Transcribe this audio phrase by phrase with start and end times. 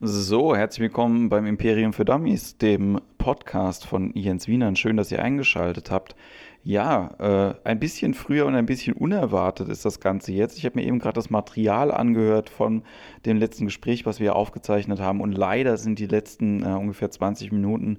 [0.00, 4.76] So, herzlich willkommen beim Imperium für Dummies, dem Podcast von Jens Wienern.
[4.76, 6.14] Schön, dass ihr eingeschaltet habt.
[6.62, 10.56] Ja, äh, ein bisschen früher und ein bisschen unerwartet ist das Ganze jetzt.
[10.56, 12.84] Ich habe mir eben gerade das Material angehört von
[13.26, 15.20] dem letzten Gespräch, was wir aufgezeichnet haben.
[15.20, 17.98] Und leider sind die letzten äh, ungefähr 20 Minuten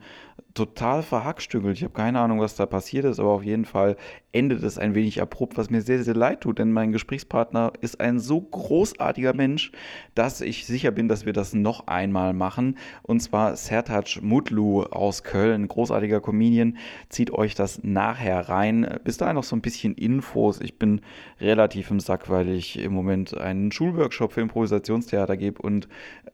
[0.60, 1.78] total verhackstückelt.
[1.78, 3.96] Ich habe keine Ahnung, was da passiert ist, aber auf jeden Fall
[4.32, 8.00] endet es ein wenig abrupt, was mir sehr, sehr leid tut, denn mein Gesprächspartner ist
[8.00, 9.72] ein so großartiger Mensch,
[10.14, 12.78] dass ich sicher bin, dass wir das noch einmal machen.
[13.02, 16.78] Und zwar Sertac Mutlu aus Köln, großartiger Comedian.
[17.08, 19.00] Zieht euch das nachher rein.
[19.04, 20.60] Bis dahin noch so ein bisschen Infos.
[20.62, 21.02] Ich bin
[21.40, 25.88] relativ im Sack, weil ich im Moment einen Schulworkshop für Improvisationstheater gebe und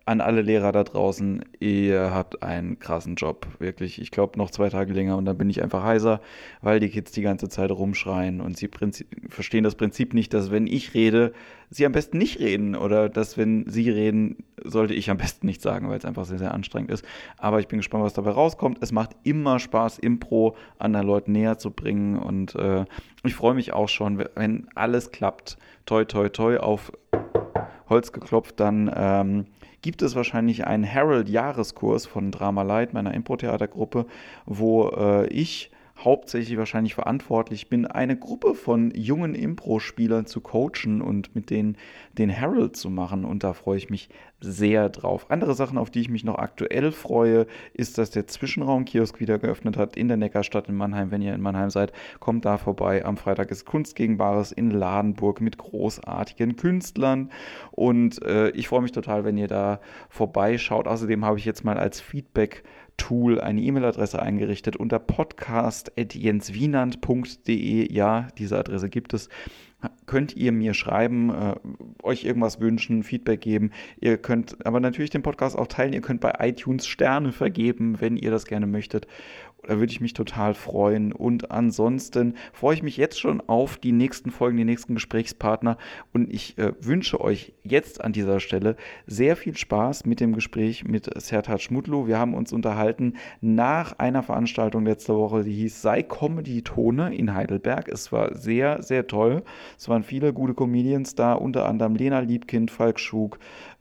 [0.06, 4.02] an alle Lehrer da draußen, ihr habt einen krassen Job, wirklich.
[4.02, 6.22] Ich glaube noch zwei Tage länger und dann bin ich einfach heiser,
[6.62, 8.70] weil die Kids die ganze Zeit rumschreien und sie
[9.30, 11.34] verstehen das Prinzip nicht, dass wenn ich rede,
[11.70, 15.62] sie am besten nicht reden oder dass wenn sie reden, sollte ich am besten nicht
[15.62, 17.06] sagen, weil es einfach sehr, sehr anstrengend ist.
[17.38, 18.80] Aber ich bin gespannt, was dabei rauskommt.
[18.82, 22.86] Es macht immer Spaß, Impro anderen Leuten näher zu bringen und äh,
[23.24, 25.58] ich freue mich auch schon, wenn alles klappt.
[25.86, 26.92] Toi, toi, toi auf
[27.90, 29.46] Holz geklopft, dann ähm,
[29.86, 34.08] gibt es wahrscheinlich einen Harold-Jahreskurs von Drama Light, meiner Impro-Theatergruppe,
[34.48, 41.36] wo äh, ich hauptsächlich wahrscheinlich verantwortlich bin, eine Gruppe von jungen Impro-Spielern zu coachen und
[41.36, 41.78] mit denen
[42.18, 43.24] den Herald zu machen.
[43.24, 44.10] Und da freue ich mich
[44.42, 45.32] sehr drauf.
[45.32, 49.78] Andere Sachen, auf die ich mich noch aktuell freue, ist, dass der Zwischenraum-Kiosk wieder geöffnet
[49.78, 51.12] hat in der Neckarstadt in Mannheim.
[51.12, 53.06] Wenn ihr in Mannheim seid, kommt da vorbei.
[53.06, 57.32] Am Freitag ist Kunst gegen Bares in Ladenburg mit großartigen Künstlern.
[57.72, 59.80] Und äh, ich freue mich total, wenn ihr da
[60.10, 60.88] vorbeischaut.
[60.88, 62.64] Außerdem habe ich jetzt mal als Feedback
[62.98, 67.94] Tool eine E-Mail-Adresse eingerichtet unter podcast.jenswienand.de.
[67.94, 69.30] Ja, diese Adresse gibt es.
[70.06, 71.56] Könnt ihr mir schreiben, äh,
[72.02, 73.72] euch irgendwas wünschen, Feedback geben.
[74.00, 75.94] Ihr könnt aber natürlich den Podcast auch teilen.
[75.94, 79.08] Ihr könnt bei iTunes Sterne vergeben, wenn ihr das gerne möchtet.
[79.68, 81.12] Da würde ich mich total freuen.
[81.12, 85.78] Und ansonsten freue ich mich jetzt schon auf die nächsten Folgen, die nächsten Gesprächspartner.
[86.14, 88.76] Und ich äh, wünsche euch jetzt an dieser Stelle
[89.08, 92.08] sehr viel Spaß mit dem Gespräch mit Sertat Schmutlu.
[92.08, 97.34] Wir haben uns unterhalten nach einer Veranstaltung letzte Woche, die hieß Sei Comedy Tone in
[97.34, 97.88] Heidelberg.
[97.88, 99.44] Es war sehr, sehr toll.
[99.78, 103.40] Es waren viele gute Comedians da, unter anderem Lena Liebkind, Falk Schug,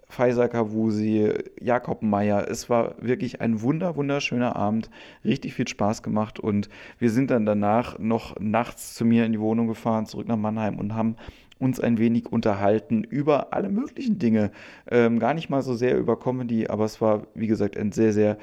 [0.09, 2.49] Faisal Kavusi, Jakob Meyer.
[2.49, 4.91] Es war wirklich ein wunder, wunderschöner Abend.
[5.25, 9.41] Richtig viel Spaß gemacht und wir sind dann danach noch nachts zu mir in die
[9.41, 11.17] Wohnung gefahren, zurück nach Mannheim und haben
[11.59, 14.51] uns ein wenig unterhalten über alle möglichen Dinge.
[14.91, 18.13] Ähm, gar nicht mal so sehr über Comedy, aber es war, wie gesagt, ein sehr,
[18.13, 18.39] sehr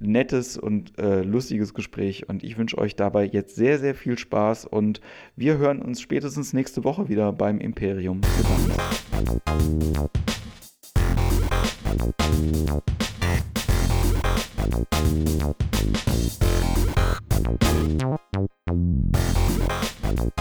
[0.00, 4.64] nettes und äh, lustiges Gespräch und ich wünsche euch dabei jetzt sehr, sehr viel Spaß
[4.64, 5.00] und
[5.36, 8.22] wir hören uns spätestens nächste Woche wieder beim Imperium.
[8.22, 9.00] Gedankt.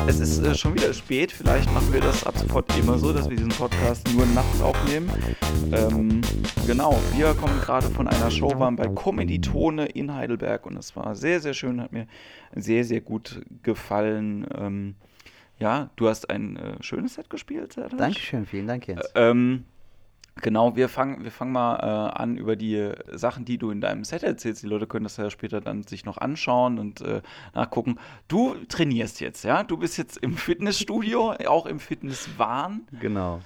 [0.06, 1.32] Es ist äh, schon wieder spät.
[1.32, 5.10] Vielleicht machen wir das ab sofort immer so, dass wir diesen Podcast nur nachts aufnehmen.
[5.72, 6.22] Ähm,
[6.68, 10.96] genau, wir kommen gerade von einer Show, waren bei Comedy Tone in Heidelberg und es
[10.96, 12.06] war sehr, sehr schön, hat mir
[12.56, 14.46] sehr, sehr gut gefallen.
[14.56, 14.96] Ähm,
[15.58, 17.98] ja, du hast ein äh, schönes Set gespielt, Sertac.
[17.98, 19.02] Dankeschön, vielen Dank, Jens.
[19.16, 19.66] Äh, ähm,
[20.42, 24.04] Genau, wir fangen, wir fangen mal äh, an über die Sachen, die du in deinem
[24.04, 24.64] Set erzählst.
[24.64, 27.22] Die Leute können das ja später dann sich noch anschauen und äh,
[27.54, 27.98] nachgucken.
[28.28, 29.64] Du trainierst jetzt, ja?
[29.64, 32.88] Du bist jetzt im Fitnessstudio, auch im Fitnesswahn.
[33.00, 33.42] Genau.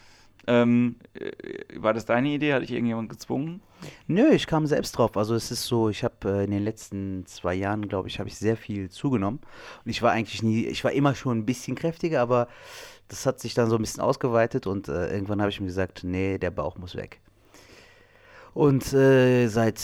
[0.45, 1.31] Ähm, äh,
[1.75, 2.53] war das deine Idee?
[2.53, 3.61] Hat dich irgendjemand gezwungen?
[4.07, 5.15] Nö, ich kam selbst drauf.
[5.17, 8.29] Also es ist so, ich habe äh, in den letzten zwei Jahren, glaube ich, habe
[8.29, 9.39] ich sehr viel zugenommen.
[9.85, 12.47] Und ich war eigentlich nie, ich war immer schon ein bisschen kräftiger, aber
[13.13, 16.03] das hat sich dann so ein bisschen ausgeweitet und äh, irgendwann habe ich mir gesagt,
[16.03, 17.19] nee, der Bauch muss weg.
[18.53, 19.81] Und äh, seit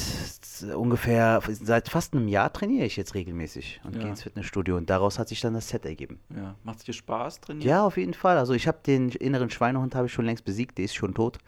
[0.75, 4.01] ungefähr, seit fast einem Jahr trainiere ich jetzt regelmäßig und ja.
[4.01, 4.77] gehe ins Fitnessstudio.
[4.77, 6.19] Und daraus hat sich dann das Set ergeben.
[6.35, 6.55] Ja.
[6.63, 7.67] Macht es dir Spaß trainieren?
[7.67, 8.37] Ja, auf jeden Fall.
[8.37, 11.39] Also ich habe den inneren Schweinehund habe ich schon längst besiegt, der ist schon tot.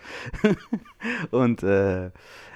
[1.32, 2.10] und äh,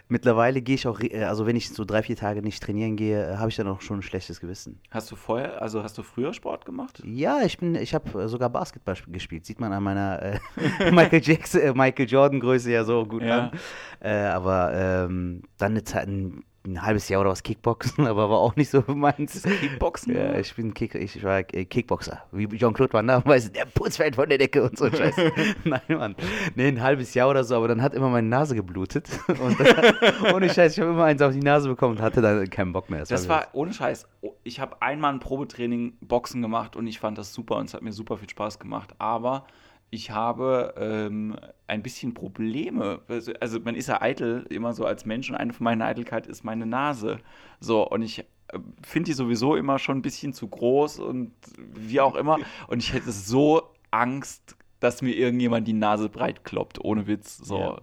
[0.08, 3.34] Mittlerweile gehe ich auch, äh, also wenn ich so drei, vier Tage nicht trainieren gehe,
[3.34, 4.80] äh, habe ich dann auch schon ein schlechtes Gewissen.
[4.92, 7.02] Hast du vorher, also hast du früher Sport gemacht?
[7.06, 9.46] Ja, ich bin, ich habe äh, sogar Basketball gespielt.
[9.46, 10.40] Sieht man an meiner äh,
[10.92, 13.50] Michael Jackson, äh, Michael Jordan Größe ja so gut ja.
[13.50, 13.60] an.
[14.00, 18.40] Äh, aber ähm, dann eine Zeit, ein ein halbes Jahr oder was Kickboxen, aber war
[18.40, 19.44] auch nicht so meins.
[19.44, 20.16] Kickboxen?
[20.16, 22.24] Ja, ich bin Kick, ich war äh, Kickboxer.
[22.32, 25.16] Wie Jean-Claude Van Damme, weißt du, der Putz fällt von der Decke und so Scheiß.
[25.64, 26.16] Nein, Mann.
[26.56, 29.08] Nee, ein halbes Jahr oder so, aber dann hat immer meine Nase geblutet.
[29.28, 32.50] Und das, ohne Scheiß, ich habe immer eins auf die Nase bekommen und hatte dann
[32.50, 33.00] keinen Bock mehr.
[33.00, 34.08] Das, das war, ohne Scheiß,
[34.44, 37.82] ich habe einmal ein Probetraining Boxen gemacht und ich fand das super und es hat
[37.82, 39.46] mir super viel Spaß gemacht, aber
[39.90, 41.38] ich habe ähm,
[41.68, 43.02] ein bisschen Probleme.
[43.08, 46.28] Also, also man ist ja eitel immer so als Mensch und eine von meinen Eitelkeit
[46.28, 47.20] ist meine Nase.
[47.60, 52.02] So, und ich äh, finde die sowieso immer schon ein bisschen zu groß und wie
[52.02, 52.38] auch immer.
[52.68, 57.38] Und ich hätte so Angst, dass mir irgendjemand die Nase breit kloppt, ohne Witz.
[57.38, 57.60] So.
[57.60, 57.82] Ja.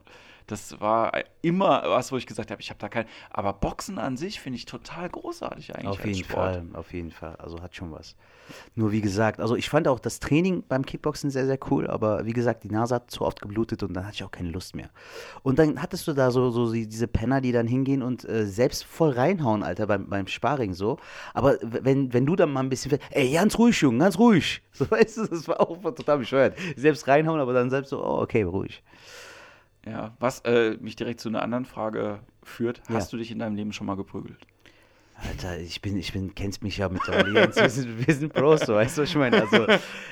[0.52, 3.06] Das war immer was, wo ich gesagt habe, ich habe da kein.
[3.30, 5.88] Aber Boxen an sich finde ich total großartig eigentlich.
[5.88, 7.36] Auf jeden Fall, auf jeden Fall.
[7.36, 8.16] Also hat schon was.
[8.74, 12.26] Nur wie gesagt, also ich fand auch das Training beim Kickboxen sehr, sehr cool, aber
[12.26, 14.76] wie gesagt, die Nase hat zu oft geblutet und dann hatte ich auch keine Lust
[14.76, 14.90] mehr.
[15.42, 18.84] Und dann hattest du da so, so diese Penner, die dann hingehen und äh, selbst
[18.84, 20.98] voll reinhauen, Alter, beim, beim Sparring so.
[21.32, 24.60] Aber wenn, wenn du dann mal ein bisschen, ey, ganz ruhig, Junge, ganz ruhig.
[24.74, 26.56] So weißt du, das war auch total bescheuert.
[26.76, 28.82] Selbst reinhauen, aber dann selbst so, oh, okay, ruhig.
[29.84, 32.82] Ja, was äh, mich direkt zu einer anderen Frage führt.
[32.88, 33.16] Hast ja.
[33.16, 34.46] du dich in deinem Leben schon mal geprügelt?
[35.28, 37.54] Alter, ich bin, ich bin, kennst mich ja mittlerweile.
[37.54, 39.40] wir, sind, wir sind Pros, so, weißt du, was ich meine?
[39.40, 39.66] Also,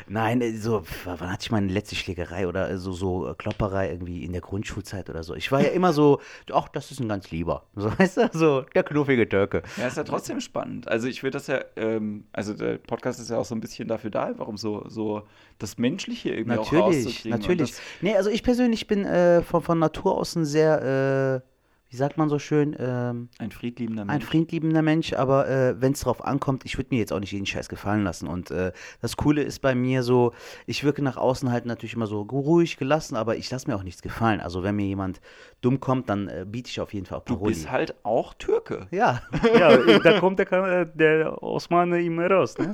[0.08, 4.40] nein, so, wann hatte ich meine letzte Schlägerei oder so, so Klopperei irgendwie in der
[4.40, 5.34] Grundschulzeit oder so?
[5.34, 6.20] Ich war ja immer so,
[6.52, 7.64] ach, das ist ein ganz lieber.
[7.74, 9.62] So, weißt du, so der knuffige Türke.
[9.78, 10.86] Ja, ist ja trotzdem spannend.
[10.86, 13.88] Also, ich würde das ja, ähm, also der Podcast ist ja auch so ein bisschen
[13.88, 15.22] dafür da, warum so, so
[15.58, 17.30] das Menschliche irgendwie natürlich, auch rauszukriegen.
[17.30, 18.02] Natürlich, natürlich.
[18.02, 21.50] Nee, also ich persönlich bin äh, von, von Natur aus ein sehr, äh,
[21.90, 22.76] wie sagt man so schön?
[22.78, 24.14] Ähm, ein friedliebender Mensch.
[24.14, 27.32] Ein friedliebender Mensch, aber äh, wenn es darauf ankommt, ich würde mir jetzt auch nicht
[27.32, 28.28] jeden Scheiß gefallen lassen.
[28.28, 28.70] Und äh,
[29.00, 30.32] das Coole ist bei mir so,
[30.66, 33.82] ich wirke nach außen halt natürlich immer so ruhig, gelassen, aber ich lasse mir auch
[33.82, 34.40] nichts gefallen.
[34.40, 35.20] Also wenn mir jemand
[35.62, 37.54] dumm kommt, dann äh, biete ich auf jeden Fall auch Paroli.
[37.54, 38.86] Du bist halt auch Türke.
[38.93, 39.22] Ja,
[39.58, 42.56] ja da kommt der, der Osman immer raus.
[42.56, 42.72] Ne?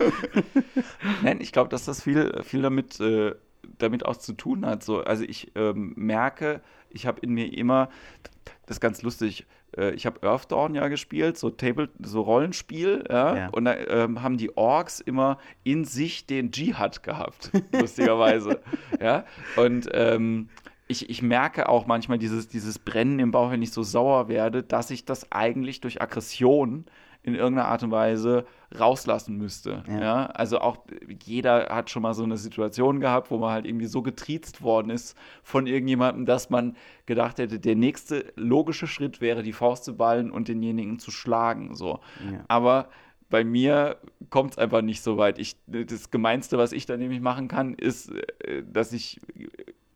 [1.22, 3.34] Nein, ich glaube, dass das viel, viel damit, äh,
[3.78, 4.82] damit auch zu tun hat.
[4.82, 6.60] So, also ich ähm, merke,
[6.90, 7.88] ich habe in mir immer,
[8.66, 9.46] das ist ganz lustig.
[9.76, 13.48] Äh, ich habe Earthdawn ja gespielt, so Table, so Rollenspiel, ja, ja.
[13.48, 18.60] und da ähm, haben die Orks immer in sich den Dschihad gehabt, lustigerweise.
[19.00, 19.24] ja,
[19.56, 20.48] und ähm,
[20.88, 24.62] ich, ich merke auch manchmal dieses, dieses Brennen im Bauch, wenn ich so sauer werde,
[24.62, 26.84] dass ich das eigentlich durch Aggression
[27.26, 28.46] in irgendeiner Art und Weise
[28.78, 29.82] rauslassen müsste.
[29.88, 30.00] Ja.
[30.00, 30.26] ja.
[30.26, 30.78] Also auch
[31.24, 34.90] jeder hat schon mal so eine Situation gehabt, wo man halt irgendwie so getriezt worden
[34.90, 39.96] ist von irgendjemandem, dass man gedacht hätte, der nächste logische Schritt wäre, die Faust zu
[39.96, 41.74] ballen und denjenigen zu schlagen.
[41.74, 41.98] So.
[42.30, 42.44] Ja.
[42.46, 42.88] Aber
[43.28, 43.96] bei mir
[44.30, 45.40] kommt es einfach nicht so weit.
[45.40, 48.12] Ich, das Gemeinste, was ich da nämlich machen kann, ist,
[48.44, 49.20] äh, dass ich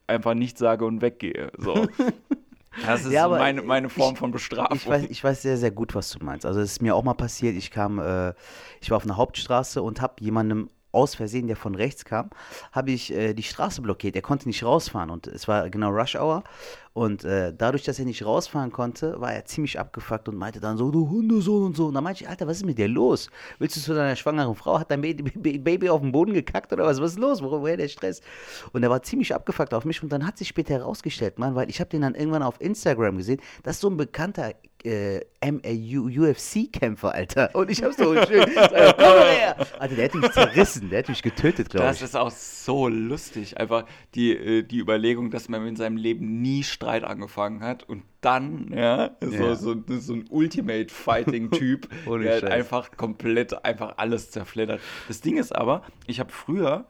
[0.09, 1.53] einfach nichts sage und weggehe.
[1.57, 1.87] So.
[2.87, 4.77] Das ist ja, meine, meine Form ich, von Bestrafung.
[4.77, 6.47] Ich weiß, ich weiß sehr, sehr gut, was du meinst.
[6.47, 8.33] Also es ist mir auch mal passiert, ich kam, äh,
[8.81, 12.31] ich war auf einer Hauptstraße und habe jemandem aus Versehen, der von rechts kam,
[12.73, 14.17] habe ich äh, die Straße blockiert.
[14.17, 16.43] Er konnte nicht rausfahren und es war genau Rush Hour.
[16.93, 20.77] Und äh, dadurch, dass er nicht rausfahren konnte, war er ziemlich abgefuckt und meinte dann
[20.77, 21.87] so, du Hundesohn und so.
[21.87, 23.31] Und dann meinte ich, Alter, was ist mit dir los?
[23.61, 24.79] Willst du zu deiner schwangeren Frau?
[24.81, 27.01] Hat dein Baby auf den Boden gekackt oder was?
[27.01, 27.43] Was ist los?
[27.43, 28.21] Woher der Stress?
[28.73, 31.71] Und er war ziemlich abgefuckt auf mich und dann hat sich später herausgestellt, Mann, weil
[31.71, 34.55] ich habe den dann irgendwann auf Instagram gesehen, das ist so ein bekannter
[34.85, 37.51] äh, UFC-Kämpfer, Alter.
[37.55, 39.57] Und ich hab so schön, so, komm her!
[39.79, 42.01] Alter, der hat mich zerrissen, der hat mich getötet, glaube ich.
[42.01, 43.59] Das ist auch so lustig.
[43.59, 43.85] Einfach
[44.15, 48.73] die, äh, die Überlegung, dass man in seinem Leben nie Streit angefangen hat und dann,
[48.75, 49.55] ja, so, ja.
[49.55, 54.81] so, so ein Ultimate-Fighting-Typ, der halt einfach komplett einfach alles zerfleddert.
[55.07, 56.87] Das Ding ist aber, ich habe früher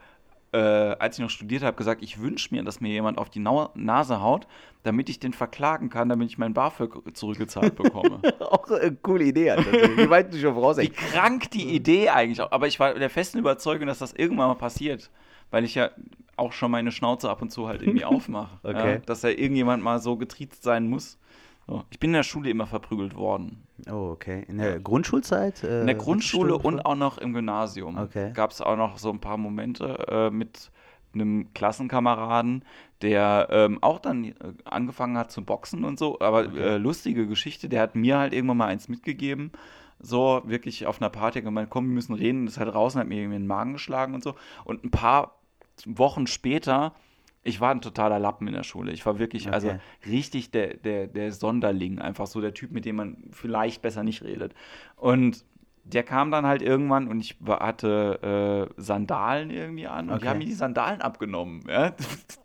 [0.52, 3.38] äh, als ich noch studiert habe, gesagt, ich wünsche mir, dass mir jemand auf die
[3.38, 4.48] Na Nase haut,
[4.82, 8.20] damit ich den verklagen kann, damit ich mein BAföG zurückgezahlt bekomme.
[8.40, 9.54] auch eine coole Idee.
[9.96, 12.50] Wie weit du schon voraus Wie krank die Idee eigentlich auch.
[12.50, 15.10] Aber ich war der festen Überzeugung, dass das irgendwann mal passiert.
[15.52, 15.90] Weil ich ja
[16.40, 18.58] auch schon meine Schnauze ab und zu halt irgendwie aufmache.
[18.62, 18.94] okay.
[18.94, 21.18] Ja, dass da irgendjemand mal so getriezt sein muss.
[21.66, 21.84] So.
[21.90, 23.62] Ich bin in der Schule immer verprügelt worden.
[23.88, 24.44] Oh, okay.
[24.48, 25.62] In der Grundschulzeit?
[25.62, 27.96] Äh, in der Grundschule und auch noch im Gymnasium.
[27.96, 28.32] Okay.
[28.32, 30.72] Gab es auch noch so ein paar Momente äh, mit
[31.14, 32.64] einem Klassenkameraden,
[33.02, 36.20] der ähm, auch dann äh, angefangen hat zu boxen und so.
[36.20, 36.58] Aber okay.
[36.58, 39.52] äh, lustige Geschichte, der hat mir halt irgendwann mal eins mitgegeben.
[40.00, 42.46] So wirklich auf einer Party gemeint, komm, wir müssen reden.
[42.46, 44.34] Das ist halt raus und hat mir irgendwie in den Magen geschlagen und so.
[44.64, 45.39] Und ein paar
[45.86, 46.94] Wochen später
[47.42, 48.92] ich war ein totaler Lappen in der Schule.
[48.92, 49.54] Ich war wirklich, okay.
[49.54, 49.74] also
[50.06, 54.22] richtig der, der, der Sonderling, einfach so der Typ, mit dem man vielleicht besser nicht
[54.22, 54.54] redet.
[54.96, 55.44] Und
[55.84, 60.22] der kam dann halt irgendwann und ich hatte äh, Sandalen irgendwie an und okay.
[60.22, 61.64] die haben mir die Sandalen abgenommen.
[61.66, 61.94] Ja?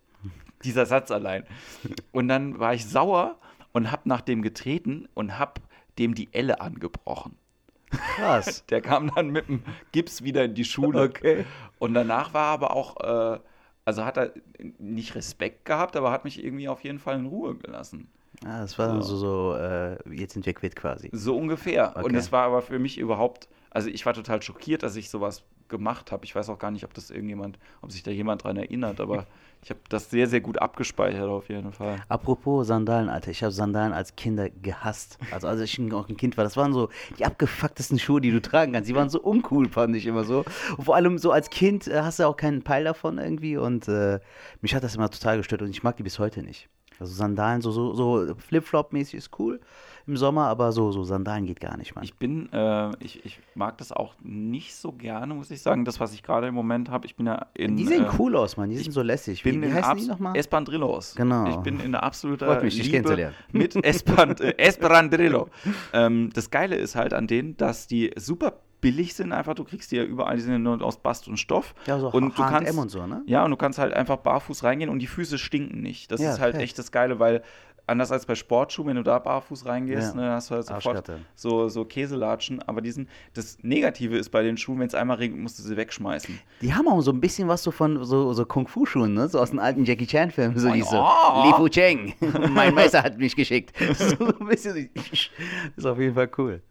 [0.64, 1.44] Dieser Satz allein.
[2.12, 3.38] Und dann war ich sauer
[3.74, 5.60] und hab nach dem getreten und hab
[6.00, 7.38] dem die Elle angebrochen.
[7.92, 8.66] Krass.
[8.70, 11.02] Der kam dann mit dem Gips wieder in die Schule.
[11.04, 11.46] Okay.
[11.80, 13.36] Und danach war aber auch.
[13.36, 13.40] Äh,
[13.86, 14.34] also hat er
[14.80, 18.10] nicht Respekt gehabt, aber hat mich irgendwie auf jeden Fall in Ruhe gelassen.
[18.44, 21.10] Ah, das war so, so, so äh, jetzt sind wir quitt quasi.
[21.14, 21.92] So ungefähr.
[21.92, 22.04] Okay.
[22.04, 25.44] Und das war aber für mich überhaupt, also ich war total schockiert, dass ich sowas
[25.70, 26.26] gemacht habe.
[26.26, 29.26] Ich weiß auch gar nicht, ob das irgendjemand, ob sich da jemand dran erinnert, aber
[29.66, 31.96] ich habe das sehr, sehr gut abgespeichert auf jeden Fall.
[32.08, 35.18] Apropos Sandalen, Alter, ich habe Sandalen als Kinder gehasst.
[35.32, 38.40] Also als ich noch ein Kind war, das waren so die abgefucktesten Schuhe, die du
[38.44, 38.88] tragen kannst.
[38.88, 40.46] Die waren so uncool, fand ich immer so.
[40.78, 43.88] Und vor allem so als Kind äh, hast du auch keinen Peil davon irgendwie und
[43.88, 44.20] äh,
[44.62, 46.70] mich hat das immer total gestört und ich mag die bis heute nicht.
[47.00, 49.60] Also Sandalen, so, so, so Flip-Flop-mäßig ist cool
[50.08, 52.04] im Sommer, aber so, so Sandalen geht gar nicht, Mann.
[52.04, 55.86] Ich bin, äh, ich, ich mag das auch nicht so gerne, muss ich sagen.
[55.86, 57.76] Das, was ich gerade im Moment habe, ich bin ja in.
[57.76, 58.70] die sehen äh, cool aus, Mann.
[58.70, 59.44] Die sind so lässig.
[59.44, 60.36] bin wie, wie heißen die nochmal?
[60.38, 61.16] Espandrillos.
[61.16, 61.48] Genau.
[61.50, 63.36] Ich bin in der absoluten Freut mich, dich kennenzulernen.
[63.52, 65.50] mit Espand äh, Esperandrillo.
[65.94, 69.56] ähm, das Geile ist halt an denen, dass die super billig sind einfach.
[69.56, 71.74] Du kriegst die ja überall, die sind ja nur aus Bast und Stoff.
[71.88, 73.24] Ja, so und du kannst, und so, ne?
[73.26, 76.12] Ja, und du kannst halt einfach barfuß reingehen und die Füße stinken nicht.
[76.12, 77.42] Das Ja, ist halt echt das Geile, weil
[77.88, 80.22] anders als bei Sportschuhen, wenn du da barfuß reingehst, Ja.
[80.22, 82.62] ne, hast du halt sofort so, so Käselatschen.
[82.64, 85.78] Aber diesen, das Negative ist bei den Schuhen, wenn es einmal regnet, musst du sie
[85.78, 86.40] wegschmeißen.
[86.62, 89.28] Die haben auch so ein bisschen was so von so, so Kung-Fu-Schuhen, ne?
[89.28, 90.58] So aus den alten Jackie Chan-Filmen.
[90.58, 91.44] So Oh, die so, ja.
[91.48, 92.14] Li Fu Cheng,
[92.50, 93.74] mein Meister hat mich geschickt.
[93.96, 94.90] So ein bisschen,
[95.76, 96.62] ist auf jeden Fall cool.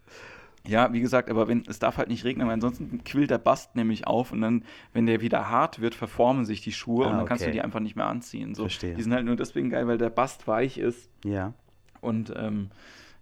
[0.67, 3.77] Ja, wie gesagt, aber wenn es darf halt nicht regnen, weil ansonsten quillt der Bast
[3.77, 7.19] nämlich auf und dann, wenn der wieder hart wird, verformen sich die Schuhe Ah, und
[7.19, 8.55] dann kannst du die einfach nicht mehr anziehen.
[8.55, 8.95] So, Verstehe.
[8.95, 11.53] Die sind halt nur deswegen geil, weil der Bast weich ist Ja.
[12.01, 12.71] und ähm,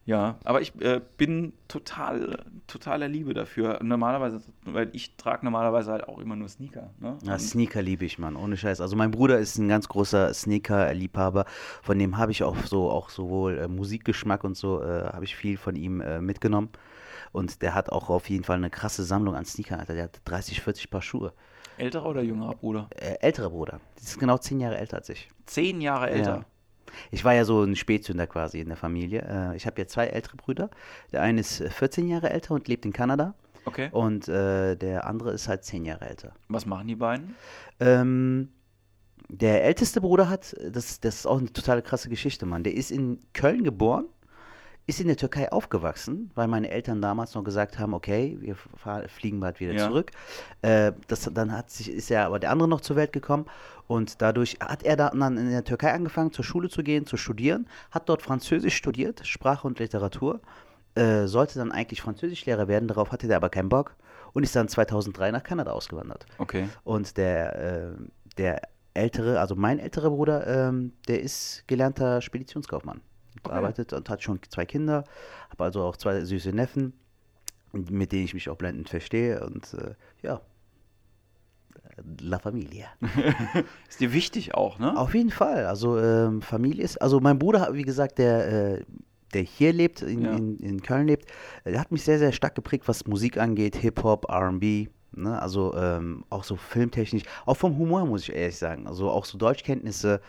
[0.04, 3.78] ja, aber ich äh, bin total, totaler Liebe dafür.
[3.84, 6.90] Normalerweise, weil ich trage normalerweise halt auch immer nur Sneaker.
[6.98, 7.18] Ne?
[7.22, 8.80] Ja, Sneaker liebe ich, Mann, ohne Scheiß.
[8.80, 11.44] Also mein Bruder ist ein ganz großer Sneaker-Liebhaber.
[11.82, 15.36] Von dem habe ich auch so, auch sowohl äh, Musikgeschmack und so, äh, habe ich
[15.36, 16.70] viel von ihm äh, mitgenommen.
[17.32, 19.94] Und der hat auch auf jeden Fall eine krasse Sammlung an Sneakern, Alter.
[19.94, 21.32] Der hat 30, 40 Paar Schuhe.
[21.78, 22.88] Älterer oder jüngerer Bruder?
[22.90, 23.80] Äh, älterer Bruder.
[23.98, 25.30] Die ist genau zehn Jahre älter als ich.
[25.46, 26.36] Zehn Jahre älter.
[26.36, 26.44] Ja.
[27.10, 29.24] Ich war ja so ein Spätzünder quasi in der Familie.
[29.26, 30.70] Äh, ich habe ja zwei ältere Brüder.
[31.10, 33.34] Der eine ist äh, 14 Jahre älter und lebt in Kanada.
[33.64, 33.88] Okay.
[33.92, 36.34] Und äh, der andere ist halt 10 Jahre älter.
[36.48, 37.34] Was machen die beiden?
[37.80, 38.50] Ähm,
[39.28, 42.64] der älteste Bruder hat, das, das ist auch eine totale krasse Geschichte, Mann.
[42.64, 44.06] Der ist in Köln geboren,
[44.86, 49.08] ist in der Türkei aufgewachsen, weil meine Eltern damals noch gesagt haben, okay, wir fahr,
[49.08, 49.86] fliegen bald wieder Ja.
[49.88, 50.10] zurück.
[50.62, 53.46] Äh, das, dann hat sich, ist ja aber der andere noch zur Welt gekommen
[53.86, 57.68] und dadurch hat er dann in der Türkei angefangen, zur Schule zu gehen, zu studieren,
[57.90, 60.40] hat dort Französisch studiert, Sprache und Literatur,
[60.94, 63.94] äh, sollte dann eigentlich Französischlehrer werden, darauf hatte er aber keinen Bock
[64.32, 66.26] und ist dann 2003 nach Kanada ausgewandert.
[66.38, 66.68] Okay.
[66.82, 67.92] Und der, äh,
[68.36, 68.62] der
[68.94, 73.00] ältere, also mein älterer Bruder, ähm, der ist gelernter Speditionskaufmann.
[73.48, 75.04] Arbeitet und hat schon zwei Kinder,
[75.50, 76.92] habe also auch zwei süße Neffen,
[77.72, 79.44] mit denen ich mich auch blendend verstehe.
[79.44, 80.40] Und äh, ja,
[82.20, 82.86] La Familia.
[83.88, 84.96] Ist dir wichtig auch, ne?
[84.98, 85.66] Auf jeden Fall.
[85.66, 88.84] Also ähm, Familie ist, also mein Bruder, wie gesagt, der, äh,
[89.34, 90.32] der hier lebt, in, Ja.
[90.32, 91.28] in, in Köln lebt,
[91.64, 95.40] der hat mich sehr, sehr stark geprägt, was Musik angeht, Hip-Hop, R&B, ne?
[95.40, 99.36] also ähm, auch so filmtechnisch, auch vom Humor, muss ich ehrlich sagen, also auch so
[99.38, 100.20] Deutschkenntnisse,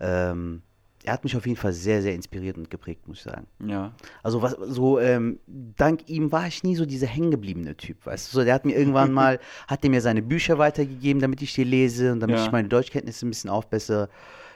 [0.00, 0.62] ähm,
[1.06, 3.46] er hat mich auf jeden Fall sehr, sehr inspiriert und geprägt, muss ich sagen.
[3.66, 3.92] Ja.
[4.22, 8.38] Also was so ähm, dank ihm war ich nie so dieser hängengebliebene Typ, weißt du?
[8.38, 11.64] So, der hat mir irgendwann mal hat er mir seine Bücher weitergegeben, damit ich die
[11.64, 12.44] lese und damit Ja.
[12.44, 14.08] ich meine Deutschkenntnisse ein bisschen aufbessere.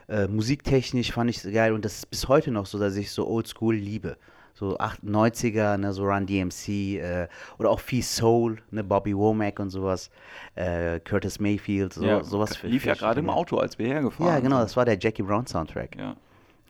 [0.09, 3.11] Äh, musiktechnisch fand ich es geil und das ist bis heute noch so, dass ich
[3.13, 4.17] so Oldschool liebe.
[4.55, 7.29] So 98er, ne, so Run DMC äh,
[7.59, 10.11] oder auch viel Soul, ne, Bobby Womack und sowas,
[10.57, 12.23] äh, Curtis Mayfield, so, ja.
[12.25, 12.57] sowas.
[12.57, 14.65] für- Lief ja für- gerade im Auto, als wir hergefahren Ja, genau, sind.
[14.65, 15.97] das war der Jackie Brown Soundtrack.
[15.97, 16.17] Ja.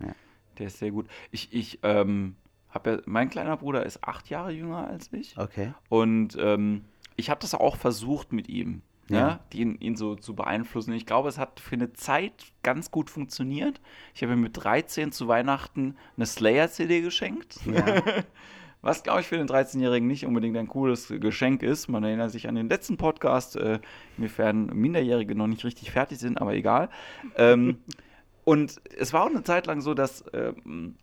[0.01, 0.15] Ja.
[0.59, 1.07] Der ist sehr gut.
[1.31, 2.37] Ich, ich ähm,
[2.69, 5.37] habe ja, mein kleiner Bruder ist acht Jahre jünger als ich.
[5.37, 5.73] Okay.
[5.89, 6.85] Und ähm,
[7.17, 9.19] ich habe das auch versucht mit ihm, ja.
[9.19, 9.41] Ja.
[9.53, 10.93] ihn, ihn so zu beeinflussen.
[10.93, 13.81] Ich glaube, es hat für eine Zeit ganz gut funktioniert.
[14.15, 17.59] Ich habe ihm mit 13 zu Weihnachten eine Slayer-CD geschenkt.
[17.67, 18.03] Ja.
[18.83, 21.89] Was, glaube ich, für den 13-Jährigen nicht unbedingt ein cooles Geschenk ist.
[21.89, 23.79] Man erinnert sich an den letzten Podcast, äh,
[24.17, 26.89] inwiefern Minderjährige noch nicht richtig fertig sind, aber egal.
[27.37, 27.79] Ähm,
[28.45, 30.97] und es war auch eine Zeit lang so, dass ähm,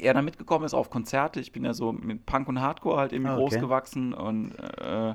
[0.00, 1.40] er dann mitgekommen ist auf Konzerte.
[1.40, 3.42] Ich bin ja so mit Punk und Hardcore halt irgendwie Ah, okay.
[3.42, 5.14] groß gewachsen und äh,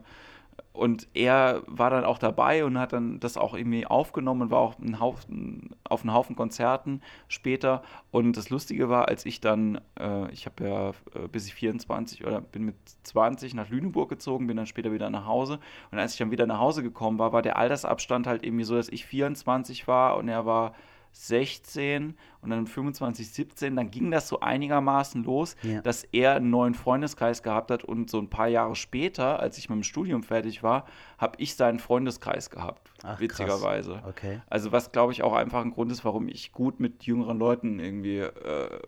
[0.78, 4.60] und er war dann auch dabei und hat dann das auch irgendwie aufgenommen und war
[4.60, 7.82] auch ein Haufen, auf einem Haufen Konzerten später.
[8.12, 12.26] Und das Lustige war, als ich dann, äh, ich habe ja äh, bis ich 24
[12.26, 15.60] oder bin mit 20 nach Lüneburg gezogen, bin dann später wieder nach Hause.
[15.92, 18.76] Und als ich dann wieder nach Hause gekommen war, war der Altersabstand halt irgendwie so,
[18.76, 20.74] dass ich 24 war und er war
[21.12, 25.82] 16 und dann 25, 17, dann ging das so einigermaßen los, Ja.
[25.82, 29.70] dass er einen neuen Freundeskreis gehabt hat und so ein paar Jahre später, als ich
[29.70, 30.86] mit dem Studium fertig war,
[31.18, 34.02] habe ich seinen Freundeskreis gehabt, Ach, witzigerweise.
[34.08, 34.42] Okay.
[34.50, 37.80] Also was, glaube ich, auch einfach ein Grund ist, warum ich gut mit jüngeren Leuten
[37.80, 38.80] irgendwie äh,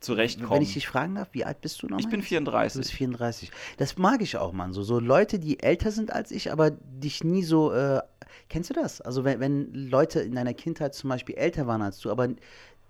[0.00, 0.50] zurechtkomme.
[0.56, 2.00] Wenn ich dich fragen darf, wie alt bist du nochmal?
[2.00, 2.28] Ich bin jetzt?
[2.28, 2.74] 34.
[2.74, 3.50] Du bist 34.
[3.78, 4.72] Das mag ich auch, Mann.
[4.72, 7.72] So, so Leute, die älter sind als ich, aber dich nie so.
[7.72, 8.00] Äh,
[8.48, 9.00] kennst du das?
[9.00, 12.28] Also, wenn, wenn Leute in deiner Kindheit zum Beispiel älter waren als du, aber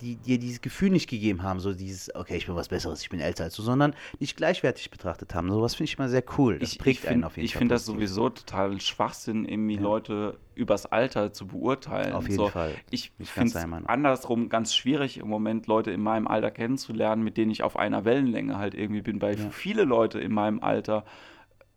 [0.00, 3.08] die dir dieses Gefühl nicht gegeben haben, so dieses, okay, ich bin was Besseres, ich
[3.08, 5.48] bin älter als du, sondern dich gleichwertig betrachtet haben.
[5.48, 6.58] Sowas finde ich immer sehr cool.
[6.58, 7.58] Das ich, prägt ich einen find- auf jeden Ich Fall.
[7.60, 12.14] finde das sowieso total Schwachsinn, irgendwie Leute übers Alter zu beurteilen.
[12.14, 12.48] Auf jeden so.
[12.48, 12.74] Fall.
[12.90, 17.36] Ich ich finde es andersrum ganz schwierig im Moment, Leute in meinem Alter kennenzulernen, mit
[17.36, 19.50] denen ich auf einer Wellenlänge halt irgendwie bin, weil Ja.
[19.50, 21.04] viele Leute in meinem Alter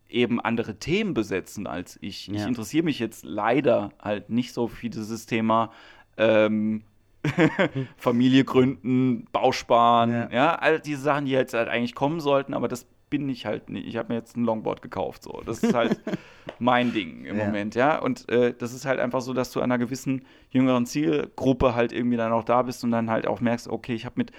[0.09, 2.31] eben andere Themen besetzen als ich.
[2.31, 2.47] Ich Ja.
[2.47, 5.71] interessiere mich jetzt leider halt nicht so für dieses Thema
[6.17, 6.83] ähm,
[7.97, 10.29] Familie gründen, Bausparen, Ja.
[10.31, 10.55] ja.
[10.55, 13.87] all diese Sachen, die jetzt halt eigentlich kommen sollten, aber das bin ich halt nicht.
[13.87, 15.41] Ich habe mir jetzt ein Longboard gekauft, so.
[15.45, 15.99] Das ist halt
[16.59, 17.45] mein Ding im Ja.
[17.45, 17.99] Moment, ja.
[17.99, 22.17] Und äh, das ist halt einfach so, dass du einer gewissen jüngeren Zielgruppe halt irgendwie
[22.17, 24.31] dann auch da bist und dann halt auch merkst, okay, ich habe mit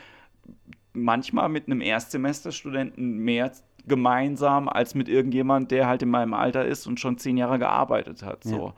[0.93, 3.53] manchmal mit einem Erstsemesterstudenten mehr
[3.87, 8.23] gemeinsam als mit irgendjemand, der halt in meinem Alter ist und schon zehn Jahre gearbeitet
[8.23, 8.45] hat.
[8.45, 8.75] So.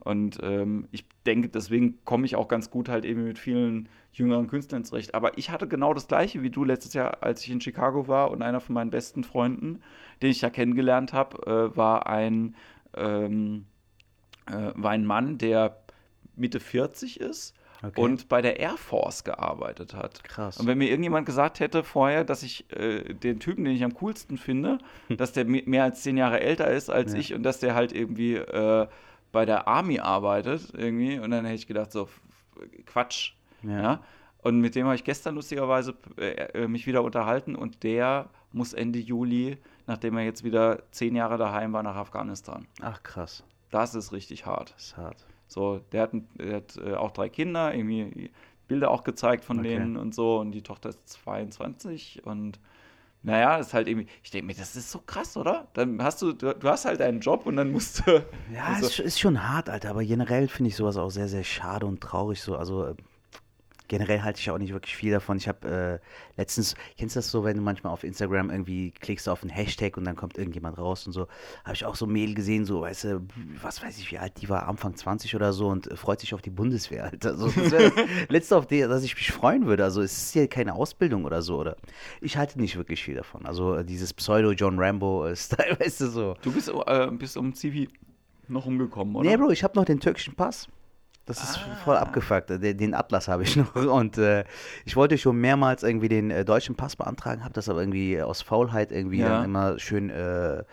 [0.00, 4.48] Und ähm, ich denke, deswegen komme ich auch ganz gut halt eben mit vielen jüngeren
[4.48, 5.14] Künstlern zurecht.
[5.14, 8.30] Aber ich hatte genau das gleiche wie du letztes Jahr, als ich in Chicago war
[8.30, 9.82] und einer von meinen besten Freunden,
[10.22, 12.56] den ich da kennengelernt habe, äh, war ein
[12.96, 13.66] ähm,
[14.46, 15.76] äh, war ein Mann, der
[16.34, 18.00] Mitte 40 ist Okay.
[18.00, 20.22] und bei der Air Force gearbeitet hat.
[20.24, 20.58] Krass.
[20.58, 23.94] Und wenn mir irgendjemand gesagt hätte vorher, dass ich äh, den Typen, den ich am
[23.94, 27.18] coolsten finde, dass der me- mehr als zehn Jahre älter ist als Ja.
[27.18, 28.86] ich und dass der halt irgendwie äh,
[29.32, 32.08] bei der Army arbeitet, irgendwie, und dann hätte ich gedacht, so
[32.86, 33.32] Quatsch.
[33.62, 33.82] Ja.
[33.82, 34.00] Ja.
[34.42, 38.72] Und mit dem habe ich gestern lustigerweise äh, äh, mich wieder unterhalten und der muss
[38.72, 42.66] Ende Juli, nachdem er jetzt wieder zehn Jahre daheim war, nach Afghanistan.
[42.82, 43.44] Ach, krass.
[43.70, 44.72] Das ist richtig hart.
[44.74, 45.26] Das ist hart.
[45.50, 48.30] So, der hat, der hat äh, auch drei Kinder, irgendwie
[48.68, 49.68] Bilder auch gezeigt von Okay.
[49.68, 50.38] denen und so.
[50.38, 52.60] Und die Tochter ist 22 und
[53.22, 55.68] naja, ist halt irgendwie, ich denke mir, das ist so krass, oder?
[55.74, 58.24] Dann hast du, du, du hast halt einen Job und dann musst du.
[58.46, 61.44] Ja, also, ist, ist schon hart, Alter, aber generell finde ich sowas auch sehr, sehr
[61.44, 62.40] schade und traurig.
[62.40, 62.56] So.
[62.56, 62.94] Also äh,
[63.90, 65.36] generell halte ich auch nicht wirklich viel davon.
[65.36, 69.28] Ich habe äh, letztens, kennst du das so, wenn du manchmal auf Instagram irgendwie klickst
[69.28, 71.26] auf einen Hashtag und dann kommt irgendjemand raus und so,
[71.64, 73.26] habe ich auch so Mail gesehen, so, weißt du,
[73.60, 76.32] was weiß ich, wie alt die war, Anfang 20 oder so und äh, freut sich
[76.34, 77.36] auf die Bundeswehr, Alter.
[77.36, 79.82] So, das wäre das Letzte, auf die, dass ich mich freuen würde.
[79.82, 81.76] Also es ist ja keine Ausbildung oder so, oder?
[82.20, 83.44] Ich halte nicht wirklich viel davon.
[83.44, 86.36] Also äh, dieses Pseudo-John Rambo-Style, weißt du, so.
[86.42, 87.88] du bist, äh, bist um Zivi
[88.46, 89.28] noch umgekommen, oder?
[89.28, 90.68] Nee, Bro, ich habe noch den türkischen Pass.
[91.26, 92.50] Das ist voll abgefuckt.
[92.50, 93.74] Den, den Atlas habe ich noch.
[93.74, 94.44] Und äh,
[94.84, 98.42] ich wollte schon mehrmals irgendwie den äh, deutschen Pass beantragen, habe das aber irgendwie aus
[98.42, 99.28] Faulheit irgendwie Ja.
[99.28, 100.64] dann immer schön äh,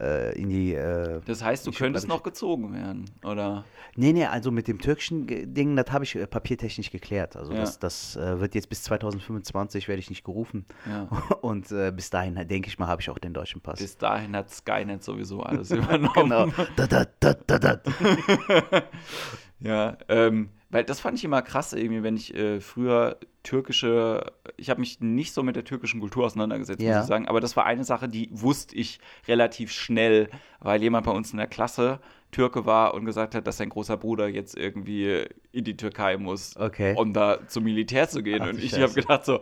[0.00, 0.74] äh, in die.
[0.74, 3.64] Äh, Das heißt, du könntest noch gezogen werden, oder?
[3.96, 7.36] nee, nee, also mit dem türkischen Ding, das habe ich äh, papiertechnisch geklärt.
[7.36, 7.60] Also Ja.
[7.60, 10.64] das, das äh, wird jetzt bis 2025 werde ich nicht gerufen.
[10.88, 11.08] Ja.
[11.42, 13.78] Und äh, bis dahin, denke ich mal, habe ich auch den deutschen Pass.
[13.80, 16.12] Bis dahin hat Skynet sowieso alles übernommen.
[16.14, 16.46] genau.
[16.76, 17.82] Da, da, da, da, da.
[19.60, 24.70] Ja, ähm, weil das fand ich immer krass irgendwie, wenn ich äh, früher türkische, ich
[24.70, 26.94] habe mich nicht so mit der türkischen Kultur auseinandergesetzt, Ja.
[26.96, 30.28] muss ich sagen, aber das war eine Sache, die wusste ich relativ schnell,
[30.60, 33.96] weil jemand bei uns in der Klasse Türke war und gesagt hat, dass sein großer
[33.98, 36.94] Bruder jetzt irgendwie in die Türkei muss, Okay.
[36.96, 38.40] um da zum Militär zu gehen.
[38.42, 39.40] Ach, und ich habe gedacht so,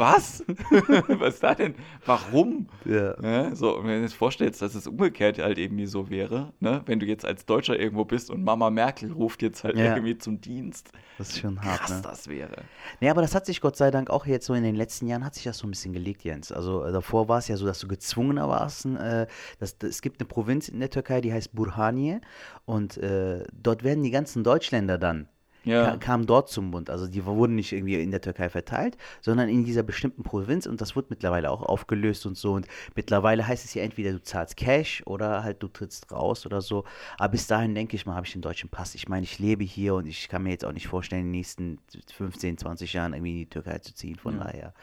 [0.00, 0.42] was?
[1.20, 1.76] was ist da denn?
[2.04, 2.66] Warum?
[2.84, 3.14] Ja.
[3.22, 6.52] Ja, so, und wenn du dir jetzt vorstellst, dass es umgekehrt halt irgendwie so wäre,
[6.58, 6.82] ne?
[6.86, 9.94] wenn du jetzt als Deutscher irgendwo bist und Mama Merkel ruft jetzt halt Ja.
[9.94, 12.00] irgendwie zum Dienst, Das ist schon hart, krass ne?
[12.02, 12.62] das wäre.
[13.00, 15.24] Nee, aber das hat sich Gott sei Dank auch jetzt so in den letzten Jahren
[15.24, 16.50] hat sich das so ein bisschen gelegt, Jens.
[16.50, 18.86] Also äh, davor war es ja so, dass du gezwungener warst.
[18.86, 19.26] Äh,
[19.58, 22.20] dass, dass, es gibt eine Provinz in der Türkei, die heißt Burhaniye
[22.64, 25.28] und äh, dort werden die ganzen Deutschländer dann
[25.70, 25.90] Ja.
[25.92, 26.90] ka kamen dort zum Bund.
[26.90, 30.80] Also die wurden nicht irgendwie in der Türkei verteilt, sondern in dieser bestimmten Provinz und
[30.80, 32.52] das wird mittlerweile auch aufgelöst und so.
[32.54, 36.60] Und mittlerweile heißt es ja entweder du zahlst Cash oder halt du trittst raus oder
[36.60, 36.84] so.
[37.18, 38.94] Aber bis dahin denke ich mal, habe ich den deutschen Pass.
[38.94, 41.32] Ich meine, ich lebe hier und ich kann mir jetzt auch nicht vorstellen, in den
[41.32, 41.78] nächsten
[42.14, 44.16] 15, 20 Jahren irgendwie in die Türkei zu ziehen.
[44.16, 44.74] Von daher.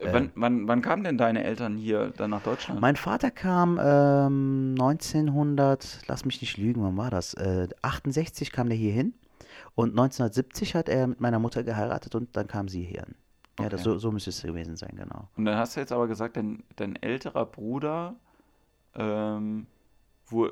[0.00, 2.80] Äh, wann, wann, wann kamen denn deine Eltern hier dann nach Deutschland?
[2.80, 7.34] Mein Vater kam ähm, 1900, lass mich nicht lügen, wann war das?
[7.34, 9.14] Äh, 68 kam der hier hin
[9.78, 13.14] und 1970 hat er mit meiner Mutter geheiratet und dann kam sie hier hin.
[13.60, 13.90] Ja, das, Okay.
[13.90, 15.28] so, so müsste es gewesen sein, genau.
[15.36, 18.16] und dann hast du jetzt aber gesagt, dein, dein älterer Bruder,
[18.94, 19.66] ähm,
[20.26, 20.46] wo,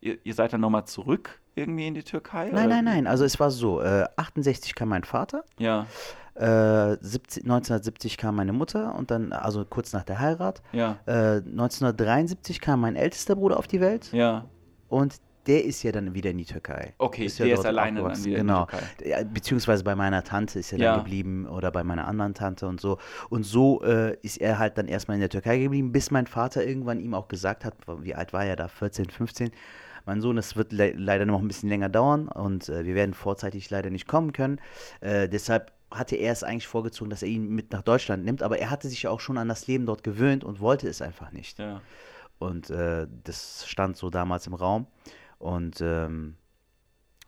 [0.00, 2.50] ihr, ihr seid dann nochmal zurück irgendwie in die Türkei?
[2.52, 3.06] Nein, oder nein, nein.
[3.08, 5.86] Also es war so, äh, 68 kam mein Vater, Ja,
[6.34, 10.62] äh, 70, 1970 kam meine Mutter und dann, also kurz nach der Heirat.
[10.72, 14.44] ja, Äh, 1973 kam mein ältester Bruder auf die Welt ja.
[14.88, 15.16] und
[15.48, 16.94] der ist ja dann wieder in die Türkei.
[16.98, 18.66] Okay, ja der ist dort alleine dann wieder in die genau.
[18.66, 19.08] Türkei.
[19.08, 20.92] Ja, beziehungsweise bei meiner Tante ist er Ja.
[20.94, 22.98] dann geblieben oder bei meiner anderen Tante und so.
[23.30, 26.64] Und so äh, ist er halt dann erstmal in der Türkei geblieben, bis mein Vater
[26.66, 29.50] irgendwann ihm auch gesagt hat, wie alt war er da, 14, 15,
[30.04, 33.14] mein Sohn, es wird le leider noch ein bisschen länger dauern und äh, wir werden
[33.14, 34.60] vorzeitig leider nicht kommen können.
[35.00, 38.58] Äh, deshalb hatte er es eigentlich vorgezogen, dass er ihn mit nach Deutschland nimmt, aber
[38.58, 41.32] er hatte sich ja auch schon an das Leben dort gewöhnt und wollte es einfach
[41.32, 41.58] nicht.
[41.58, 41.80] Ja.
[42.38, 44.86] Und äh, das stand so damals im Raum.
[45.38, 46.36] Und ähm,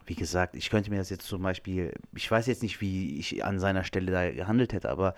[0.06, 3.44] wie gesagt, ich könnte mir das jetzt zum Beispiel, ich weiß jetzt nicht, wie ich
[3.44, 5.14] an seiner Stelle da gehandelt hätte, aber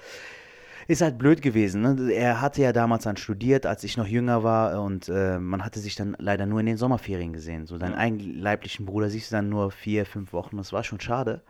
[0.88, 1.80] ist halt blöd gewesen.
[1.82, 2.12] Ne?
[2.12, 5.78] Er hatte ja damals dann studiert, als ich noch jünger war und äh, man hatte
[5.78, 7.66] sich dann leider nur in den Sommerferien gesehen.
[7.66, 7.98] So deinen Ja.
[7.98, 10.56] eigenen leiblichen Bruder siehst du dann nur vier, fünf Wochen.
[10.56, 11.40] Das war schon schade.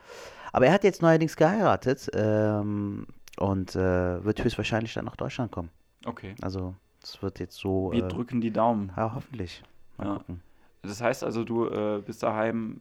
[0.52, 3.06] Aber er hat jetzt neuerdings geheiratet ähm,
[3.38, 5.70] und äh, wird höchstwahrscheinlich dann nach Deutschland kommen.
[6.04, 6.34] Okay.
[6.42, 7.90] Also es wird jetzt so.
[7.90, 8.92] Wir äh, drücken die Daumen.
[8.96, 9.62] ja, hoffentlich.
[9.96, 10.14] Mal Ja.
[10.18, 10.42] gucken.
[10.82, 12.80] Das heißt also, du äh, bist daheim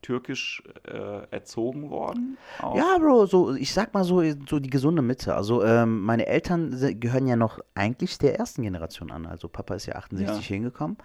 [0.00, 2.36] türkisch äh, erzogen worden?
[2.60, 2.76] Auch?
[2.76, 5.34] Ja, Bro, so, ich sag mal so, so die gesunde Mitte.
[5.34, 9.26] Also, ähm, meine Eltern gehören ja noch eigentlich der ersten Generation an.
[9.26, 10.54] Also, Papa ist ja 68 Ja.
[10.54, 10.96] hingekommen.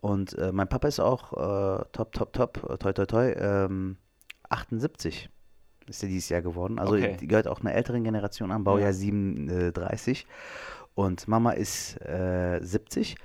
[0.00, 3.98] Und äh, mein Papa ist auch äh, top, top, top, äh, toi, toi, toi, ähm,
[4.48, 5.28] 78
[5.86, 6.78] ist er dieses Jahr geworden.
[6.78, 7.16] Also, Okay.
[7.20, 8.94] gehört auch einer älteren Generation an, Baujahr Ja.
[8.94, 10.26] 37.
[10.94, 13.16] Und Mama ist äh, 70.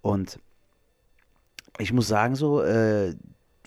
[0.00, 0.38] Und
[1.78, 3.14] ich muss sagen, so, äh,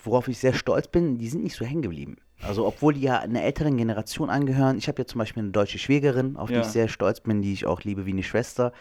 [0.02, 2.16] worauf ich sehr stolz bin, die sind nicht so hängen geblieben.
[2.42, 4.76] Also, obwohl die ja einer älteren Generation angehören.
[4.76, 6.60] Ich habe ja zum Beispiel eine deutsche Schwägerin, auf die Ja.
[6.60, 8.72] ich sehr stolz bin, die ich auch liebe wie eine Schwester.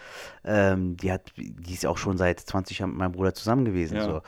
[0.43, 3.95] Ähm, die, hat, die ist auch schon seit 20 Jahren mit meinem Bruder zusammen gewesen.
[3.95, 4.03] Ja.
[4.05, 4.21] So.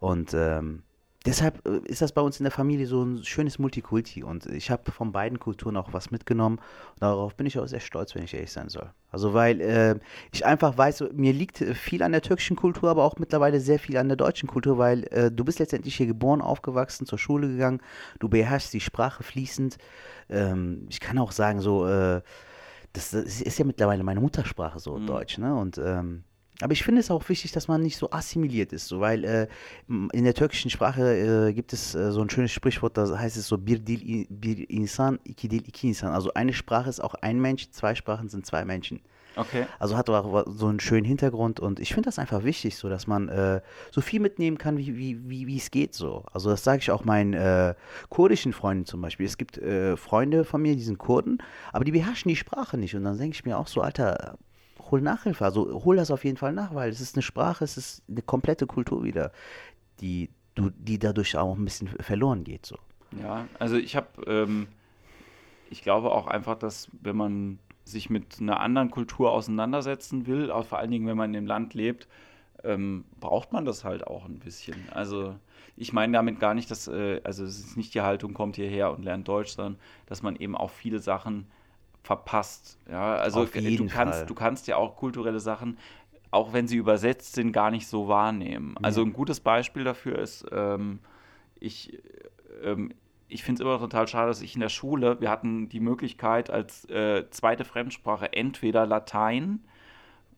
[0.00, 0.82] Und ähm,
[1.24, 4.22] deshalb äh, ist das bei uns in der Familie so ein schönes Multikulti.
[4.22, 6.58] Und ich habe von beiden Kulturen auch was mitgenommen.
[6.58, 8.90] Und darauf bin ich auch sehr stolz, wenn ich ehrlich sein soll.
[9.10, 9.98] Also, weil äh,
[10.32, 13.78] ich einfach weiß, mir liegt äh, viel an der türkischen Kultur, aber auch mittlerweile sehr
[13.78, 17.48] viel an der deutschen Kultur, weil äh, du bist letztendlich hier geboren, aufgewachsen, zur Schule
[17.48, 17.80] gegangen,
[18.18, 19.78] du beherrschst die Sprache fließend.
[20.28, 22.22] Ähm, ich kann auch sagen, so, äh,
[22.92, 25.06] das, das ist ja mittlerweile meine Muttersprache, so Mhm.
[25.06, 25.54] Deutsch, ne?
[25.54, 26.24] Und ähm,
[26.60, 29.48] aber ich finde es auch wichtig, dass man nicht so assimiliert ist, so, weil äh,
[29.88, 33.48] in der türkischen Sprache äh, gibt es äh, so ein schönes Sprichwort, da heißt es
[33.48, 36.12] so bir dil bir insan, iki dil iki insan.
[36.12, 39.00] Also eine Sprache ist auch ein Mensch, zwei Sprachen sind zwei Menschen.
[39.36, 39.66] Okay.
[39.80, 43.08] Also hat auch so einen schönen Hintergrund und ich finde das einfach wichtig, so dass
[43.08, 46.24] man äh, so viel mitnehmen kann, wie, wie, wie, wie es geht so.
[46.32, 47.74] Also das sage ich auch meinen äh,
[48.10, 49.26] kurdischen Freunden zum Beispiel.
[49.26, 51.38] Es gibt äh, Freunde von mir, die sind Kurden,
[51.72, 52.94] aber die beherrschen die Sprache nicht.
[52.94, 54.38] Und dann denke ich mir auch so, Alter,
[54.90, 55.44] hol Nachhilfe.
[55.44, 58.22] Also hol das auf jeden Fall nach, weil es ist eine Sprache, es ist eine
[58.22, 59.32] komplette Kultur wieder,
[60.00, 62.66] die, die dadurch auch ein bisschen verloren geht.
[62.66, 62.76] So.
[63.22, 64.68] Ja, also ich habe, ähm,
[65.70, 70.66] ich glaube auch einfach, dass wenn man sich mit einer anderen Kultur auseinandersetzen will, auch
[70.66, 72.08] vor allen Dingen, wenn man in dem Land lebt,
[72.62, 74.76] ähm, braucht man das halt auch ein bisschen.
[74.90, 75.34] Also
[75.76, 78.90] ich meine damit gar nicht, dass, äh, also es ist nicht die Haltung, kommt hierher
[78.90, 81.46] und lernt Deutsch, sondern dass man eben auch viele Sachen
[82.04, 82.78] verpasst.
[82.88, 84.26] Ja, also du kannst, Fall.
[84.26, 85.78] du kannst ja auch kulturelle Sachen,
[86.30, 88.76] auch wenn sie übersetzt sind, gar nicht so wahrnehmen.
[88.82, 91.00] Also ein gutes Beispiel dafür ist, ähm,
[91.58, 91.98] ich,
[92.62, 92.92] ähm,
[93.28, 96.50] ich finde es immer total schade, dass ich in der Schule, wir hatten die Möglichkeit
[96.50, 99.64] als äh, zweite Fremdsprache entweder Latein,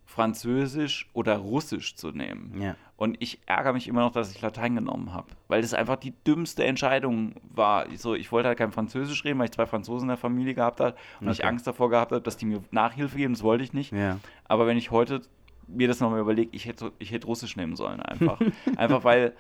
[0.07, 2.61] Französisch oder Russisch zu nehmen.
[2.61, 2.77] Ja.
[2.97, 6.15] Und ich ärgere mich immer noch, dass ich Latein genommen habe, weil das einfach die
[6.27, 7.87] dümmste Entscheidung war.
[7.97, 10.81] So, ich wollte halt kein Französisch reden, weil ich zwei Franzosen in der Familie gehabt
[10.81, 11.49] habe und ich Okay.
[11.49, 13.35] Angst davor gehabt habe, dass die mir Nachhilfe geben.
[13.35, 13.93] Das wollte ich nicht.
[13.93, 14.19] Ja.
[14.45, 15.21] Aber wenn ich heute
[15.67, 18.41] mir das nochmal überlege, ich hätte, ich hätte Russisch nehmen sollen einfach.
[18.77, 19.35] einfach weil,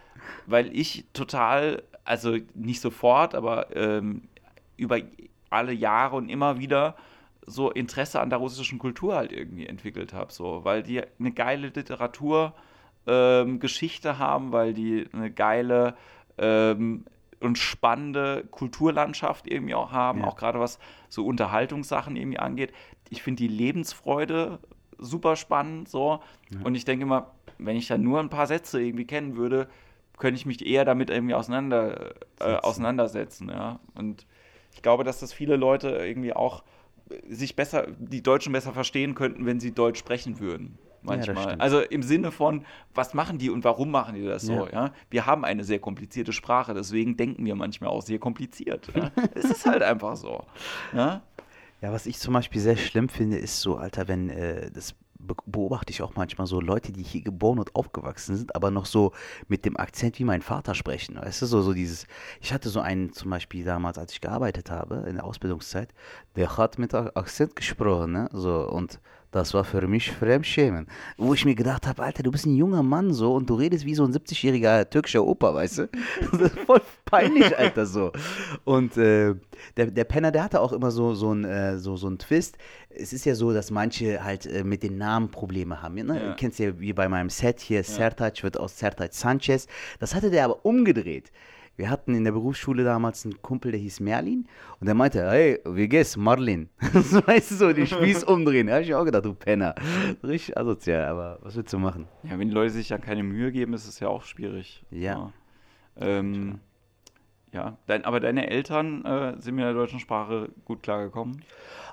[0.47, 4.23] weil ich total, also nicht sofort, aber ähm,
[4.77, 4.99] über
[5.49, 6.97] alle Jahre und immer wieder
[7.47, 10.33] so Interesse an der russischen Kultur halt irgendwie entwickelt habe.
[10.33, 12.55] So, weil die eine geile Literatur,
[13.07, 15.97] ähm, Geschichte haben, weil die eine geile
[16.39, 17.05] ähm,
[17.41, 20.27] und spannende Kulturlandschaft irgendwie auch haben, Ja.
[20.27, 20.79] auch gerade was
[21.09, 22.73] so Unterhaltungssachen irgendwie angeht.
[23.11, 24.59] Ich finde die Lebensfreude
[24.99, 26.21] super spannend so
[26.65, 29.69] und ich denke immer, wenn ich dann nur ein paar Sätze irgendwie kennen würde,
[30.19, 32.57] könnte ich mich eher damit irgendwie auseinander, äh, Setzen.
[32.65, 33.79] auseinandersetzen, ja.
[33.95, 34.27] Und
[34.75, 36.65] ich glaube, dass das viele Leute irgendwie auch
[37.29, 40.79] sich besser, die Deutschen besser verstehen könnten, wenn sie Deutsch sprechen würden.
[41.03, 41.45] Manchmal.
[41.45, 41.61] stimmt.
[41.61, 42.65] also im Sinne von,
[42.95, 44.67] was machen die und warum machen die das so?
[44.67, 44.73] Ja.
[44.73, 44.93] Ja?
[45.09, 48.89] Wir haben eine sehr komplizierte Sprache, deswegen denken wir manchmal auch sehr kompliziert.
[48.95, 49.13] Ja?
[49.35, 50.45] es ist halt einfach so.
[50.93, 51.23] Ja?
[51.81, 54.95] Ja, was ich zum Beispiel sehr schlimm finde, ist so, Alter, wenn äh, das
[55.27, 59.13] beobachte ich auch manchmal so Leute, die hier geboren und aufgewachsen sind, aber noch so
[59.49, 61.17] mit dem Akzent wie mein Vater sprechen.
[61.17, 62.07] Weißt du, so, so dieses,
[62.41, 65.93] ich hatte so einen zum Beispiel damals, als ich gearbeitet habe, in der Ausbildungszeit,
[66.37, 68.29] der hat mit Akzent gesprochen, ne?
[68.33, 70.87] So, und das war für mich Fremdschämen.
[71.19, 73.85] Wo ich mir gedacht habe, Alter, du bist ein junger Mann so und du redest
[73.85, 75.89] wie so ein 70-jähriger türkischer Opa, weißt du?
[76.33, 78.13] Das ist voll peinlich, Alter, so.
[78.65, 79.35] Und äh,
[79.77, 82.59] der, der Penner, der hatte auch immer so, so, ein, äh, so, so einen Twist.
[82.91, 85.95] Es ist ja so, dass manche halt äh, mit den Namen Probleme haben.
[85.95, 86.21] Ne?
[86.21, 86.31] Ja.
[86.31, 87.85] Du kennst ja wie bei meinem Set hier, ja.
[87.85, 89.67] Sertac wird aus Sertac Sanchez.
[89.99, 91.33] Das hatte der aber umgedreht.
[91.77, 94.49] Wir hatten in der Berufsschule damals einen Kumpel, der hieß Merlin.
[94.81, 96.71] Und der meinte, hey, wie geht's, Marlin?
[96.95, 98.67] so weißt du so, den Spieß umdrehen.
[98.67, 99.75] Da habe ich auch gedacht, du Penner.
[100.23, 102.09] Richtig asozial, aber was willst du machen?
[102.23, 104.85] Ja, wenn die Leute sich ja keine Mühe geben, ist es ja auch schwierig.
[104.91, 105.33] Ja.
[105.99, 106.61] Ja, ähm,
[107.57, 107.77] ja.
[107.87, 111.43] Dein, aber deine Eltern äh, sind mit der deutschen Sprache gut klargekommen?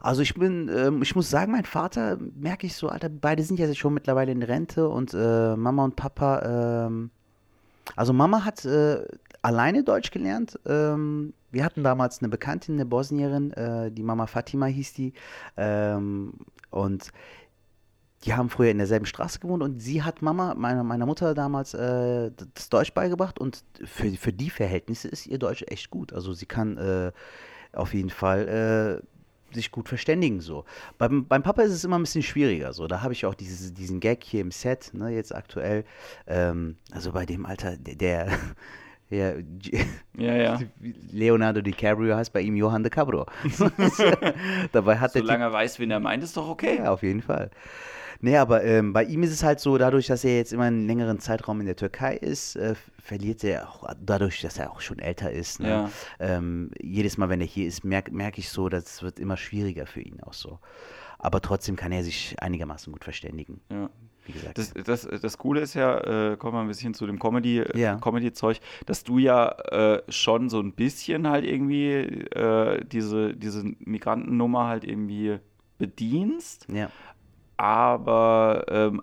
[0.02, 3.60] Also ich bin, ähm, ich muss sagen, mein Vater, merke ich so, Alter, beide sind
[3.60, 7.10] ja schon mittlerweile in Rente und äh, Mama und Papa, ähm,
[7.96, 9.06] also Mama hat äh,
[9.42, 10.60] alleine Deutsch gelernt.
[10.66, 15.14] Ähm, wir hatten damals eine Bekanntin, eine Bosnierin, äh, die Mama Fatima hieß die.
[15.56, 16.34] Ähm,
[16.70, 17.12] und
[18.24, 21.74] die haben früher in derselben Straße gewohnt und sie hat Mama, meiner, meiner Mutter damals,
[21.74, 26.14] äh, das Deutsch beigebracht und für, für die Verhältnisse ist ihr Deutsch echt gut.
[26.14, 27.12] Also sie kann äh,
[27.74, 30.66] auf jeden Fall äh, sich gut verständigen so.
[30.98, 32.88] Beim, beim Papa ist es immer ein bisschen schwieriger so.
[32.88, 35.84] Da habe ich auch dieses, diesen Gag hier im Set, ne, jetzt aktuell.
[36.26, 38.28] Ähm, also bei dem Alter, der, der
[39.10, 39.34] ja,
[40.18, 40.60] ja, ja.
[41.12, 43.26] Leonardo DiCaprio heißt bei ihm Johann de Cabro.
[44.72, 46.78] Dabei hat Solange er weiß, wen er meint, ist doch okay.
[46.78, 47.52] Ja, auf jeden Fall.
[48.24, 50.88] Nee, aber ähm, bei ihm ist es halt so, dadurch, dass er jetzt immer einen
[50.88, 55.00] längeren Zeitraum in der Türkei ist, äh, verliert er auch, dadurch, dass er auch schon
[55.00, 55.60] älter ist.
[55.60, 55.68] Ne?
[55.68, 55.90] Ja.
[56.22, 59.36] Ähm, jedes Mal, wenn er hier ist, merke merk ich so, dass es wird immer
[59.36, 60.60] schwieriger für ihn auch so.
[61.20, 63.60] Aber trotzdem kann er sich einigermaßen gut verständigen.
[63.70, 63.90] Ja.
[64.54, 67.78] Das, das, das Coole ist ja, äh, kommen wir ein bisschen zu dem Comedy, äh,
[67.78, 67.98] ja.
[67.98, 74.68] Comedy-Zeug, dass du ja äh, schon so ein bisschen halt irgendwie äh, diese, diese Migrantennummer
[74.68, 75.40] halt irgendwie
[75.78, 76.68] bedienst.
[76.72, 76.90] Ja
[77.58, 79.02] aber ähm,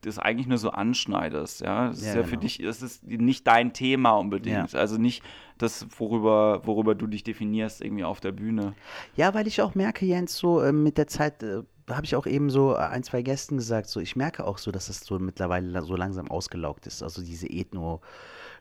[0.00, 1.88] das eigentlich nur so anschneidest, ja.
[1.88, 2.28] Das ja, ist ja genau.
[2.28, 4.72] für dich, das ist nicht dein Thema unbedingt.
[4.72, 4.78] Ja.
[4.78, 5.22] Also nicht
[5.58, 8.74] das, worüber, worüber du dich definierst, irgendwie auf der Bühne.
[9.14, 12.26] Ja, weil ich auch merke, Jens, so äh, mit der Zeit äh, habe ich auch
[12.26, 15.82] eben so ein, zwei Gästen gesagt, so ich merke auch so, dass das so mittlerweile
[15.82, 17.02] so langsam ausgelaugt ist.
[17.02, 18.00] Also diese Ethno-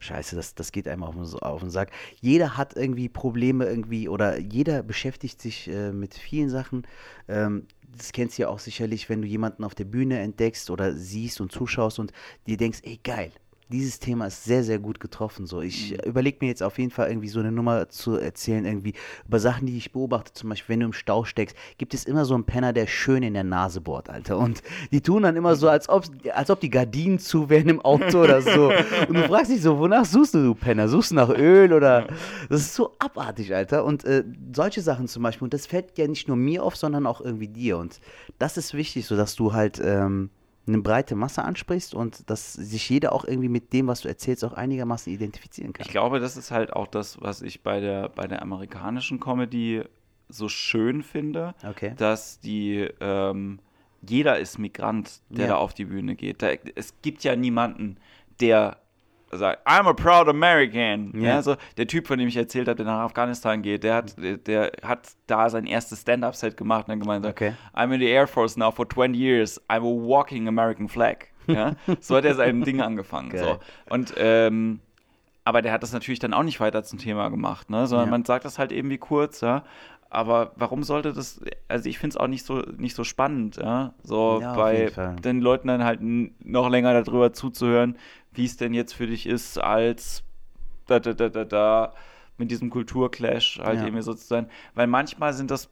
[0.03, 1.91] Scheiße, das, das geht einem auf den, auf den Sack.
[2.19, 6.85] Jeder hat irgendwie Probleme irgendwie oder jeder beschäftigt sich äh, mit vielen Sachen.
[7.29, 10.93] Ähm, das kennst du ja auch sicherlich, wenn du jemanden auf der Bühne entdeckst oder
[10.93, 12.12] siehst und zuschaust und
[12.47, 13.32] dir denkst, ey geil,
[13.69, 15.45] dieses Thema ist sehr, sehr gut getroffen.
[15.45, 16.10] So, ich mhm.
[16.10, 18.93] überlege mir jetzt auf jeden Fall irgendwie so eine Nummer zu erzählen, irgendwie
[19.28, 20.34] über Sachen, die ich beobachte.
[20.34, 23.23] Zum Beispiel, wenn du im Stau steckst, gibt es immer so einen Penner, der schön
[23.23, 24.38] in der Nase bohrt, Alter.
[24.38, 27.82] Und die tun dann immer so, als ob, als ob die Gardinen zu wären im
[27.82, 28.71] Auto oder so.
[29.08, 30.88] Und du fragst dich so, wonach suchst du, du Penner?
[30.88, 32.08] Suchst du nach Öl oder?
[32.49, 33.86] Das ist so abartig, Alter.
[33.86, 34.23] Und äh,
[34.54, 35.45] solche Sachen zum Beispiel.
[35.45, 37.78] Und das fällt ja nicht nur mir auf, sondern auch irgendwie dir.
[37.78, 37.99] Und
[38.39, 39.82] das ist wichtig, so dass du halt.
[39.84, 40.30] Ähm,
[40.65, 44.45] eine breite Masse ansprichst und dass sich jeder auch irgendwie mit dem, was du erzählst,
[44.45, 45.86] auch einigermaßen identifizieren kann.
[45.86, 49.84] Ich glaube, das ist halt auch das, was ich bei der, bei der amerikanischen Comedy
[50.30, 51.93] so schön finde, okay.
[51.97, 53.60] dass die ähm,
[54.08, 55.52] jeder ist Migrant, der ja.
[55.54, 56.41] da auf die Bühne geht.
[56.41, 57.97] Da, es gibt ja niemanden,
[58.39, 58.78] der
[59.37, 61.11] sagt, I'm a proud American.
[61.15, 61.35] Ja.
[61.35, 61.41] ja.
[61.41, 64.37] so, der Typ, von dem ich erzählt habe, der nach Afghanistan geht, der hat, der,
[64.37, 67.53] der hat da sein erstes Stand-Up-Set gemacht und dann gemeint, okay.
[67.73, 69.61] I'm in the Air Force now for 20 years.
[69.69, 71.27] I'm a walking American flag.
[71.47, 71.73] Ja?
[71.99, 73.37] so hat er sein Ding angefangen.
[73.37, 73.59] So.
[73.89, 74.79] Und ähm,
[75.45, 77.85] aber der hat das natürlich dann auch nicht weiter zum Thema gemacht, ne?
[77.87, 78.11] sondern ja.
[78.11, 79.63] man sagt das halt eben wie kurz, ja.
[80.13, 83.93] Aber warum sollte das, also ich finde es auch nicht so, nicht so spannend, ja,
[84.04, 84.91] so ja, bei
[85.23, 87.97] den Leuten dann halt noch länger darüber zuzuhören,
[88.32, 90.23] wie es denn jetzt für dich ist, als
[90.86, 91.93] da, da, da, da, da
[92.38, 93.88] mit diesem Kulturclash halt ja.
[93.88, 94.49] eben so zu sein.
[94.76, 95.71] Weil manchmal sind das,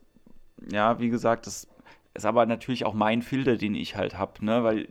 [0.71, 1.67] ja, wie gesagt, das
[2.15, 4.87] ist aber natürlich auch mein Filter, den ich halt habe, ne, weil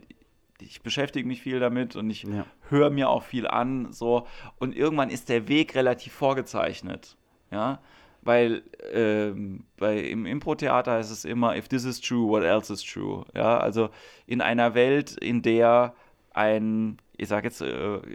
[0.59, 2.45] ich beschäftige mich viel damit und ich ja.
[2.69, 4.27] höre mir auch viel an, so
[4.59, 7.17] und irgendwann ist der Weg relativ vorgezeichnet,
[7.51, 7.79] ja,
[8.21, 12.83] weil ähm, bei, im Impro-Theater ist es immer, if this is true, what else is
[12.83, 13.89] true, ja, also
[14.27, 15.93] in einer Welt, in der
[16.33, 17.65] ein, ich sage jetzt äh,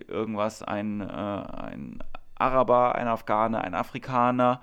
[0.08, 1.98] irgendwas, ein, äh, ein
[2.36, 4.60] Araber, ein Afghaner, ein Afrikaner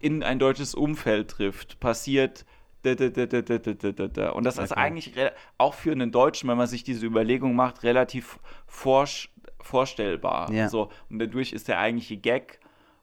[0.00, 2.44] in ein deutsches Umfeld trifft, passiert
[2.84, 5.14] und das ist eigentlich
[5.56, 10.50] auch für einen Deutschen, wenn man sich diese Überlegung macht, relativ vorstellbar.
[10.50, 10.68] Ja.
[10.68, 12.58] So, und dadurch ist der eigentliche Gag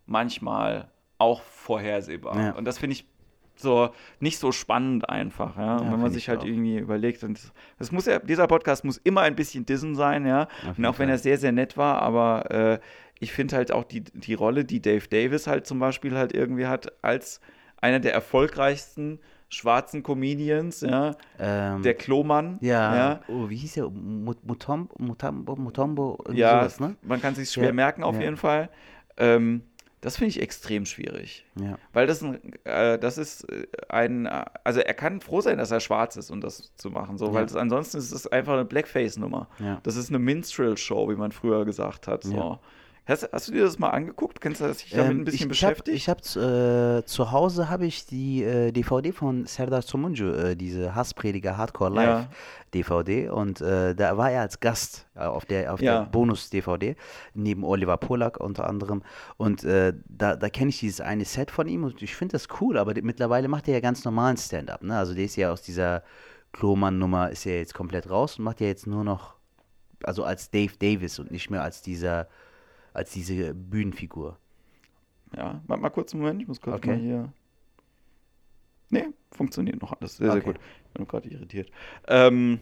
[0.05, 2.39] manchmal auch vorhersehbar.
[2.39, 2.51] Ja.
[2.53, 3.05] Und das finde ich
[3.55, 3.89] so
[4.21, 5.81] nicht so spannend einfach, ja.
[5.81, 6.45] Ja, wenn man sich ich halt auch.
[6.45, 7.23] irgendwie überlegt.
[7.23, 7.39] Und
[7.77, 10.47] das, muss ja, dieser Podcast muss immer ein bisschen Dissen sein, ja.
[10.67, 11.15] Auf Und auch wenn Fall.
[11.15, 12.79] er sehr, sehr nett war, aber äh,
[13.19, 16.67] ich finde halt auch die, die Rolle, die Dave Davis halt zum Beispiel halt irgendwie
[16.67, 17.41] hat, als
[17.81, 23.89] einer der erfolgreichsten schwarzen Comedians, ja, Ähm, der Klomann, ja, ja, Oh, wie hieß der?
[23.89, 26.95] Mut- Mutombo, Mutombo, Mutombo ja, sowas, ne?
[27.01, 28.69] man kann sich schwer Ja, merken auf jeden Fall.
[29.17, 29.63] Ähm,
[30.01, 31.45] das finde ich extrem schwierig.
[31.59, 31.77] Ja.
[31.93, 35.79] Weil das, ein, äh, das ist äh, ein, also er kann froh sein, dass er
[35.79, 37.45] schwarz ist, um das zu machen, so, weil Ja.
[37.47, 39.47] das, ansonsten ist es einfach eine Blackface-Nummer.
[39.59, 39.79] Ja.
[39.83, 42.23] Das ist eine Minstrel-Show, wie man früher gesagt hat.
[42.23, 42.59] So.
[43.09, 44.39] Hast, hast du dir das mal angeguckt?
[44.39, 45.97] Kennst du dich damit Ähm, ein bisschen ich, ich hab, beschäftigt?
[45.97, 50.93] ich habe äh, zu Hause habe ich die äh, DVD von Serdar Somuncu, äh, diese
[50.93, 52.29] Hassprediger Hardcore Live Ja.
[52.73, 56.01] DVD und äh, da war er als Gast äh, auf der auf Ja.
[56.01, 56.95] der Bonus DVD
[57.33, 59.01] neben Oliver Polak unter anderem
[59.37, 62.47] und äh, da, da kenne ich dieses eine Set von ihm und ich finde das
[62.61, 64.95] cool, aber mittlerweile macht er ja ganz normalen Stand-up, ne?
[64.97, 66.03] Also der ist ja aus dieser
[66.53, 69.33] Klomann-Nummer ist ja jetzt komplett raus und macht ja jetzt nur noch
[70.03, 72.27] also als Dave Davis und nicht mehr als dieser
[72.93, 74.37] als diese Bühnenfigur.
[75.35, 76.87] Ja, warte mal kurz einen Moment, ich muss kurz Okay.
[76.91, 77.33] mal hier.
[78.89, 80.17] Nee, funktioniert noch alles.
[80.17, 80.53] Sehr, sehr Okay.
[80.53, 80.59] gut.
[80.87, 81.69] Ich bin gerade irritiert.
[82.07, 82.59] Ähm,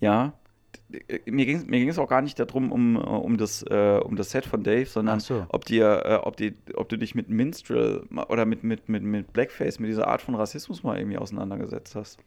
[0.00, 0.32] ja,
[1.26, 4.16] mir ging es mir ging's auch gar nicht darum, um, äh, um, das, äh, um
[4.16, 5.46] das Set von Dave, sondern so.
[5.48, 9.32] ob, dir, äh, ob, die, ob du dich mit Minstrel oder mit, mit, mit, mit
[9.32, 12.18] Blackface, mit dieser Art von Rassismus mal irgendwie auseinandergesetzt hast.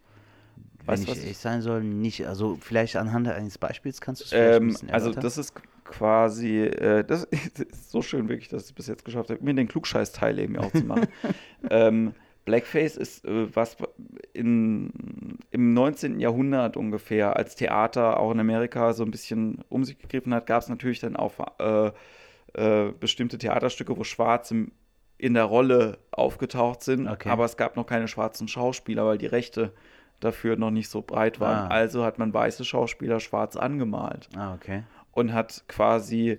[0.85, 2.25] Wenn Weißt du, ich was ehrlich sein soll, nicht.
[2.27, 5.53] Also vielleicht anhand eines Beispiels kannst du es Ähm, also das ist
[5.87, 9.53] quasi, äh, das ist so schön wirklich, dass ich es bis jetzt geschafft habe, mir
[9.53, 11.07] den Klugscheiß-Teil eben auch zu machen.
[11.69, 12.13] ähm,
[12.45, 13.75] Blackface ist äh, was
[14.33, 16.19] in, im 19.
[16.19, 20.61] Jahrhundert ungefähr, als Theater auch in Amerika so ein bisschen um sich gegriffen hat, gab
[20.61, 21.91] es natürlich dann auch äh,
[22.53, 24.67] äh, bestimmte Theaterstücke, wo Schwarze
[25.17, 27.29] in der Rolle aufgetaucht sind, Okay.
[27.29, 29.73] aber es gab noch keine schwarzen Schauspieler, weil die Rechte
[30.19, 31.67] dafür noch nicht so breit waren.
[31.67, 31.73] Ah.
[31.73, 34.83] Also hat man weiße Schauspieler schwarz angemalt ah, okay.
[35.17, 36.37] Und hat quasi äh,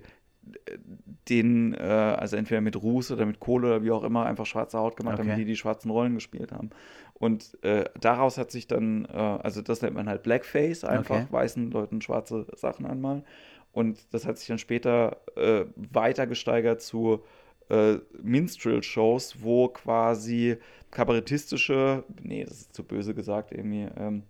[1.27, 4.79] den, äh, also entweder mit Ruß oder mit Kohle oder wie auch immer, einfach schwarze
[4.79, 5.27] Haut gemacht, Okay.
[5.27, 6.69] damit die die schwarzen Rollen gespielt haben.
[7.13, 11.27] Und äh, daraus hat sich dann, äh, also das nennt man halt Blackface, einfach Okay.
[11.29, 13.25] weißen Leuten schwarze Sachen anmalen.
[13.73, 17.21] Und das hat sich dann später äh, weiter gesteigert zu
[17.69, 20.55] äh, Minstrel-Shows, wo quasi
[20.91, 24.23] kabarettistische, nee, das ist zu böse gesagt, irgendwie, ähm,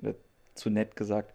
[0.00, 0.14] oder
[0.54, 1.34] zu nett gesagt,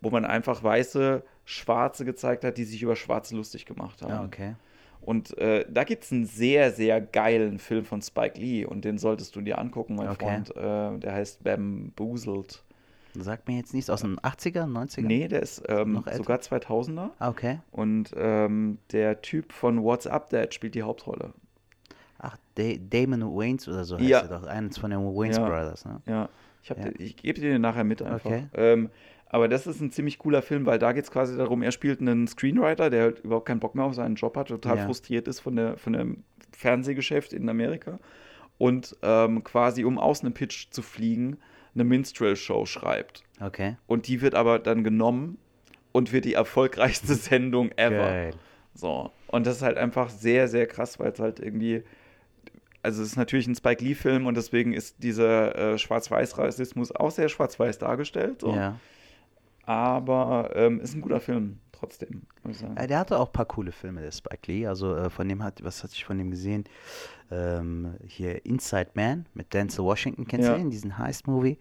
[0.00, 4.12] wo man einfach weiße Schwarze gezeigt hat, die sich über Schwarze lustig gemacht haben.
[4.12, 4.54] Ah, okay.
[5.02, 8.98] Und äh, da gibt es einen sehr, sehr geilen Film von Spike Lee und den
[8.98, 10.24] solltest du dir angucken, mein Okay.
[10.44, 10.50] Freund.
[10.56, 12.62] Äh, der heißt Bamboozled.
[13.14, 15.00] Sagt mir jetzt nichts aus den 80er, 90er?
[15.02, 17.10] Nee, der ist ähm, sogar 2000er.
[17.18, 17.58] Ah, okay.
[17.72, 21.32] Und ähm, der Typ von What's Up Dad spielt die Hauptrolle.
[22.18, 24.20] Ach, Da- Damon Waynes oder so heißt Ja.
[24.20, 24.44] er doch.
[24.46, 25.48] Eines von den Waynes Ja.
[25.48, 26.00] Brothers, ne?
[26.06, 26.28] Ja,
[26.62, 26.74] ich, Ja.
[26.76, 28.26] Den, ich gebe dir den nachher mit einfach.
[28.26, 28.46] Okay.
[28.54, 28.90] Ähm,
[29.30, 32.00] aber das ist ein ziemlich cooler Film, weil da geht es quasi darum, er spielt
[32.00, 34.84] einen Screenwriter, der halt überhaupt keinen Bock mehr auf seinen Job hat, total Ja.
[34.86, 37.98] frustriert ist von, der, von dem Fernsehgeschäft in Amerika
[38.58, 41.38] und ähm, quasi, um aus einem Pitch zu fliegen,
[41.74, 43.22] eine Minstrel-Show schreibt.
[43.40, 43.76] Okay.
[43.86, 45.38] Und die wird aber dann genommen
[45.92, 47.96] und wird die erfolgreichste Sendung ever.
[48.08, 48.34] Geil.
[48.74, 49.10] So.
[49.28, 51.82] Und das ist halt einfach sehr, sehr krass, weil es halt irgendwie.
[52.82, 57.28] Also, es ist natürlich ein Spike Lee-Film und deswegen ist dieser äh, Schwarz-Weiß-Rassismus auch sehr
[57.28, 58.40] schwarz-weiß dargestellt.
[58.40, 58.54] So.
[58.54, 58.78] Ja.
[59.64, 62.76] Aber ähm, ist ein guter Film, trotzdem, muss ich sagen.
[62.76, 64.66] Äh, Der hatte auch ein paar coole Filme, der Spike Lee.
[64.66, 66.64] Also äh, von dem hat, was hatte ich von dem gesehen?
[67.30, 70.54] Ähm, hier Inside Man mit Denzel Washington, kennst Ja.
[70.54, 71.58] du den, diesen Heist-Movie?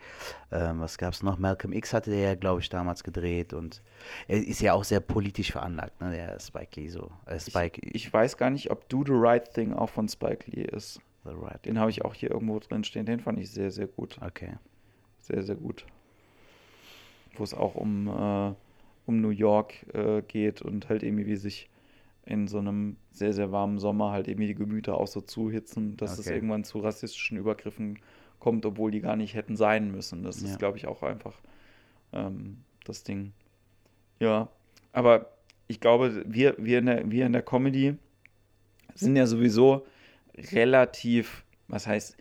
[0.51, 1.37] Ähm, was gab's noch?
[1.37, 3.83] Malcolm X hatte der ja, glaube ich, damals gedreht und
[4.27, 7.11] er ist ja auch sehr politisch veranlagt, ne, der Spike Lee so.
[7.27, 10.63] Äh, Spike, Ich weiß gar nicht, ob Do the Right Thing auch von Spike Lee
[10.63, 10.99] ist.
[11.25, 11.63] The Right.
[11.65, 13.05] Den habe ich auch hier irgendwo drin stehen.
[13.05, 14.17] Den fand ich sehr, sehr gut.
[14.25, 14.53] Okay.
[15.19, 15.85] Sehr, sehr gut.
[17.39, 18.53] Wo es auch um, äh,
[19.05, 21.69] um New York äh, geht und halt irgendwie, wie sich
[22.25, 26.19] in so einem sehr, sehr warmen Sommer halt irgendwie die Gemüter auch so zuhitzen, dass
[26.19, 26.35] es Okay.
[26.35, 27.99] irgendwann zu rassistischen Übergriffen
[28.39, 30.23] kommt, obwohl die gar nicht hätten sein müssen.
[30.23, 30.45] Das Ja.
[30.45, 31.41] ist, glaube ich, auch einfach
[32.13, 33.33] ähm, das Ding.
[34.19, 34.49] Ja,
[34.91, 35.31] aber
[35.67, 37.95] ich glaube, wir, wir, in der, wir in der Comedy
[38.95, 39.85] sind ja sowieso
[40.51, 42.17] relativ, was heißt,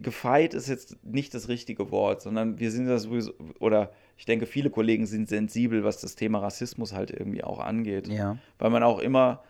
[0.00, 4.46] gefeit ist jetzt nicht das richtige Wort, sondern wir sind ja sowieso, oder ich denke,
[4.46, 8.08] viele Kollegen sind sensibel, was das Thema Rassismus halt irgendwie auch angeht.
[8.08, 8.38] Ja.
[8.58, 9.42] Weil man auch immer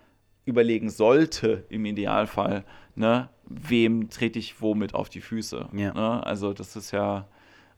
[0.44, 5.68] überlegen sollte, im Idealfall, ne, wem trete ich womit auf die Füße.
[5.72, 5.92] Ja.
[5.92, 6.26] Ne?
[6.26, 7.26] Also das ist ja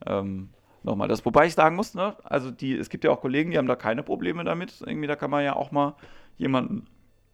[0.07, 0.51] ähm,
[0.83, 1.25] nochmal das.
[1.25, 3.77] Wobei ich sagen muss, ne, also die, es gibt ja auch Kollegen, die haben da
[3.77, 4.83] keine Probleme damit.
[4.85, 5.95] Irgendwie, da kann man ja auch mal
[6.37, 6.87] jemanden,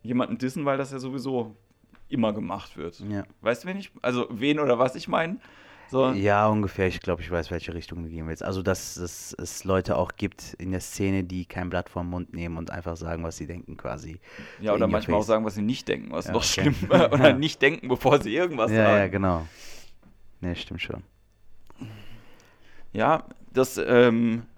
[0.02, 1.56] jemanden dissen, weil das ja sowieso
[2.08, 3.00] immer gemacht wird.
[3.08, 3.24] Ja.
[3.40, 5.38] Weißt du, wen ich, also wen oder was ich meine?
[5.94, 6.88] So, Ja, ungefähr.
[6.88, 8.42] Ich glaube, ich weiß, welche Richtung du gehen willst.
[8.42, 12.34] Also, dass, dass es Leute auch gibt in der Szene, die kein Blatt vom Mund
[12.34, 14.18] nehmen und einfach sagen, was sie denken, quasi.
[14.60, 16.72] ja so oder manchmal auch sagen, was sie nicht denken, was Ja, noch okay.
[16.72, 16.74] schlimm
[17.12, 18.96] oder nicht denken, bevor sie irgendwas Ja, sagen.
[18.98, 19.46] ja, genau.
[20.40, 21.04] Ne, stimmt schon.
[22.92, 23.22] Ja,
[23.52, 24.53] das, ähm, äh,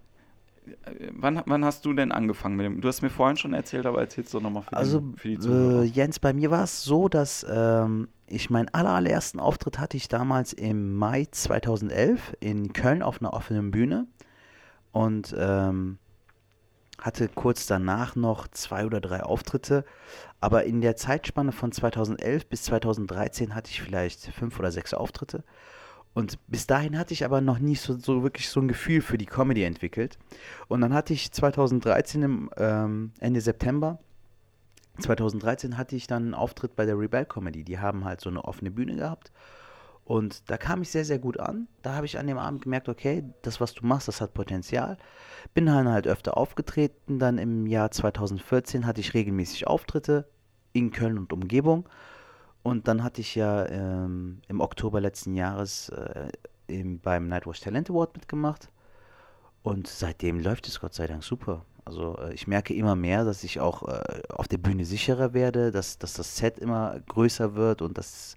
[1.13, 2.81] wann, wann hast du denn angefangen mit dem?
[2.81, 5.35] Du hast mir vorhin schon erzählt, aber erzählst du nochmal für, Also, den, für die
[5.35, 5.83] äh, Zuhörer.
[5.85, 10.53] Jens, bei mir war es so, dass ähm, ich meinen allerersten Auftritt hatte ich damals
[10.53, 14.07] im Mai 2011 in Köln auf einer offenen Bühne
[14.93, 15.99] und ähm,
[17.01, 19.85] hatte kurz danach noch zwei oder drei Auftritte.
[20.41, 25.45] Aber in der Zeitspanne von 2011 bis 2013 hatte ich vielleicht fünf oder sechs Auftritte.
[26.17, 29.19] Und bis dahin hatte ich aber noch nie so, so wirklich so ein Gefühl für
[29.19, 30.19] die Comedy entwickelt.
[30.67, 33.99] Und dann hatte ich 2013 im ähm, Ende September
[34.99, 37.65] 2013 hatte ich dann einen Auftritt bei der Rebel Comedy.
[37.65, 39.31] Die haben halt so eine offene Bühne gehabt.
[40.05, 41.69] Und da kam ich sehr, sehr gut an.
[41.83, 44.97] Da habe ich an dem Abend gemerkt, okay, das, was du machst, das hat Potenzial.
[45.53, 47.19] Bin dann halt öfter aufgetreten.
[47.19, 50.29] Dann im Jahr 2014 hatte ich regelmäßig Auftritte
[50.73, 51.89] in Köln und Umgebung.
[52.67, 56.29] Und dann hatte ich ja ähm, im Oktober letzten Jahres äh,
[56.67, 58.71] im, beim Nightwatch Talent Award mitgemacht.
[59.63, 61.65] Und seitdem läuft es Gott sei Dank super.
[61.85, 65.71] Also äh, ich merke immer mehr, dass ich auch äh, auf der Bühne sicherer werde,
[65.71, 68.37] dass, dass das Set immer größer wird und dass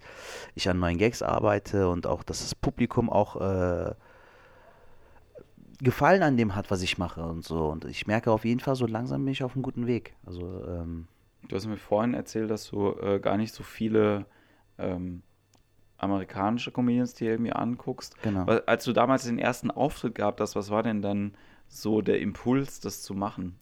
[0.54, 3.96] ich an neuen Gags arbeite und auch, dass das Publikum auch äh,
[5.82, 7.68] Gefallen an dem hat, was ich mache und so.
[7.70, 10.14] Und ich merke auf jeden Fall, so langsam bin ich auf einem guten Weg.
[10.24, 11.08] Also ähm,
[11.48, 14.26] Du hast mir vorhin erzählt, dass du äh, gar nicht so viele
[14.78, 15.24] ähm,
[15.98, 18.22] amerikanische Comedians dir irgendwie anguckst.
[18.22, 18.46] Genau.
[18.46, 21.34] Als du damals den ersten Auftritt gehabt hast, was war denn dann
[21.68, 23.58] so der Impuls, das zu machen?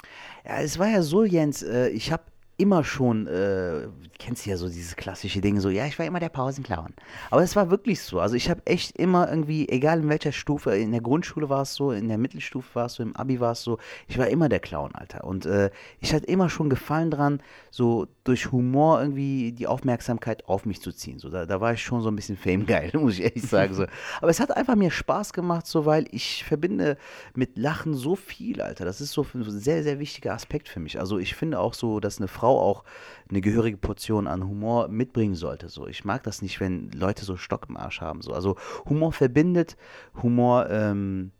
[0.45, 2.23] Ja, es war ja so, Jens, äh, ich habe
[2.57, 3.87] immer schon, äh,
[4.17, 6.93] kennst du ja so dieses klassische Ding, so, ja, ich war immer der Pausenclown.
[7.29, 8.19] Aber es war wirklich so.
[8.19, 11.75] Also ich habe echt immer irgendwie, egal in welcher Stufe, in der Grundschule war es
[11.75, 13.77] so, in der Mittelstufe war es so, im Abi war es so,
[14.07, 15.23] ich war immer der Clown, Alter.
[15.23, 20.65] Und äh, ich hatte immer schon Gefallen dran, so durch Humor irgendwie die Aufmerksamkeit auf
[20.65, 21.19] mich zu ziehen.
[21.19, 23.75] So, da, da war ich schon so ein bisschen famegeil, muss ich ehrlich sagen.
[23.75, 23.85] So.
[24.19, 26.97] Aber es hat einfach mir Spaß gemacht, so, weil ich verbinde
[27.35, 28.83] mit Lachen so viel, Alter.
[28.83, 30.99] Das ist so ein sehr, sehr wichtiger Aspekt für mich.
[30.99, 32.83] Also ich finde auch so, dass eine Frau auch
[33.29, 35.69] eine gehörige Portion an Humor mitbringen sollte.
[35.69, 38.21] So, ich mag das nicht, wenn Leute so Stock im Arsch haben.
[38.21, 39.75] So, also Humor verbindet,
[40.21, 41.31] Humor ähm,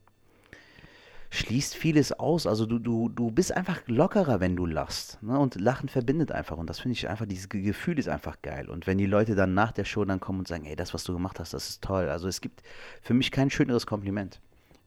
[1.29, 2.47] schließt vieles aus.
[2.47, 5.21] Also du, du, du bist einfach lockerer, wenn du lachst.
[5.21, 5.37] Ne?
[5.37, 6.57] Und Lachen verbindet einfach.
[6.57, 8.69] Und das finde ich einfach, dieses Ge- Gefühl ist einfach geil.
[8.69, 11.03] Und wenn die Leute dann nach der Show dann kommen und sagen, ey, das, was
[11.03, 12.09] du gemacht hast, das ist toll.
[12.09, 12.63] Also es gibt
[13.01, 14.41] für mich kein schöneres Kompliment.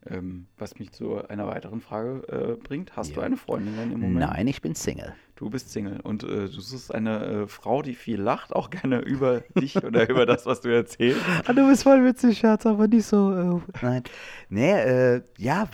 [0.07, 2.97] Ähm, was mich zu einer weiteren Frage äh, bringt.
[2.97, 3.27] Hast du Ja.
[3.27, 4.21] eine Freundin denn im Moment?
[4.31, 5.13] Nein, ich bin Single.
[5.37, 9.01] Du bist Single und äh, du suchst eine äh, Frau, die viel lacht, auch gerne
[9.01, 11.21] über dich oder über das, was du erzählst.
[11.47, 13.61] Ah, du bist voll witzig, Schatz, aber nicht so.
[13.61, 14.03] Äh, nein.
[14.49, 15.69] Nee, äh, ja,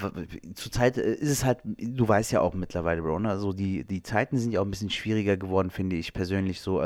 [0.55, 3.31] zurzeit äh, ist es halt, du weißt ja auch mittlerweile, Bro, ne?
[3.31, 6.83] also die, die Zeiten sind ja auch ein bisschen schwieriger geworden, finde ich persönlich so.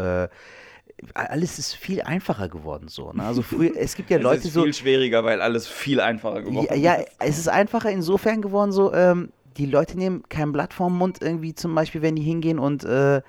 [1.14, 3.12] Alles ist viel einfacher geworden so.
[3.12, 3.22] Ne?
[3.22, 4.62] Also früher, es gibt ja Es Leute ist so.
[4.64, 7.08] viel schwieriger, weil alles viel einfacher geworden Ja, ja, ist.
[7.18, 11.54] es ist einfacher insofern geworden, so, ähm, die Leute nehmen kein Blatt vorm Mund, irgendwie
[11.54, 13.20] zum Beispiel, wenn die hingehen und äh,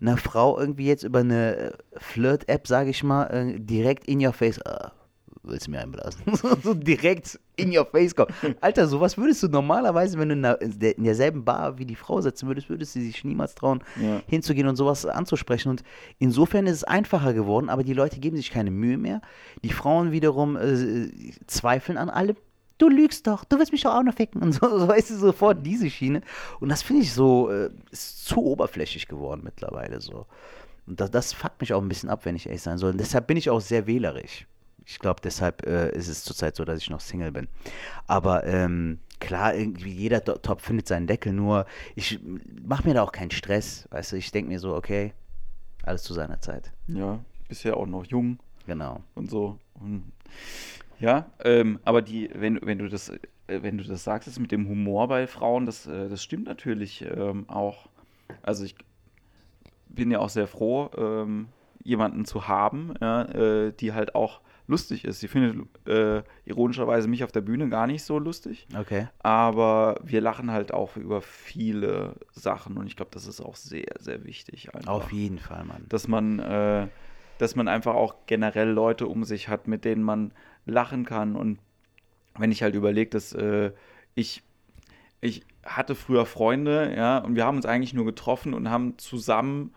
[0.00, 4.58] einer Frau irgendwie jetzt über eine Flirt-App, sage ich mal, äh, direkt in your face,
[4.58, 4.88] äh,
[5.46, 6.20] willst du mir einblasen?
[6.62, 8.32] so direkt in your face kommen.
[8.60, 11.86] Alter, sowas würdest du normalerweise, wenn du in, der, in der- in derselben Bar wie
[11.86, 14.20] die Frau sitzen würdest, würdest du sich niemals trauen, Ja.
[14.26, 15.70] hinzugehen und sowas anzusprechen.
[15.70, 15.82] Und
[16.18, 19.20] insofern ist es einfacher geworden, aber die Leute geben sich keine Mühe mehr.
[19.62, 21.08] Die Frauen wiederum äh,
[21.46, 22.36] zweifeln an allem.
[22.78, 24.42] Du lügst doch, du willst mich doch auch noch ficken.
[24.42, 26.20] Und so, so weißt du, sofort diese Schiene.
[26.60, 30.26] Und das finde ich so, äh, ist zu oberflächlich geworden mittlerweile so.
[30.86, 32.92] Und das, das fuckt mich auch ein bisschen ab, wenn ich ehrlich sein soll.
[32.92, 34.46] Und deshalb bin ich auch sehr wählerisch.
[34.88, 37.48] Ich glaube, deshalb äh, ist es zurzeit so, dass ich noch Single bin.
[38.06, 41.66] Aber ähm, klar, irgendwie jeder Top findet seinen Deckel, nur
[41.96, 42.20] ich
[42.64, 43.88] mache mir da auch keinen Stress.
[43.90, 45.12] Weißt du, ich denke mir so, okay,
[45.82, 46.72] alles zu seiner Zeit.
[46.86, 47.18] ja,
[47.48, 49.02] bist ja auch noch jung Genau.
[49.14, 49.58] und so.
[49.74, 50.12] Und,
[50.98, 54.50] ja, ähm, aber die, wenn, wenn du das, äh, wenn du das sagst, das mit
[54.52, 57.88] dem Humor bei Frauen, das, äh, das stimmt natürlich ähm, auch.
[58.42, 58.74] Also ich
[59.88, 61.48] bin ja auch sehr froh, ähm,
[61.84, 65.20] jemanden zu haben, ja, äh, die halt auch lustig ist.
[65.20, 69.08] Sie findet äh, ironischerweise mich auf der Bühne gar nicht so lustig, Okay.
[69.20, 73.94] aber wir lachen halt auch über viele Sachen und ich glaube, das ist auch sehr,
[74.00, 75.84] sehr wichtig einfach Auf jeden Fall, Mann.
[75.88, 76.88] dass man, äh,
[77.38, 80.32] dass man einfach auch generell Leute um sich hat, mit denen man
[80.64, 81.36] lachen kann.
[81.36, 81.58] Und
[82.38, 83.72] wenn ich halt überlege, dass äh,
[84.14, 84.42] ich,
[85.20, 89.74] ich hatte früher Freunde, ja, und wir haben uns eigentlich nur getroffen und haben zusammen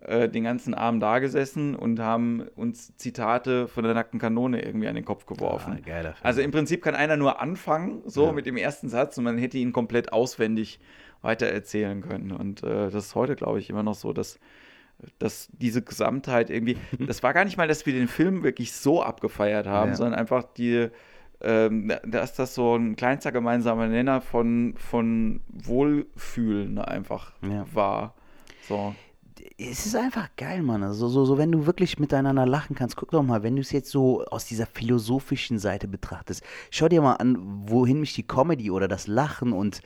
[0.00, 4.86] äh, den ganzen Abend da gesessen und haben uns Zitate von der nackten Kanone irgendwie
[4.88, 5.72] an den Kopf geworfen.
[5.72, 6.14] Ah.
[6.22, 8.32] Also im Prinzip kann einer nur anfangen, so Ja.
[8.32, 10.78] mit dem ersten Satz und man hätte ihn komplett auswendig
[11.22, 12.30] weitererzählen können.
[12.32, 14.38] Und äh, das ist heute, glaube ich, immer noch so, dass,
[15.18, 19.02] dass diese Gesamtheit irgendwie, das war gar nicht mal, dass wir den Film wirklich so
[19.02, 19.96] abgefeiert haben, Ja.
[19.96, 20.88] sondern einfach die,
[21.40, 27.66] ähm, dass das so ein kleinster gemeinsamer Nenner von, von Wohlfühlen einfach Ja.
[27.72, 28.14] war.
[28.68, 28.94] So.
[29.58, 30.82] Es ist einfach geil, Mann.
[30.82, 33.72] Also so, so, wenn du wirklich miteinander lachen kannst, guck doch mal, wenn du es
[33.72, 37.36] jetzt so aus dieser philosophischen Seite betrachtest, schau dir mal an,
[37.68, 39.80] wohin mich die Comedy oder das Lachen und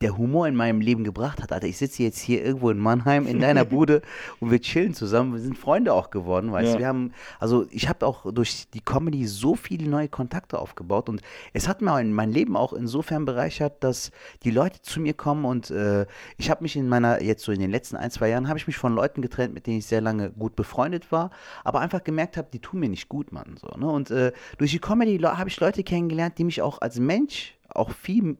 [0.00, 1.52] der Humor in meinem Leben gebracht hat.
[1.52, 4.02] Alter, ich sitze jetzt hier irgendwo in Mannheim in deiner Bude
[4.40, 5.32] und wir chillen zusammen.
[5.32, 6.72] Wir sind Freunde auch geworden, weißt du.
[6.74, 6.78] Ja.
[6.78, 11.20] Wir haben, also ich habe auch durch die Comedy so viele neue Kontakte aufgebaut und
[11.52, 14.12] es hat mir mein, mein Leben auch insofern bereichert, dass
[14.44, 17.60] die Leute zu mir kommen und äh, ich habe mich in meiner, jetzt so in
[17.60, 20.00] den letzten ein, zwei Jahren, habe ich mich von Leuten getrennt, mit denen ich sehr
[20.00, 21.30] lange gut befreundet war,
[21.64, 23.56] aber einfach gemerkt habe, die tun mir nicht gut, Mann.
[23.60, 23.90] So, ne?
[23.90, 27.90] Und äh, durch die Comedy habe ich Leute kennengelernt, die mich auch als Mensch auch
[27.90, 28.38] viel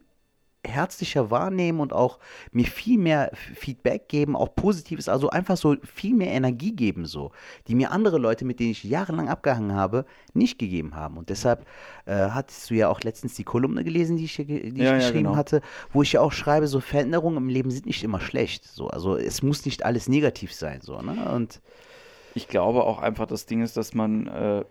[0.69, 2.19] herzlicher wahrnehmen und auch
[2.53, 7.33] mir viel mehr Feedback geben, auch positives, also einfach so viel mehr Energie geben, so,
[7.67, 10.05] die mir andere Leute, mit denen ich jahrelang abgehangen habe,
[10.35, 11.17] nicht gegeben haben.
[11.17, 11.67] Und deshalb
[12.07, 14.97] äh, hattest du ja auch letztens die Kolumne gelesen, die ich, die ich Ja, ja,
[14.97, 15.37] geschrieben genau.
[15.37, 15.61] hatte,
[15.93, 18.65] wo ich ja auch schreibe, so Veränderungen im Leben sind nicht immer schlecht.
[18.65, 21.31] So, also es muss nicht alles negativ sein, so, ne?
[21.35, 21.61] Und
[22.35, 24.65] Ich glaube auch einfach, das Ding ist, dass man, äh,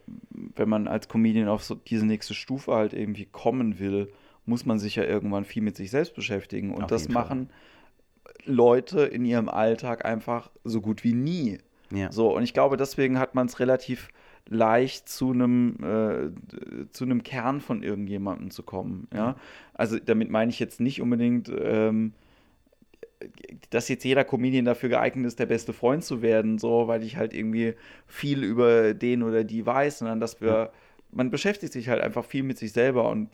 [0.55, 4.13] wenn man als Comedian auf so diese nächste Stufe halt irgendwie kommen will,
[4.47, 6.73] muss man sich ja irgendwann viel mit sich selbst beschäftigen.
[6.73, 7.49] Und Auf das machen
[8.45, 11.59] Leute in ihrem Alltag einfach so gut wie nie.
[11.91, 12.11] ja.
[12.11, 14.09] So, und ich glaube, deswegen hat man es relativ
[14.49, 19.07] leicht zu einem äh, zu einem Kern von irgendjemandem zu kommen.
[19.13, 19.35] Ja,
[19.73, 22.13] also damit meine ich jetzt nicht unbedingt, ähm,
[23.69, 27.17] dass jetzt jeder Comedian dafür geeignet ist, der beste Freund zu werden, so, weil ich
[27.17, 27.73] halt irgendwie
[28.05, 30.71] viel über den oder die weiß, sondern dass wir,
[31.11, 33.29] man beschäftigt sich halt einfach viel mit sich selber und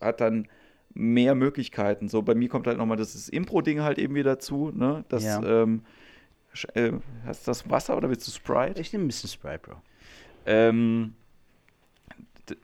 [0.00, 0.48] hat dann
[0.94, 2.08] mehr Möglichkeiten.
[2.08, 5.04] So, bei mir kommt halt nochmal das Impro-Ding halt eben wieder dazu, ne?
[5.08, 5.42] Das, Ja.
[5.42, 5.82] ähm,
[6.74, 6.92] äh,
[7.24, 8.80] hast du das Wasser oder willst du Sprite?
[8.80, 9.74] Ich nehme ein bisschen Sprite, Bro.
[10.46, 11.14] Ähm,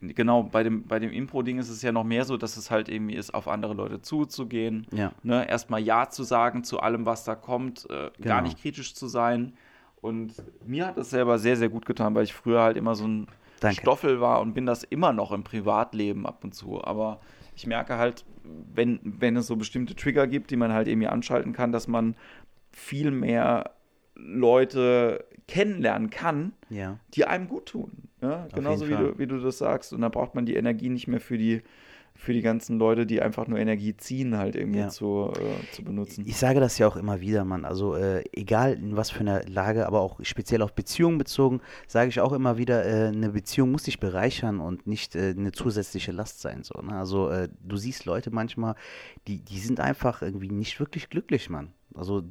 [0.00, 2.88] genau, bei dem, bei dem Impro-Ding ist es ja noch mehr so, dass es halt
[2.88, 5.12] irgendwie ist, auf andere Leute zuzugehen, Ja.
[5.22, 5.48] ne?
[5.48, 8.42] erstmal Ja zu sagen zu allem, was da kommt, äh, gar Genau.
[8.42, 9.54] nicht kritisch zu sein.
[10.00, 10.34] Und
[10.66, 13.26] mir hat das selber sehr, sehr gut getan, weil ich früher halt immer so ein
[13.60, 13.80] Danke.
[13.80, 16.82] Stoffel war und bin das immer noch im Privatleben ab und zu.
[16.84, 17.20] Aber
[17.56, 18.24] ich merke halt,
[18.74, 22.16] wenn, wenn es so bestimmte Trigger gibt, die man halt irgendwie anschalten kann, dass man
[22.72, 23.70] viel mehr
[24.14, 26.98] Leute kennenlernen kann, Ja.
[27.14, 28.08] die einem gut tun.
[28.20, 28.48] Ja?
[28.54, 29.92] Genauso wie du, wie du das sagst.
[29.92, 31.62] Und da braucht man die Energie nicht mehr für die,
[32.16, 34.88] für die ganzen Leute, die einfach nur Energie ziehen, halt irgendwie Ja.
[34.88, 36.24] zu, äh, zu benutzen.
[36.26, 37.64] Ich sage das ja auch immer wieder, Mann.
[37.64, 42.08] Also äh, egal in was für einer Lage, aber auch speziell auf Beziehungen bezogen, sage
[42.08, 46.12] ich auch immer wieder, äh, eine Beziehung muss dich bereichern und nicht äh, eine zusätzliche
[46.12, 46.62] Last sein.
[46.62, 46.96] So, ne?
[46.96, 48.76] Also äh, du siehst Leute manchmal,
[49.26, 51.72] die, die sind einfach irgendwie nicht wirklich glücklich, Mann.
[51.94, 52.22] Also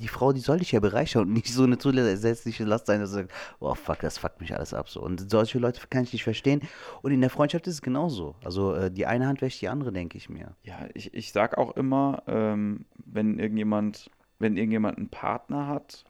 [0.00, 3.10] die Frau, die soll dich ja bereichern und nicht so eine zusätzliche Last sein, dass
[3.10, 4.88] du sagst, oh fuck, das fuckt mich alles ab.
[4.88, 5.00] So.
[5.00, 6.62] Und solche Leute kann ich nicht verstehen.
[7.02, 8.34] Und in der Freundschaft ist es genauso.
[8.44, 10.54] Also äh, die eine Hand wäscht die andere, denke ich mir.
[10.64, 16.04] Ja, ich, ich sag auch immer, ähm, wenn irgendjemand, wenn irgendjemand einen Partner hat,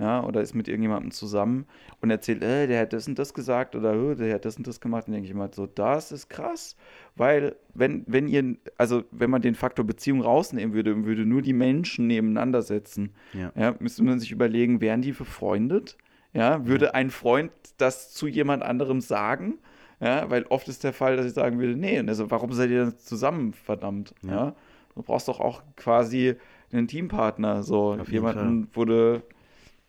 [0.00, 1.66] ja, oder ist mit irgendjemandem zusammen
[2.00, 4.66] und erzählt, äh, der hat das und das gesagt oder äh, der hat das und
[4.66, 6.76] das gemacht, dann denke ich immer so, das ist krass,
[7.16, 11.42] weil wenn, wenn ihr, also wenn man den Faktor Beziehung rausnehmen würde und würde nur
[11.42, 13.52] die Menschen nebeneinander setzen, Ja.
[13.54, 15.98] ja, müsste man sich überlegen, wären die befreundet?
[16.32, 19.58] Ja, würde ein Freund das zu jemand anderem sagen?
[20.00, 22.70] Ja, weil oft ist der Fall, dass ich sagen würde, nee, und also warum seid
[22.70, 24.14] ihr denn zusammen, verdammt?
[24.22, 24.30] Ja.
[24.30, 24.54] Ja.
[24.94, 26.36] Du brauchst doch auch quasi
[26.72, 29.22] einen Teampartner, so jemanden, wo du,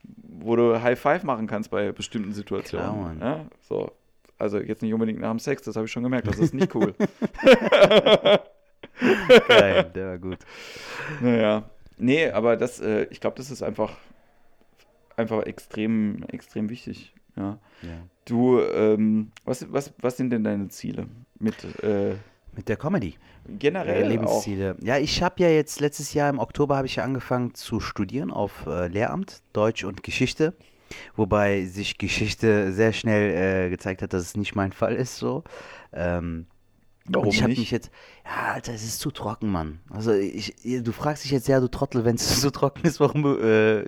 [0.04, 3.18] wo du High Five machen kannst bei bestimmten Situationen.
[3.20, 3.38] Klar.
[3.38, 3.92] Ja, so.
[4.38, 6.74] Also jetzt nicht unbedingt nach dem Sex, das habe ich schon gemerkt, das ist nicht
[6.74, 6.96] cool.
[9.48, 10.40] Geil, der war gut.
[11.22, 11.70] Naja.
[11.98, 14.00] Nee, aber das, äh, ich glaube, das ist einfach,
[15.16, 17.14] einfach extrem, extrem wichtig.
[17.36, 17.60] Ja.
[17.84, 17.90] Ja.
[18.26, 21.06] Du, ähm, was, was, was sind denn deine Ziele
[21.38, 22.16] mit äh,
[22.56, 23.16] Mit der Comedy.
[23.60, 24.10] generell Äh, auch?
[24.10, 24.76] Lebensziele.
[24.82, 28.32] Ja, ich habe ja jetzt letztes Jahr im Oktober habe ich ja angefangen zu studieren
[28.32, 30.54] auf äh, Lehramt, Deutsch und Geschichte.
[31.16, 35.44] Wobei sich Geschichte sehr schnell äh, gezeigt hat, dass es nicht mein Fall ist so.
[35.94, 36.48] Ähm,
[37.14, 37.92] Warum und ich habe mich jetzt,
[38.24, 39.80] ja, Alter, es ist zu trocken, Mann.
[39.90, 43.26] Also ich, du fragst dich jetzt, ja, du Trottel, wenn es so trocken ist, warum
[43.42, 43.84] äh,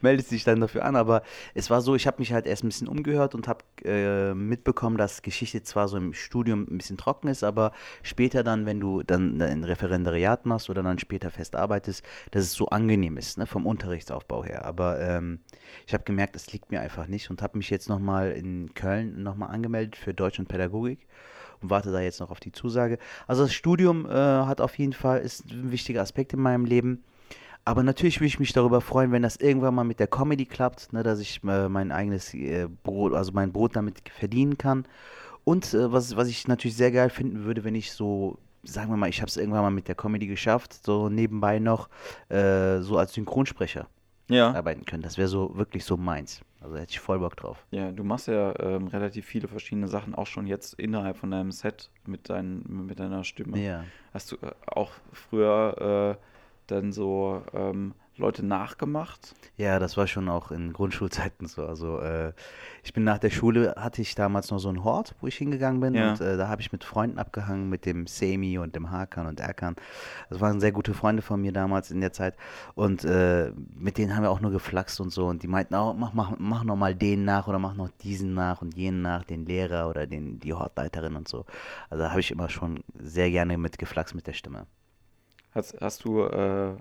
[0.00, 0.96] meldest du dich dann dafür an?
[0.96, 1.22] Aber
[1.54, 4.96] es war so, ich habe mich halt erst ein bisschen umgehört und habe äh, mitbekommen,
[4.96, 7.72] dass Geschichte zwar so im Studium ein bisschen trocken ist, aber
[8.02, 12.52] später dann, wenn du dann ein Referendariat machst oder dann später fest arbeitest, dass es
[12.52, 14.64] so angenehm ist, ne, vom Unterrichtsaufbau her.
[14.64, 15.40] Aber ähm,
[15.86, 19.22] ich habe gemerkt, es liegt mir einfach nicht und habe mich jetzt nochmal in Köln
[19.22, 21.06] nochmal angemeldet für Deutsch und Pädagogik
[21.62, 22.98] und warte da jetzt noch auf die Zusage.
[23.26, 27.04] Also das Studium äh, hat auf jeden Fall, ist ein wichtiger Aspekt in meinem Leben.
[27.64, 30.92] Aber natürlich würde ich mich darüber freuen, wenn das irgendwann mal mit der Comedy klappt,
[30.92, 34.86] ne, dass ich äh, mein eigenes äh, Brot, also mein Brot damit verdienen kann.
[35.44, 38.96] Und äh, was, was ich natürlich sehr geil finden würde, wenn ich so, sagen wir
[38.96, 41.88] mal, ich habe es irgendwann mal mit der Comedy geschafft, so nebenbei noch
[42.30, 43.86] äh, so als Synchronsprecher
[44.30, 44.54] Ja.
[44.54, 45.02] arbeiten können.
[45.02, 46.40] Das wäre so wirklich so meins.
[46.60, 47.64] Also hätte ich voll Bock drauf.
[47.70, 51.52] Ja, du machst ja ähm, relativ viele verschiedene Sachen, auch schon jetzt innerhalb von deinem
[51.52, 53.58] Set mit, dein, mit deiner Stimme.
[53.58, 53.84] Ja.
[54.12, 56.24] Hast du äh, auch früher äh,
[56.66, 59.34] dann so ähm, Leute nachgemacht?
[59.56, 61.64] Ja, das war schon auch in Grundschulzeiten so.
[61.66, 62.32] Also äh,
[62.84, 65.80] ich bin nach der Schule, hatte ich damals noch so einen Hort, wo ich hingegangen
[65.80, 66.10] bin Ja.
[66.10, 69.40] und äh, da habe ich mit Freunden abgehangen, mit dem Semi und dem Hakan und
[69.40, 69.76] Erkan.
[70.30, 72.34] Das waren sehr gute Freunde von mir damals in der Zeit
[72.74, 75.94] und äh, mit denen haben wir auch nur geflaxt und so und die meinten auch,
[75.94, 79.24] mach, mach, mach noch mal den nach oder mach noch diesen nach und jenen nach,
[79.24, 81.44] den Lehrer oder den, die Hortleiterin und so.
[81.90, 84.66] Also da habe ich immer schon sehr gerne mit geflaxt mit der Stimme.
[85.54, 86.76] Hast, hast du äh,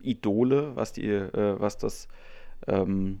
[0.00, 2.08] Idole, was die, äh, was das,
[2.66, 3.20] ähm,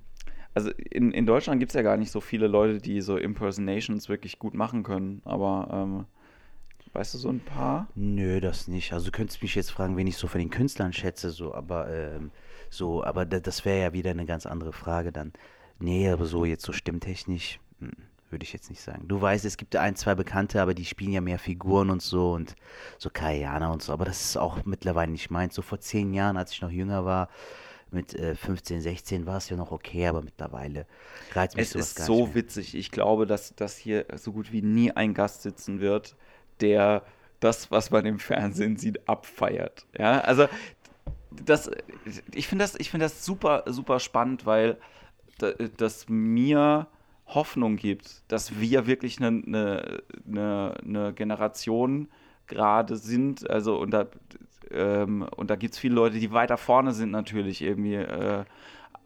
[0.54, 4.08] also in, in Deutschland gibt es ja gar nicht so viele Leute, die so Impersonations
[4.08, 6.04] wirklich gut machen können, aber ähm,
[6.92, 7.88] weißt du so ein paar?
[7.94, 8.92] Nö, das nicht.
[8.92, 11.90] Also du könntest mich jetzt fragen, wen ich so von den Künstlern schätze, so, aber
[11.90, 12.30] ähm,
[12.70, 15.32] so, aber da, das wäre ja wieder eine ganz andere Frage dann.
[15.78, 17.92] Nee, aber so jetzt so stimmtechnisch, hm,
[18.30, 19.06] würde ich jetzt nicht sagen.
[19.08, 22.32] Du weißt, es gibt ein, zwei Bekannte, aber die spielen ja mehr Figuren und so
[22.32, 22.56] und
[22.98, 25.54] so Kajana und so, aber das ist auch mittlerweile nicht meins.
[25.54, 27.28] So vor zehn Jahren, als ich noch jünger war,
[27.90, 30.86] mit äh, 15, 16 war es ja noch okay, aber mittlerweile
[31.32, 32.34] reizt mich Es sowas ist gar so nicht mehr.
[32.34, 32.74] witzig.
[32.74, 36.16] Ich glaube, dass, dass hier so gut wie nie ein Gast sitzen wird,
[36.60, 37.02] der
[37.40, 39.86] das, was man im Fernsehen sieht, abfeiert.
[39.98, 40.48] Ja, also
[41.30, 41.70] das,
[42.34, 44.78] ich finde das, ich finde das super, super spannend, weil
[45.38, 46.88] da- das mir
[47.26, 52.08] Hoffnung gibt, dass wir wirklich eine, eine, eine, eine Generation
[52.46, 53.48] gerade sind.
[53.50, 54.06] Also und da,
[54.70, 57.94] ähm, da gibt es viele Leute, die weiter vorne sind natürlich irgendwie.
[57.94, 58.44] Äh,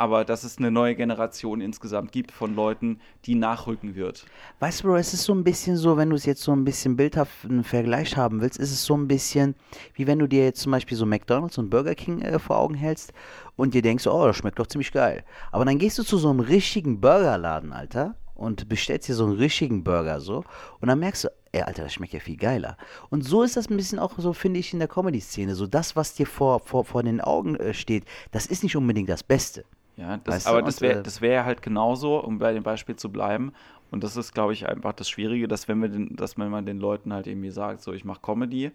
[0.01, 4.25] aber dass es eine neue Generation insgesamt gibt von Leuten, die nachrücken wird.
[4.59, 6.65] Weißt du, Bro, es ist so ein bisschen so, wenn du es jetzt so ein
[6.65, 9.55] bisschen bildhaft einen Vergleich haben willst, ist es so ein bisschen,
[9.93, 12.77] wie wenn du dir jetzt zum Beispiel so McDonalds und Burger King äh, vor Augen
[12.77, 13.13] hältst
[13.57, 15.23] und dir denkst, oh, das schmeckt doch ziemlich geil.
[15.53, 19.37] Aber dann gehst du zu so einem richtigen Burgerladen, Alter, und bestellst dir so einen
[19.37, 20.45] richtigen Burger so
[20.81, 22.79] und dann merkst du, ey, Alter, das schmeckt ja viel geiler.
[23.11, 25.55] Und so ist das ein bisschen auch so, finde ich, in der Comedy-Szene.
[25.55, 29.11] So das, was dir vor, vor, vor den Augen äh, steht, das ist nicht unbedingt
[29.11, 29.67] das Beste.
[30.01, 32.97] Ja, das, Weißt aber das wäre äh, das wär halt genauso, um bei dem Beispiel
[32.97, 33.53] zu bleiben.
[33.91, 36.65] Und das ist, glaube ich, einfach das Schwierige, dass wenn wir den, dass wenn man
[36.65, 38.71] den Leuten halt irgendwie sagt, so ich mache Comedy,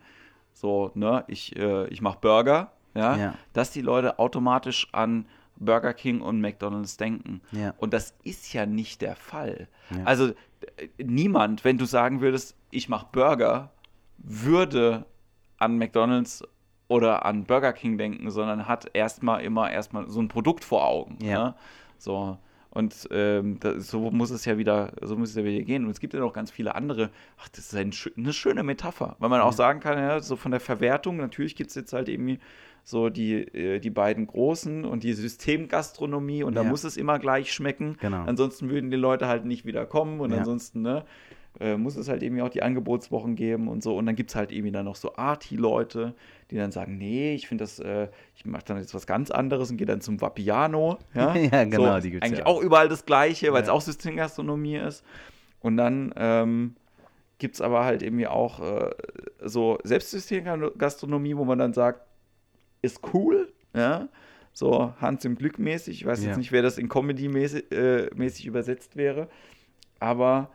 [0.53, 3.33] so, ne, ich, äh, ich mache Burger, ja, Ja.
[3.53, 5.25] dass die Leute automatisch an
[5.57, 7.41] Burger King und McDonalds denken.
[7.51, 7.73] Ja.
[7.77, 9.67] Und das ist ja nicht der Fall.
[9.89, 10.03] Ja.
[10.03, 10.33] Also äh,
[11.03, 13.71] niemand, wenn du sagen würdest, ich mache Burger,
[14.17, 15.05] würde
[15.57, 16.43] an McDonalds
[16.87, 21.17] oder an Burger King denken, sondern hat erstmal immer erstmal so ein Produkt vor Augen.
[21.21, 21.43] Ja.
[21.49, 21.55] Ne?
[21.97, 22.37] So.
[22.69, 25.85] Und ähm, das, so muss es ja wieder, so muss es ja wieder gehen.
[25.85, 27.09] Und es gibt ja noch ganz viele andere.
[27.41, 30.51] Ach, das ist ein, eine schöne Metapher, weil man auch sagen kann, ja, so von
[30.51, 32.37] der Verwertung, natürlich gibt es jetzt halt irgendwie
[32.83, 36.69] so die, äh, die beiden großen und die Systemgastronomie und da Ja.
[36.69, 37.97] muss es immer gleich schmecken.
[37.99, 38.23] Genau.
[38.25, 40.39] Ansonsten würden die Leute halt nicht wieder kommen und Ja.
[40.39, 41.05] ansonsten, ne?
[41.59, 43.95] Äh, muss es halt irgendwie auch die Angebotswochen geben und so.
[43.97, 46.13] Und dann gibt es halt irgendwie dann noch so Arty-Leute,
[46.51, 49.71] die dann sagen, nee, ich finde das, äh, ich mache dann jetzt was ganz anderes
[49.71, 50.97] und gehe dann zum Vapiano.
[51.13, 53.73] Ja, Ja, genau, so, die gibt's Eigentlich ja auch überall das Gleiche, weil es Ja.
[53.73, 55.03] auch Systemgastronomie ist.
[55.61, 56.75] Und dann ähm,
[57.39, 58.91] gibt es aber halt irgendwie auch äh,
[59.43, 62.01] so Selbstsystemgastronomie, wo man dann sagt,
[62.81, 64.07] ist cool, ja,
[64.53, 66.01] so Hans im Glück mäßig.
[66.01, 66.27] Ich weiß Ja.
[66.29, 69.27] jetzt nicht, wer das in Comedy mäßig, äh, mäßig übersetzt wäre,
[69.99, 70.49] aber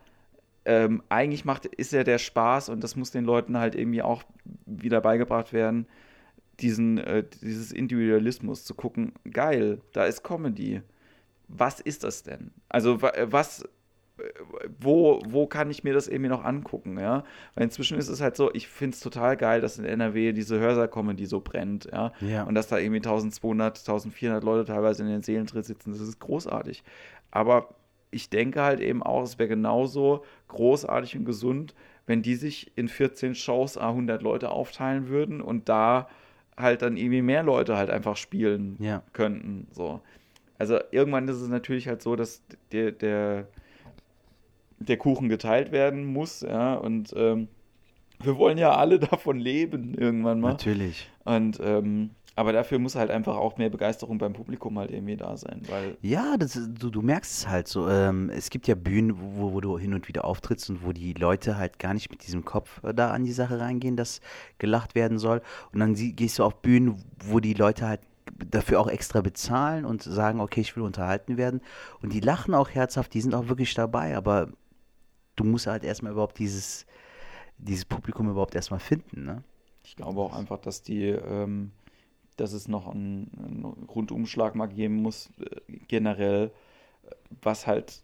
[0.71, 4.23] ähm, eigentlich macht, ist ja der Spaß und das muss den Leuten halt irgendwie auch
[4.67, 5.87] wieder beigebracht werden,
[6.61, 10.83] diesen, äh, dieses Individualismus zu gucken, geil, da ist Comedy.
[11.49, 12.53] Was ist das denn?
[12.69, 13.63] Also wa- was,
[14.19, 14.23] äh,
[14.79, 17.25] wo, wo kann ich mir das irgendwie noch angucken, ja?
[17.55, 20.61] Weil inzwischen ist es halt so, ich finde es total geil, dass in NRW diese
[20.61, 22.13] Hörsaal-Comedy so brennt, ja?
[22.21, 22.45] Ja.
[22.45, 26.85] Und dass da irgendwie 1200, 1400 Leute teilweise in den Seelentritt sitzen, das ist großartig.
[27.33, 27.75] Aber
[28.11, 31.75] ich denke halt eben auch, es wäre genauso großartig und gesund,
[32.07, 36.09] wenn die sich in 14 Shows 100 Leute aufteilen würden und da
[36.57, 39.03] halt dann irgendwie mehr Leute halt einfach spielen Ja.
[39.13, 39.69] könnten.
[39.73, 40.01] So.
[40.59, 42.43] Also irgendwann ist es natürlich halt so, dass
[42.73, 43.47] der, der,
[44.79, 47.49] der Kuchen geteilt werden muss, ja, und ähm,
[48.23, 50.51] wir wollen ja alle davon leben irgendwann mal.
[50.51, 51.09] Natürlich.
[51.25, 55.37] Und ähm, aber dafür muss halt einfach auch mehr Begeisterung beim Publikum halt irgendwie da
[55.37, 57.87] sein, weil Ja, das, du, du merkst es halt so.
[57.87, 61.13] Ähm, es gibt ja Bühnen, wo, wo du hin und wieder auftrittst und wo die
[61.13, 64.23] Leute halt gar nicht mit diesem Kopf äh, da an die Sache reingehen, dass
[64.57, 65.43] gelacht werden soll.
[65.75, 68.01] Und dann gehst du auf Bühnen, wo die Leute halt
[68.51, 71.61] dafür auch extra bezahlen und sagen, okay, ich will unterhalten werden.
[72.01, 74.49] Und die lachen auch herzhaft, die sind auch wirklich dabei, aber
[75.37, 76.87] du musst halt erstmal überhaupt dieses,
[77.59, 79.45] dieses Publikum überhaupt erstmal finden, ne?
[79.85, 81.73] Ich glaube auch einfach, dass die, ähm,
[82.41, 86.51] dass es noch einen, einen Rundumschlag mal geben muss, äh, generell,
[87.43, 88.03] was halt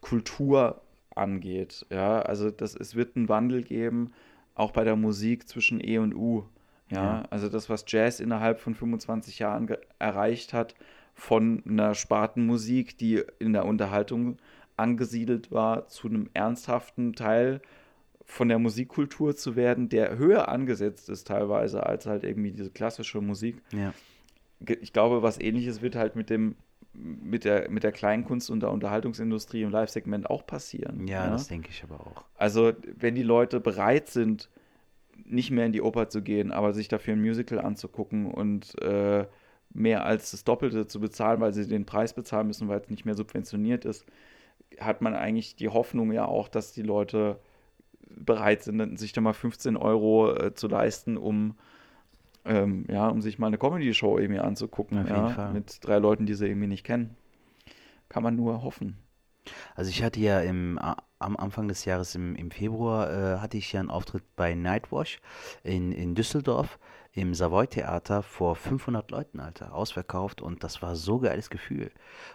[0.00, 0.80] Kultur
[1.14, 1.86] angeht.
[1.90, 4.12] Ja, also das, es wird einen Wandel geben,
[4.54, 6.44] auch bei der Musik zwischen E und U.
[6.90, 7.22] Ja, Ja.
[7.30, 9.68] also das, was Jazz innerhalb von 25 Jahren
[9.98, 10.74] erreicht hat,
[11.14, 14.36] von einer Spartenmusik, die in der Unterhaltung
[14.76, 17.60] angesiedelt war, zu einem ernsthaften Teil
[18.26, 23.20] von der Musikkultur zu werden, der höher angesetzt ist teilweise als halt irgendwie diese klassische
[23.20, 23.62] Musik.
[23.72, 23.94] Ja.
[24.80, 26.56] Ich glaube, was ähnliches wird halt mit dem
[26.98, 31.06] mit der, mit der Kleinkunst und der Unterhaltungsindustrie im Live-Segment auch passieren.
[31.06, 32.24] Ja, das denke ich aber auch.
[32.36, 34.48] Also, wenn die Leute bereit sind,
[35.24, 39.26] nicht mehr in die Oper zu gehen, aber sich dafür ein Musical anzugucken und äh,
[39.74, 43.04] mehr als das Doppelte zu bezahlen, weil sie den Preis bezahlen müssen, weil es nicht
[43.04, 44.06] mehr subventioniert ist,
[44.78, 47.38] hat man eigentlich die Hoffnung ja auch, dass die Leute
[48.16, 51.54] bereit sind, sich da mal 15 Euro äh, zu leisten, um
[52.44, 55.52] ähm, ja, um sich mal eine Comedy-Show irgendwie anzugucken, Auf jeden ja, Fall.
[55.52, 57.16] mit drei Leuten, die sie irgendwie nicht kennen.
[58.08, 58.96] Kann man nur hoffen.
[59.74, 60.78] Also ich hatte ja im,
[61.18, 65.20] am Anfang des Jahres, im, im Februar, äh, hatte ich ja einen Auftritt bei Nightwash
[65.62, 66.78] in, in Düsseldorf
[67.16, 71.90] im Savoy Theater vor 500 Leuten, Alter, ausverkauft und das war so geiles Gefühl.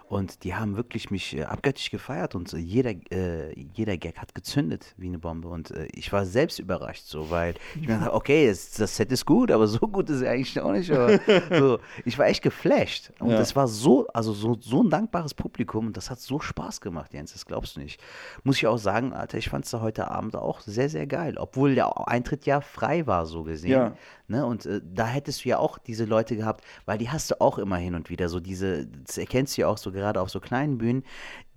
[0.09, 4.33] Und die haben wirklich mich äh, abgöttisch gefeiert und äh, jeder, äh, jeder Gag hat
[4.33, 8.13] gezündet wie eine Bombe und äh, ich war selbst überrascht so, weil ich mir dachte,
[8.13, 10.91] okay, das, das Set ist gut, aber so gut ist er eigentlich auch nicht.
[10.91, 11.19] Aber
[11.57, 13.37] so, ich war echt geflasht und Ja.
[13.37, 17.13] das war so, also so, so ein dankbares Publikum und das hat so Spaß gemacht,
[17.13, 18.01] Jens, das glaubst du nicht.
[18.43, 21.37] Muss ich auch sagen, Alter, ich fand es da heute Abend auch sehr, sehr geil,
[21.37, 23.71] obwohl der Eintritt ja frei war, so gesehen.
[23.71, 23.93] Ja.
[24.31, 24.45] Ne?
[24.45, 27.59] Und äh, da hättest du ja auch diese Leute gehabt, weil die hast du auch
[27.59, 30.39] immer hin und wieder, so diese, das erkennst du ja auch so gerade auf so
[30.39, 31.03] kleinen Bühnen,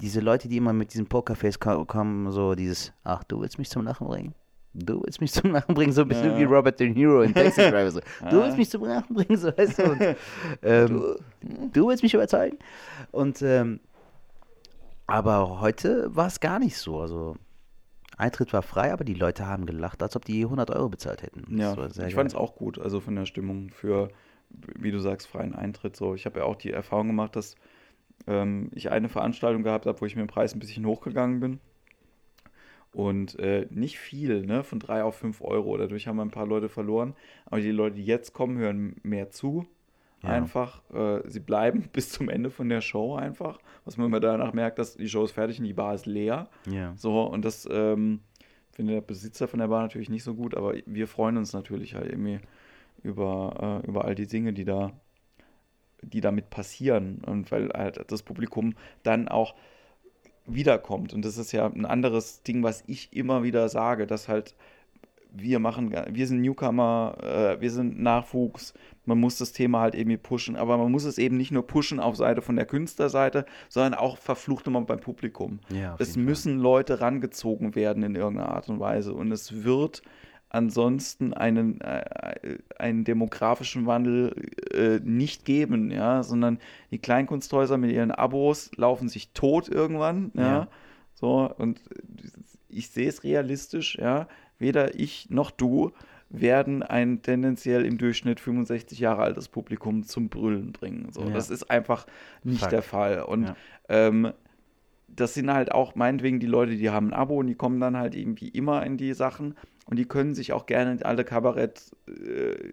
[0.02, 3.70] diese Leute, die immer mit diesem Pokerface ko- kommen, so dieses, ach, du willst mich
[3.70, 4.34] zum Lachen bringen?
[4.76, 6.38] Du willst mich zum Lachen bringen, so ein bisschen Ja.
[6.38, 7.90] wie Robert De Niro in Taxi Driver.
[7.92, 8.00] So.
[8.28, 9.84] Du willst mich zum Lachen bringen, so weißt du.
[9.84, 10.00] Und,
[10.62, 11.14] ähm,
[11.72, 12.58] du willst mich überzeugen.
[13.12, 13.78] Und ähm,
[15.06, 17.00] aber heute war es gar nicht so.
[17.00, 17.36] Also
[18.16, 21.58] Eintritt war frei, aber die Leute haben gelacht, als ob die 100 Euro bezahlt hätten.
[21.58, 24.08] Ja, Das sehr ich fand es auch gut, also von der Stimmung für,
[24.50, 25.96] wie du sagst, freien Eintritt.
[25.96, 27.56] So, ich habe ja auch die Erfahrung gemacht, dass
[28.26, 31.60] ähm, ich eine Veranstaltung gehabt habe, wo ich mit dem Preis ein bisschen hochgegangen bin.
[32.92, 34.62] Und äh, nicht viel, ne?
[34.62, 35.76] Von drei auf fünf Euro.
[35.76, 37.14] Dadurch haben wir ein paar Leute verloren.
[37.46, 39.66] Aber die Leute, die jetzt kommen, hören mehr zu.
[40.24, 40.30] Ja.
[40.30, 40.82] Einfach.
[40.92, 43.58] Äh, sie bleiben bis zum Ende von der Show einfach.
[43.84, 46.48] Was man immer danach merkt, dass die Show ist fertig und die Bar ist leer.
[46.70, 46.94] Ja.
[46.96, 48.20] So, und das ähm,
[48.72, 51.94] findet der Besitzer von der Bar natürlich nicht so gut, aber wir freuen uns natürlich
[51.94, 52.40] halt irgendwie
[53.02, 54.92] über, äh, über all die Dinge, die da,
[56.02, 57.22] die damit passieren.
[57.24, 59.54] Und weil halt das Publikum dann auch
[60.46, 61.14] wiederkommt.
[61.14, 64.54] Und das ist ja ein anderes Ding, was ich immer wieder sage, dass halt
[65.36, 68.72] wir machen, wir sind Newcomer, äh, wir sind Nachwuchs,
[69.04, 72.00] man muss das Thema halt irgendwie pushen, aber man muss es eben nicht nur pushen
[72.00, 75.60] auf Seite von der Künstlerseite, sondern auch verflucht immer beim Publikum.
[75.68, 76.22] Ja, es jeden Fall.
[76.22, 80.02] müssen Leute rangezogen werden in irgendeiner Art und Weise und es wird
[80.48, 84.34] ansonsten einen, äh, einen demografischen Wandel
[84.72, 86.58] äh, nicht geben, ja, sondern
[86.92, 90.68] die Kleinkunsthäuser mit ihren Abos laufen sich tot irgendwann, ja, Ja.
[91.14, 91.80] so und
[92.68, 94.28] ich sehe es realistisch, ja,
[94.58, 95.92] weder ich noch du
[96.30, 101.12] werden ein tendenziell im Durchschnitt 65 Jahre altes Publikum zum Brüllen bringen.
[101.12, 101.30] So, Ja.
[101.30, 102.06] das ist einfach
[102.42, 102.72] nicht Fakt.
[102.72, 103.22] der Fall.
[103.22, 103.56] Und Ja.
[103.88, 104.32] ähm,
[105.06, 107.96] das sind halt auch meinetwegen die Leute, die haben ein Abo und die kommen dann
[107.96, 109.54] halt irgendwie immer in die Sachen
[109.86, 112.72] und die können sich auch gerne alle Kabarett, äh,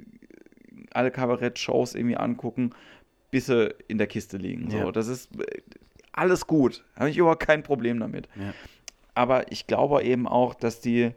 [0.91, 2.71] alle Kabarett-Shows irgendwie angucken,
[3.29, 4.71] bis sie in der Kiste liegen.
[4.71, 4.91] So, Ja.
[4.91, 5.29] das ist
[6.13, 6.83] alles gut.
[6.95, 8.27] Habe ich überhaupt kein Problem damit.
[9.13, 11.11] Aber ich glaube eben auch, dass die,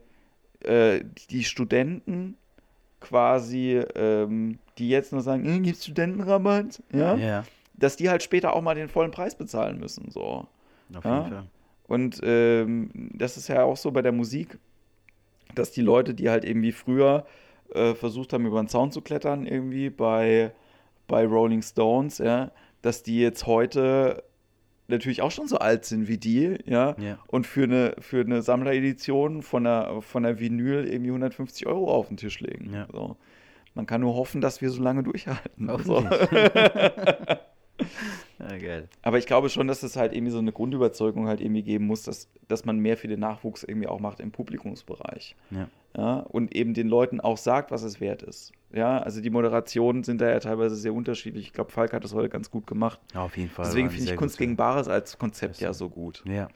[0.67, 2.37] äh, die Studenten
[3.01, 7.15] quasi, ähm, die jetzt nur sagen, äh, gibt Studentenrabatt, ja?
[7.17, 7.45] Ja,
[7.75, 10.11] dass die halt später auch mal den vollen Preis bezahlen müssen.
[10.11, 10.47] So.
[10.95, 11.19] auf Ja?
[11.19, 11.47] jeden Fall.
[11.87, 14.59] Und ähm, das ist ja auch so bei der Musik,
[15.55, 17.27] dass die Leute, die halt irgendwie früher
[17.75, 20.53] äh, versucht haben, über den Zaun zu klettern, irgendwie bei,
[21.07, 24.23] bei Rolling Stones, ja, dass die jetzt heute
[24.89, 27.18] natürlich auch schon so alt sind wie die, ja, Ja.
[27.26, 32.09] und für eine, für eine Sammleredition von der, von der Vinyl irgendwie 150 Euro auf
[32.09, 32.72] den Tisch legen.
[32.72, 32.87] Ja.
[32.93, 33.16] So.
[33.74, 35.70] Man kann nur hoffen, dass wir so lange durchhalten.
[35.85, 36.05] So.
[38.39, 38.89] Ja, geil.
[39.03, 42.03] Aber ich glaube schon, dass es halt irgendwie so eine Grundüberzeugung halt irgendwie geben muss,
[42.03, 45.37] dass, dass man mehr für den Nachwuchs irgendwie auch macht im Publikumsbereich.
[45.51, 45.68] Ja.
[45.97, 48.53] Ja, und eben den Leuten auch sagt, was es wert ist.
[48.72, 51.47] Ja, also die Moderationen sind da ja teilweise sehr unterschiedlich.
[51.47, 52.99] Ich glaube, Falk hat das heute ganz gut gemacht.
[53.14, 53.64] Ja, auf jeden Fall.
[53.66, 56.25] Deswegen finde ich Kunst gegen Bares als Konzept ja so gut.
[56.27, 56.49] Ja.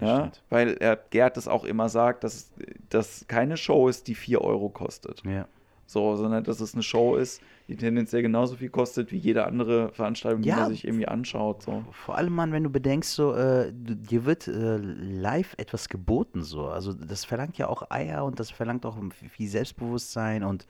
[0.00, 0.42] Ja, stimmt.
[0.50, 2.52] weil er Gerd das auch immer sagt, dass
[2.90, 5.22] das keine Show ist, die 4 Euro kostet.
[5.24, 5.46] Ja.
[5.88, 9.92] So, sondern dass es eine Show ist, die tendenziell genauso viel kostet wie jede andere
[9.92, 10.56] Veranstaltung, die Ja.
[10.56, 11.62] man sich irgendwie anschaut.
[11.62, 11.84] So.
[11.92, 16.66] Vor allem, Mann, wenn du bedenkst, so, äh, dir wird äh, live etwas geboten, so.
[16.66, 18.96] Also, das verlangt ja auch Eier und das verlangt auch
[19.30, 20.66] viel Selbstbewusstsein und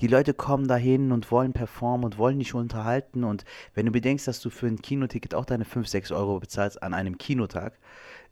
[0.00, 3.24] die Leute kommen dahin und wollen performen und wollen dich unterhalten.
[3.24, 3.44] Und
[3.74, 6.92] wenn du bedenkst, dass du für ein Kinoticket auch deine 5, 6 Euro bezahlst an
[6.94, 7.78] einem Kinotag,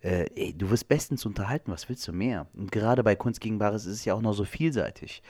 [0.03, 2.47] äh, ey, du wirst bestens unterhalten, was willst du mehr?
[2.55, 5.22] Und gerade bei Kunst gegen Bares ist es ja auch noch so vielseitig.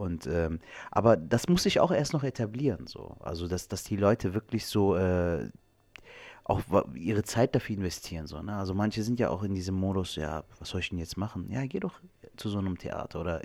[0.00, 3.16] Und ähm, aber das muss sich auch erst noch etablieren, so.
[3.20, 5.50] Also dass, dass die Leute wirklich so äh,
[6.44, 6.62] auch
[6.94, 8.26] ihre Zeit dafür investieren.
[8.26, 8.56] So, ne?
[8.56, 11.50] Also manche sind ja auch in diesem Modus, ja, was soll ich denn jetzt machen?
[11.50, 12.00] Ja, geh doch
[12.38, 13.42] zu so einem Theater oder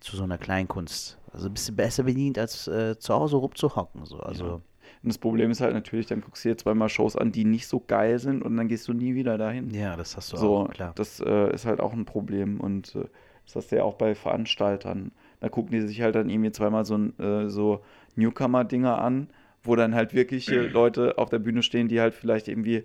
[0.00, 1.18] zu so einer Kleinkunst.
[1.32, 4.04] Also bist du besser bedient, als äh, zu Hause rumzuhocken.
[4.04, 4.18] So.
[4.20, 4.62] Also Und
[5.02, 7.80] das Problem ist halt natürlich, dann guckst du dir zweimal Shows an, die nicht so
[7.80, 9.70] geil sind und dann gehst du nie wieder dahin.
[9.70, 10.92] ja, das hast du so, auch, klar.
[10.96, 13.06] das äh, ist halt auch ein Problem und äh,
[13.46, 15.12] das hast du ja auch bei Veranstaltern.
[15.44, 17.80] Da gucken die sich halt dann irgendwie zweimal so, ein, äh, so
[18.16, 19.28] Newcomer-Dinger an,
[19.62, 22.84] wo dann halt wirkliche Leute auf der Bühne stehen, die halt vielleicht irgendwie äh,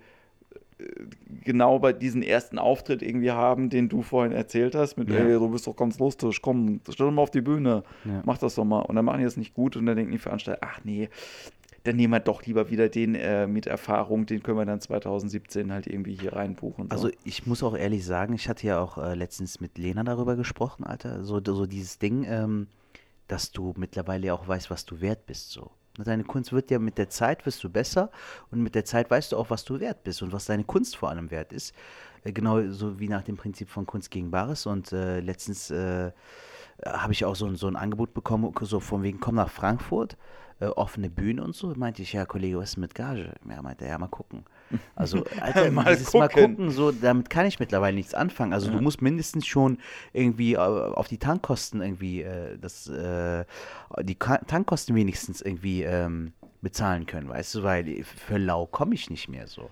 [1.45, 5.15] genau bei diesem ersten Auftritt irgendwie haben, den du vorhin erzählt hast, mit, Ja.
[5.25, 8.23] ey, du bist doch ganz lustig, komm, stell dich mal auf die Bühne, Ja.
[8.25, 8.79] mach das doch mal.
[8.81, 11.07] Und dann machen die das nicht gut und dann denken die Veranstalter, ach nee,
[11.89, 15.73] dann nehmen wir doch lieber wieder den äh, mit Erfahrung, den können wir dann 2017
[15.73, 16.85] halt irgendwie hier reinbuchen.
[16.87, 16.91] So.
[16.91, 20.35] Also ich muss auch ehrlich sagen, ich hatte ja auch äh, letztens mit Lena darüber
[20.35, 21.23] gesprochen, Alter.
[21.23, 22.67] So, so dieses Ding, ähm,
[23.27, 25.49] dass du mittlerweile ja auch weißt, was du wert bist.
[25.49, 25.71] So.
[25.97, 28.11] Deine Kunst wird ja mit der Zeit wirst du besser
[28.51, 30.95] und mit der Zeit weißt du auch, was du wert bist und was deine Kunst
[30.95, 31.73] vor allem wert ist.
[32.23, 34.67] Äh, genau so wie nach dem Prinzip von Kunst gegen Bares.
[34.67, 36.11] Und äh, letztens äh,
[36.85, 40.17] habe ich auch so, so ein Angebot bekommen, so von wegen, komm nach Frankfurt,
[40.59, 41.73] äh, offene Bühne und so.
[41.75, 43.33] Meinte ich, ja, Kollege, was ist mit Gage?
[43.49, 44.45] Ja, meinte er, ja, mal gucken.
[44.95, 46.55] Also, Alter, Mal dieses Mal gucken.
[46.57, 48.53] gucken, so, damit kann ich mittlerweile nichts anfangen.
[48.53, 49.79] Also, du musst mindestens schon
[50.13, 53.45] irgendwie äh, auf die Tankkosten irgendwie, äh, das, äh,
[54.01, 59.27] die Tankkosten wenigstens irgendwie ähm, bezahlen können, weißt du, weil für lau komme ich nicht
[59.29, 59.71] mehr so.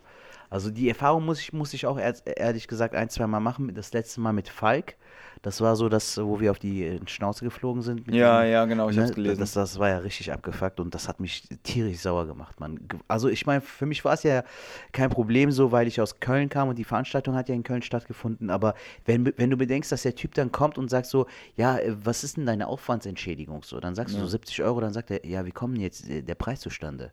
[0.50, 3.74] Also die Erfahrung muss ich, muss ich auch ehr- ehrlich gesagt ein, zwei Mal machen.
[3.76, 4.96] Das letzte Mal mit Falk.
[5.42, 8.08] Das war so das, wo wir auf die äh, Schnauze geflogen sind.
[8.14, 9.40] Ja, diesem- ja, genau, ich hab's ne, gelesen.
[9.40, 12.80] Das, das war ja richtig abgefuckt und das hat mich tierisch sauer gemacht, Mann.
[13.08, 14.44] Also ich meine, für mich war es ja
[14.92, 17.82] kein Problem so, weil ich aus Köln kam und die Veranstaltung hat ja in Köln
[17.82, 18.50] stattgefunden.
[18.50, 18.74] Aber
[19.06, 22.24] wenn, wenn du bedenkst, dass der Typ dann kommt und sagt so, ja, äh, was
[22.24, 23.80] ist denn deine Aufwandsentschädigung so?
[23.80, 26.22] Dann sagst du so 70 Euro, dann sagt er, ja, wie kommt denn jetzt äh,
[26.24, 27.12] der Preis zustande?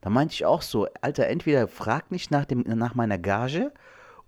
[0.00, 3.72] Da meinte ich auch so, Alter, entweder frag nicht nach, dem, nach meiner Gage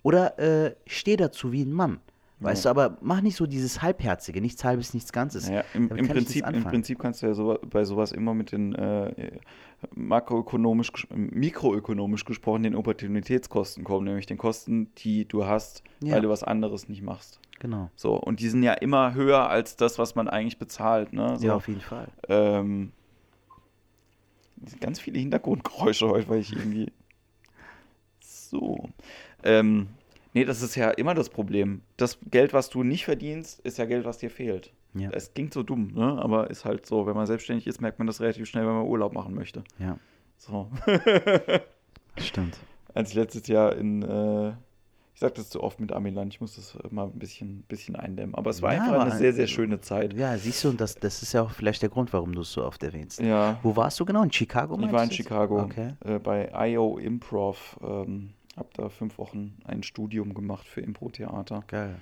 [0.02, 2.00] oder äh, steh dazu wie ein Mann.
[2.38, 5.48] Weißt du, aber mach nicht so dieses Halbherzige, nichts Halbes, nichts Ganzes.
[5.48, 6.64] Ja, im, im, Prinzip, im.
[6.64, 9.38] Prinzip kannst du ja so, bei sowas immer mit den äh,
[9.94, 16.14] makroökonomisch, mikroökonomisch gesprochen den Opportunitätskosten kommen, nämlich den Kosten, die du hast, Ja.
[16.16, 17.40] weil du was anderes nicht machst.
[17.58, 17.90] Genau.
[17.96, 21.14] So, und die sind ja immer höher als das, was man eigentlich bezahlt.
[21.14, 21.38] Ne?
[21.38, 22.08] So, Ja, auf jeden Fall.
[22.28, 22.92] ähm,
[24.80, 26.92] ganz viele Hintergrundgeräusche heute, weil ich irgendwie.
[28.20, 28.88] So.
[29.42, 29.88] Ähm,
[30.36, 31.80] nee, das ist ja immer das Problem.
[31.96, 34.72] Das Geld, was du nicht verdienst, ist ja Geld, was dir fehlt.
[34.94, 35.10] Ja.
[35.12, 36.18] Es klingt so dumm, ne?
[36.22, 37.06] aber ist halt so.
[37.06, 39.64] Wenn man selbstständig ist, merkt man das relativ schnell, wenn man Urlaub machen möchte.
[39.78, 39.98] Ja,
[40.38, 40.70] So.
[42.18, 42.56] stimmt.
[42.94, 44.02] Als ich letztes Jahr in.
[44.02, 44.52] Äh,
[45.14, 48.34] ich sag das zu oft mit Amiland, ich muss das mal ein bisschen, bisschen eindämmen.
[48.34, 50.12] Aber es war Ja, einfach eine sehr, sehr schöne Zeit.
[50.12, 52.52] Ja, siehst du, und das, das ist ja auch vielleicht der Grund, warum du es
[52.52, 53.20] so oft erwähnst.
[53.20, 53.58] Ja.
[53.62, 54.22] Wo warst du genau?
[54.22, 54.78] In Chicago?
[54.78, 55.10] Ich war in?
[55.10, 55.94] Chicago Okay.
[56.04, 57.78] äh, bei IO Improv.
[57.82, 61.64] Ähm, hab da fünf Wochen ein Studium gemacht für Impro-Theater.
[61.68, 61.96] Geil.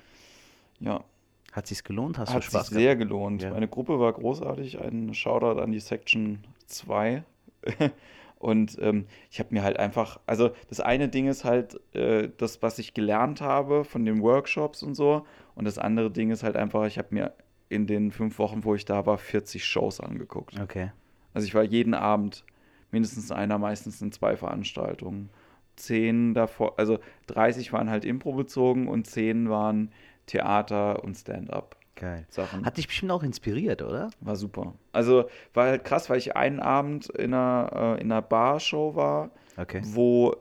[0.79, 1.03] Ja,
[1.51, 2.17] Hat sich's gelohnt?
[2.17, 3.43] Hast hat du sich Spaß sehr gelohnt.
[3.43, 3.51] Ja.
[3.51, 4.79] Meine Gruppe war großartig.
[4.81, 7.23] Ein Shoutout an die Section 2.
[8.39, 12.61] Und ähm, ich habe mir halt einfach, also das eine Ding ist halt äh, das,
[12.61, 15.25] was ich gelernt habe von den Workshops und so.
[15.55, 17.33] Und das andere Ding ist halt einfach, ich habe mir
[17.69, 20.59] in den fünf Wochen, wo ich da war, 40 Shows angeguckt.
[20.59, 20.91] Okay.
[21.33, 22.45] Also ich war jeden Abend
[22.91, 25.29] mindestens einer, meistens in zwei Veranstaltungen.
[25.75, 29.91] 10 davor, also 30 waren halt Impro bezogen und 10 waren
[30.25, 31.75] Theater und Stand-up.
[31.95, 32.25] Geil.
[32.29, 32.65] Sachen.
[32.65, 34.09] Hat dich bestimmt auch inspiriert, oder?
[34.19, 34.73] War super.
[34.91, 39.31] Also war halt krass, weil ich einen Abend in einer, äh, in einer Barshow war,
[39.57, 39.81] Okay.
[39.85, 40.35] wo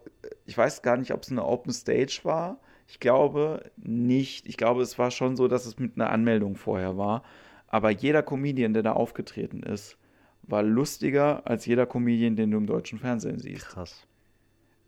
[0.47, 2.59] ich weiß gar nicht, ob es eine Open Stage war.
[2.89, 4.47] Ich glaube nicht.
[4.49, 7.23] Ich glaube, es war schon so, dass es mit einer Anmeldung vorher war.
[7.69, 9.97] Aber jeder Comedian, der da aufgetreten ist,
[10.43, 13.67] war lustiger als jeder Comedian, den du im deutschen Fernsehen siehst.
[13.69, 14.07] Krass.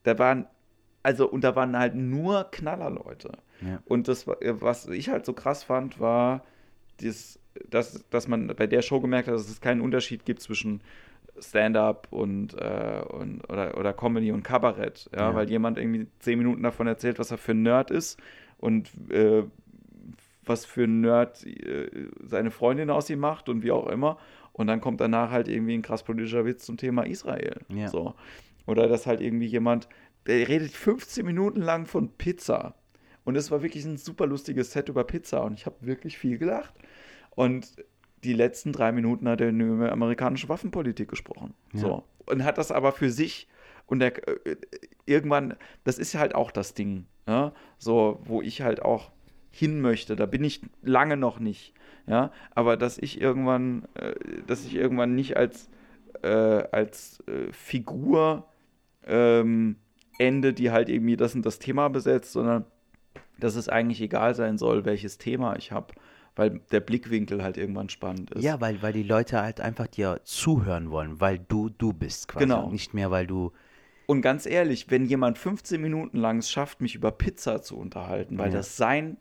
[0.07, 0.47] Da waren,
[1.03, 3.33] also, und da waren halt nur Knallerleute.
[3.61, 3.81] Ja.
[3.87, 6.45] Und das, war- was ich halt so krass fand, war,
[7.01, 7.39] das,
[7.71, 10.81] dass, dass man bei der Show gemerkt hat, dass es keinen Unterschied gibt zwischen
[11.39, 15.11] Stand-up und, äh, und oder, oder Comedy und Kabarett.
[15.13, 15.35] Ja, Ja.
[15.35, 18.19] weil jemand irgendwie zehn Minuten davon erzählt, was er für ein Nerd ist
[18.59, 19.43] und äh,
[20.45, 21.89] was für ein Nerd äh,
[22.23, 24.19] seine Freundin aus ihm macht und wie auch immer.
[24.53, 27.61] Und dann kommt danach halt irgendwie ein krass politischer Witz zum Thema Israel.
[27.69, 27.89] Ja.
[27.89, 28.15] So.
[28.67, 29.89] Oder dass halt irgendwie jemand,
[30.27, 32.75] der redet 15 Minuten lang von Pizza.
[33.25, 36.39] Und es war wirklich ein super lustiges Set über Pizza und ich habe wirklich viel
[36.39, 36.75] gelacht.
[37.31, 37.77] Und
[38.25, 41.55] die letzten drei Minuten hat er über amerikanische Waffenpolitik gesprochen.
[41.73, 41.81] Ja.
[41.81, 42.05] So.
[42.27, 43.49] Und hat das aber für sich
[43.87, 44.57] und der, äh,
[45.07, 45.55] irgendwann,
[45.85, 47.53] das ist ja halt auch das Ding, ja?
[47.79, 49.13] so, wo ich halt auch
[49.51, 50.17] hin möchte.
[50.17, 51.73] Da bin ich lange noch nicht,
[52.07, 54.15] ja, aber dass ich irgendwann, äh,
[54.47, 55.71] dass ich irgendwann nicht als,
[56.23, 58.49] äh, als äh, Figur
[59.07, 59.77] ähm,
[60.19, 62.65] ende, die halt irgendwie das und das Thema besetzt, sondern
[63.39, 65.95] dass es eigentlich egal sein soll, welches Thema ich habe,
[66.37, 68.45] weil der Blickwinkel halt irgendwann spannend ist.
[68.45, 72.45] Ja, weil, weil die Leute halt einfach dir zuhören wollen, weil du du bist quasi.
[72.45, 72.71] Genau.
[72.71, 73.53] Nicht mehr, weil du.
[74.07, 78.39] Und ganz ehrlich, wenn jemand 15 Minuten lang es schafft, mich über Pizza zu unterhalten,
[78.39, 78.59] weil Ja.
[78.59, 79.19] das sein,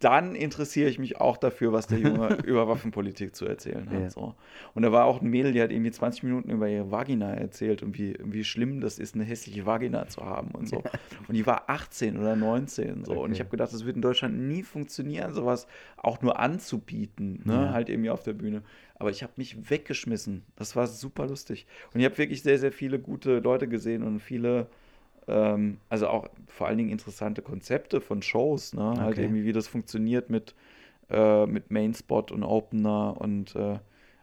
[0.00, 4.00] dann interessiere ich mich auch dafür, was der Junge über Waffenpolitik zu erzählen hat.
[4.02, 4.10] Ja.
[4.10, 4.34] So.
[4.74, 7.82] Und da war auch ein Mädel, die hat irgendwie 20 Minuten über ihre Vagina erzählt
[7.82, 10.82] und wie, wie schlimm das ist, eine hässliche Vagina zu haben und so.
[11.28, 13.22] Und die war 18 oder 19 so.
[13.22, 13.38] Und ich Okay.
[13.40, 15.66] habe gedacht, das wird in Deutschland nie funktionieren, sowas
[15.96, 17.52] auch nur anzubieten, ne?
[17.52, 17.72] Ja.
[17.72, 18.62] halt irgendwie auf der Bühne.
[18.96, 20.42] Aber ich habe mich weggeschmissen.
[20.56, 21.66] Das war super lustig.
[21.92, 24.66] Und ich habe wirklich sehr, sehr viele gute Leute gesehen und viele,
[25.28, 28.94] ähm, also auch vor allen Dingen interessante Konzepte von Shows, ne?
[28.98, 29.22] Halt Okay.
[29.24, 30.54] irgendwie, wie das funktioniert mit,
[31.10, 33.78] äh, mit Mainspot und Opener und äh,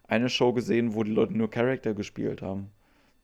[0.08, 2.72] eine Show gesehen, wo die Leute nur Charakter gespielt haben.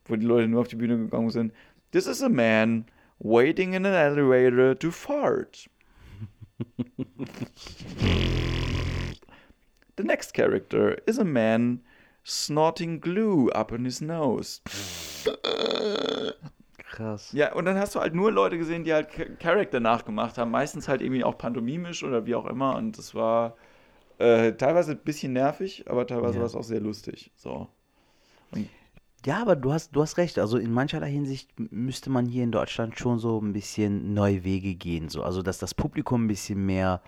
[0.05, 1.53] Wo die Leute nur auf die Bühne gegangen sind.
[1.91, 2.85] This is a man
[3.19, 5.69] waiting in an elevator to fart.
[9.97, 11.81] The next character is a man
[12.23, 14.61] snorting glue up in his nose.
[16.97, 17.31] Krass.
[17.31, 20.49] Ja, und dann hast du halt nur Leute gesehen, die halt Cha- Charakter nachgemacht haben.
[20.49, 22.75] Meistens halt irgendwie auch pantomimisch oder wie auch immer.
[22.75, 23.55] Und das war
[24.17, 26.39] äh, teilweise ein bisschen nervig, aber teilweise Ja.
[26.39, 27.31] war es auch sehr lustig.
[27.35, 27.67] So.
[29.25, 30.39] Ja, aber du hast, du hast recht.
[30.39, 34.73] Also in mancherlei Hinsicht müsste man hier in Deutschland schon so ein bisschen neue Wege
[34.75, 35.09] gehen.
[35.09, 35.21] So.
[35.21, 37.01] Also dass das Publikum ein bisschen mehr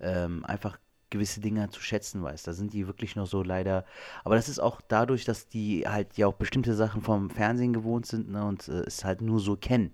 [0.00, 0.78] ähm, einfach
[1.12, 2.42] gewisse Dinge zu schätzen weiß.
[2.42, 3.84] Da sind die wirklich noch so leider.
[4.24, 8.06] Aber das ist auch dadurch, dass die halt ja auch bestimmte Sachen vom Fernsehen gewohnt
[8.06, 9.92] sind ne, und äh, es halt nur so kennen.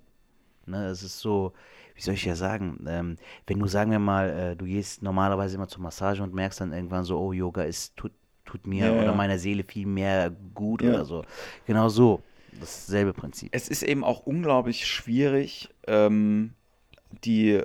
[0.66, 1.52] Ne, es ist so,
[1.94, 3.16] wie soll ich ja sagen, ähm,
[3.46, 6.72] wenn du, sagen wir mal, äh, du gehst normalerweise immer zur Massage und merkst dann
[6.72, 8.12] irgendwann so, oh, Yoga ist, tut,
[8.44, 9.14] tut mir Ja, oder ja.
[9.14, 10.90] meiner Seele viel mehr gut Ja.
[10.90, 11.24] oder so.
[11.66, 12.22] Genau so.
[12.60, 13.48] Dasselbe Prinzip.
[13.52, 16.54] Es ist eben auch unglaublich schwierig, ähm,
[17.24, 17.64] die, äh,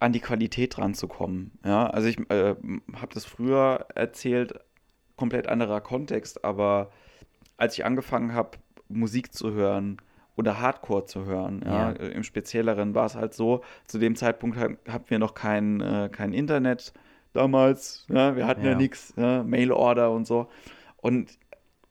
[0.00, 1.52] an die Qualität ranzukommen.
[1.64, 2.54] Ja, also ich äh,
[2.94, 4.54] habe das früher erzählt,
[5.16, 6.90] komplett anderer Kontext, aber
[7.56, 9.98] als ich angefangen habe, Musik zu hören
[10.36, 11.96] oder Hardcore zu hören, ja, Ja.
[11.96, 16.08] im Spezielleren war es halt so, zu dem Zeitpunkt ha- hatten wir noch kein, äh,
[16.12, 16.92] kein Internet
[17.32, 20.48] damals, ja, wir hatten ja, nichts, Mailorder und so.
[20.96, 21.36] Und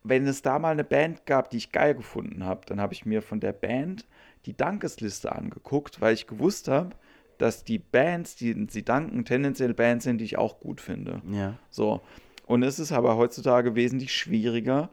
[0.04, 3.06] wenn es da mal eine Band gab, die ich geil gefunden habe, dann habe ich
[3.06, 4.08] mir von der Band
[4.46, 6.92] die Dankesliste angeguckt, weil ich gewusst habe,
[7.38, 11.22] dass die Bands, die sie danken, tendenziell Bands sind, die ich auch gut finde.
[11.32, 11.58] Ja.
[11.70, 12.02] So.
[12.46, 14.90] Und es ist aber heutzutage wesentlich schwieriger,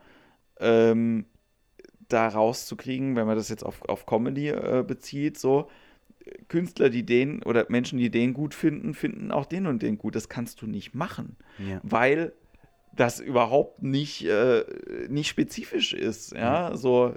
[0.59, 1.27] ähm,
[2.09, 5.71] da rauszukriegen, wenn man das jetzt auf, auf Comedy äh, bezieht, so
[6.49, 10.15] Künstler, die den oder Menschen, die den gut finden, finden auch den und den gut.
[10.15, 11.81] Das kannst du nicht machen Ja.
[11.83, 12.33] weil
[12.97, 14.65] das überhaupt nicht, äh,
[15.09, 16.33] nicht spezifisch ist.
[16.33, 17.13] Ja, so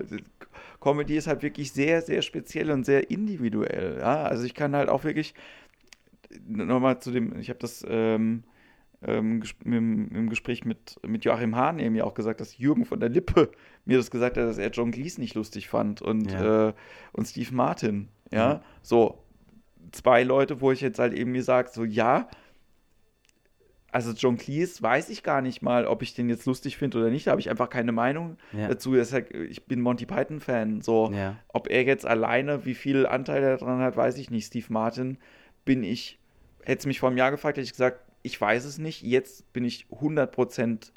[0.80, 3.98] Comedy ist halt wirklich sehr, sehr speziell und sehr individuell.
[4.00, 5.34] Ja, also ich kann halt auch wirklich
[6.48, 8.44] nochmal zu dem, ich habe das ähm,
[9.06, 13.00] ähm, im, im Gespräch mit, mit Joachim Hahn eben ja auch gesagt, dass Jürgen von
[13.00, 13.52] der Lippe
[13.86, 16.70] mir das gesagt hat, dass er John Cleese nicht lustig fand und, Ja.
[16.70, 16.74] äh,
[17.14, 18.10] und Steve Martin.
[18.32, 18.60] Ja, Mhm.
[18.82, 19.24] so
[19.92, 22.28] zwei Leute, wo ich jetzt halt eben mir sage, so ja,
[23.92, 27.10] also John Cleese weiß ich gar nicht mal, ob ich den jetzt lustig finde oder
[27.10, 27.28] nicht.
[27.28, 28.68] Da habe ich einfach keine Meinung Ja.
[28.68, 28.94] dazu.
[28.96, 30.82] Halt, ich bin Monty Python-Fan.
[30.82, 31.38] So, Ja.
[31.48, 34.46] ob er jetzt alleine, wie viel Anteil er daran hat, weiß ich nicht.
[34.48, 35.18] Steve Martin
[35.66, 36.20] bin ich,
[36.64, 39.04] hätte es mich vor einem Jahr gefragt, hätte ich gesagt, ich weiß es nicht.
[39.04, 40.92] Jetzt bin ich 100%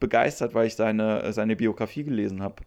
[0.00, 2.62] begeistert, weil ich seine, seine Biografie gelesen habe.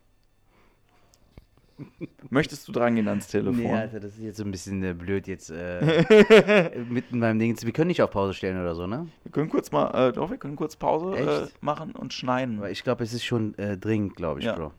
[2.29, 3.57] Möchtest du dran gehen ans Telefon?
[3.57, 7.55] Nee, Alter, das ist jetzt so ein bisschen äh, blöd jetzt äh, mitten beim Ding.
[7.61, 9.07] Wir können nicht auf Pause stellen oder so, ne?
[9.23, 12.61] Wir können kurz mal, äh, doch, wir können kurz Pause äh, machen und schneiden.
[12.61, 14.55] Weil ich glaube, es ist schon äh, dringend, glaube ich, Ja.
[14.55, 14.71] Bro.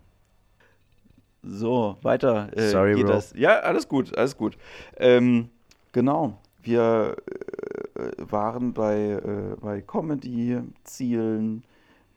[1.43, 2.57] So, weiter.
[2.57, 3.09] Äh, Sorry, Bro.
[3.09, 3.33] Das.
[3.37, 4.57] Ja, alles gut, alles gut.
[4.97, 5.49] Ähm,
[5.93, 7.17] genau, wir
[8.19, 9.21] waren bei,
[9.61, 11.65] bei Comedy-Zielen,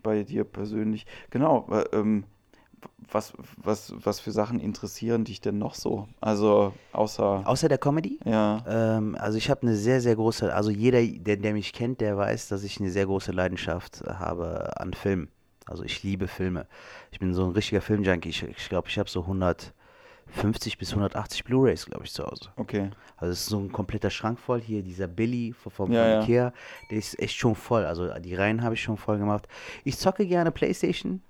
[0.03, 1.05] bei dir persönlich.
[1.31, 2.25] Genau, ähm,
[3.11, 6.07] was, was, was für Sachen interessieren dich denn noch so?
[6.21, 8.19] Also, außer, Außer der Comedy?
[8.25, 12.01] ja, Ähm, also ich habe eine sehr, sehr große, also jeder, der, der mich kennt,
[12.01, 15.29] der weiß, dass ich eine sehr große Leidenschaft habe an Filmen.
[15.65, 16.67] Also ich liebe Filme.
[17.11, 18.29] Ich bin so ein richtiger Filmjunkie.
[18.29, 22.49] Ich glaube, ich, glaub, ich habe so 150 bis 180 Blu-rays, glaube ich, zu Hause.
[22.55, 22.91] okay.
[23.17, 24.59] Also es ist so ein kompletter Schrank voll.
[24.61, 26.21] Hier dieser Billy vom, Ja, ja.
[26.21, 26.53] Ikea,
[26.91, 27.85] der ist echt schon voll.
[27.85, 29.47] Also die Reihen habe ich schon voll gemacht.
[29.85, 31.21] Ich zocke gerne Playstation.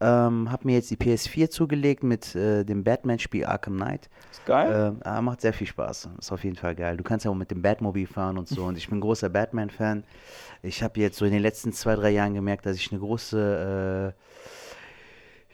[0.00, 4.10] Ähm, habe mir jetzt die PS4 zugelegt mit äh, dem Batman-Spiel Arkham Knight.
[4.32, 4.96] Ist geil.
[5.04, 6.08] Ah, macht sehr viel Spaß.
[6.18, 6.96] Ist auf jeden Fall geil.
[6.96, 8.64] Du kannst ja auch mit dem Batmobil fahren und so.
[8.64, 10.04] Und ich bin großer Batman-Fan.
[10.62, 14.14] Ich habe jetzt so in den letzten zwei, drei Jahren gemerkt, dass ich eine große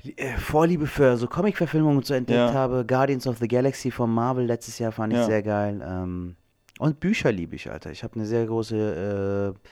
[0.04, 2.52] äh, äh, Vorliebe für so Comic-Verfilmungen und so entdeckt Ja.
[2.54, 2.84] habe.
[2.86, 5.26] Guardians of the Galaxy von Marvel letztes Jahr fand ich Ja.
[5.26, 5.82] sehr geil.
[5.86, 6.36] Ähm,
[6.78, 7.90] und Bücher liebe ich, Alter.
[7.90, 9.68] Ich habe eine sehr große äh,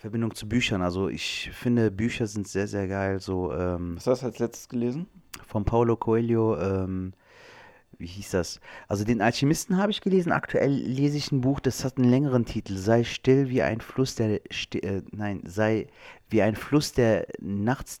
[0.00, 0.80] Verbindung zu Büchern.
[0.80, 3.20] Also ich finde, Bücher sind sehr, sehr geil.
[3.20, 5.06] So ähm, Was hast du als letztes gelesen?
[5.46, 7.12] von Paulo Coelho, ähm,
[7.98, 8.60] wie hieß das?
[8.88, 10.32] Also den Alchemisten habe ich gelesen.
[10.32, 12.76] Aktuell lese ich ein Buch, das hat einen längeren Titel.
[12.76, 14.40] Sei still wie ein Fluss, der
[14.74, 15.88] äh, nein, sei
[16.30, 18.00] wie ein Fluss, der nachts,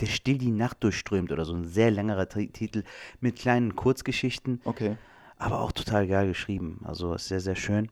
[0.00, 2.84] der still die Nacht durchströmt oder so ein sehr längerer Tri Titel
[3.20, 4.96] mit kleinen Kurzgeschichten, Okay.
[5.36, 6.80] aber auch total geil geschrieben.
[6.84, 7.90] Also ist sehr, sehr schön.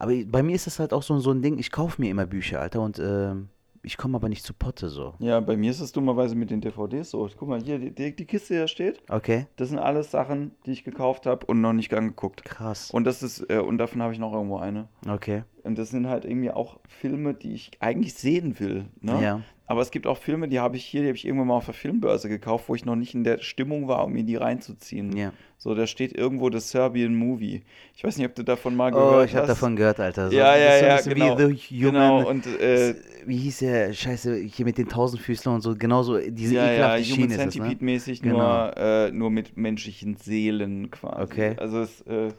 [0.00, 2.24] Aber bei mir ist das halt auch so, so ein Ding, ich kaufe mir immer
[2.24, 3.50] Bücher, Alter, und ähm,
[3.82, 5.12] ich komme aber nicht zu Potte so.
[5.18, 7.28] Ja, bei mir ist es dummerweise mit den DVDs so.
[7.36, 9.02] Guck mal, hier, die, die, die Kiste, die da steht.
[9.10, 12.44] Okay, Das sind alles Sachen, die ich gekauft habe und noch nicht angeguckt.
[12.44, 12.90] krass.
[12.90, 14.88] Und das ist, äh, und davon habe ich noch irgendwo eine.
[15.06, 18.86] Okay, Und das sind halt irgendwie auch Filme, die ich eigentlich sehen will.
[19.00, 19.22] Ne?
[19.22, 19.40] Ja.
[19.66, 21.66] Aber es gibt auch Filme, die habe ich hier, die habe ich irgendwann mal auf
[21.66, 25.16] der Filmbörse gekauft, wo ich noch nicht in der Stimmung war, um mir die reinzuziehen.
[25.16, 25.32] Ja.
[25.58, 27.62] So, da steht irgendwo The Serbian Movie.
[27.94, 29.30] Ich weiß nicht, ob du davon mal gehört Oh, hast.
[29.30, 30.28] ich habe davon gehört, Alter.
[30.30, 31.38] So, Ja, das ja, so ja, genau.
[31.38, 32.94] Wie The Human, Genau, und äh,
[33.26, 37.02] wie hieß der, scheiße, hier mit den Tausendfüßlern und so, genauso, diese ja, ja, ekelhafte
[37.04, 37.50] Human Schiene ne?
[37.50, 38.38] Centipede-mäßig, Genau.
[38.38, 41.22] nur, äh, nur mit menschlichen Seelen quasi.
[41.22, 41.54] Okay.
[41.58, 42.30] Also es, äh,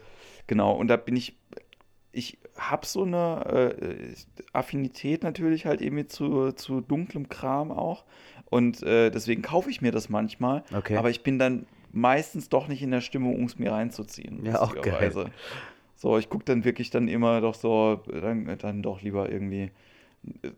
[0.48, 1.38] genau, und da bin ich,
[2.12, 4.14] ich habe so eine äh,
[4.54, 8.04] Affinität natürlich halt eben zu, zu dunklem Kram auch.
[8.50, 10.64] Und äh, deswegen kaufe ich mir das manchmal.
[10.74, 10.98] Okay.
[10.98, 14.46] Aber ich bin dann meistens doch nicht in der Stimmung, um es mir reinzuziehen.
[14.46, 15.32] Ja, auch lustigerweise.
[15.96, 19.72] So, ich gucke dann wirklich dann immer doch so, dann, dann doch lieber irgendwie
[20.42, 20.50] äh,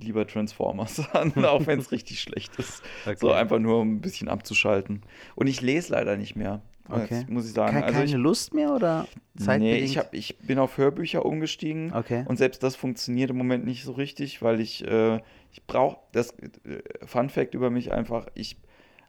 [0.00, 2.82] lieber Transformers an, auch wenn es richtig schlecht ist.
[3.16, 3.38] So Okay.
[3.38, 5.02] einfach nur um ein bisschen abzuschalten.
[5.34, 6.62] Und ich lese leider nicht mehr.
[6.88, 7.06] Okay.
[7.10, 7.76] Das muss ich sagen.
[7.76, 9.82] Ke- also keine ich, Lust mehr oder nee, zeitbedingt?
[9.84, 11.92] ich, hab, ich bin auf Hörbücher umgestiegen.
[11.94, 12.24] Okay.
[12.26, 15.20] Und selbst das funktioniert im Moment nicht so richtig, weil ich, äh,
[15.52, 18.56] ich brauche, das äh, Fun Fact über mich einfach, ich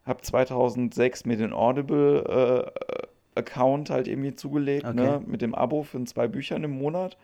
[0.05, 4.95] habe 2006 mir den Audible äh, Account halt irgendwie zugelegt, Okay.
[4.95, 7.17] ne, mit dem Abo von zwei Büchern im Monat.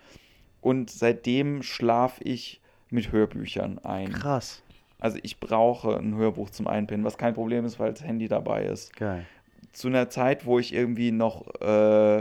[0.62, 4.12] Und seitdem schlafe ich mit Hörbüchern ein.
[4.12, 4.64] Krass.
[5.00, 8.64] Also ich brauche ein Hörbuch zum Einpennen, was kein Problem ist, weil das Handy dabei
[8.66, 8.94] ist.
[8.98, 9.26] Geil.
[9.72, 12.20] Zu einer Zeit, wo ich irgendwie noch, äh,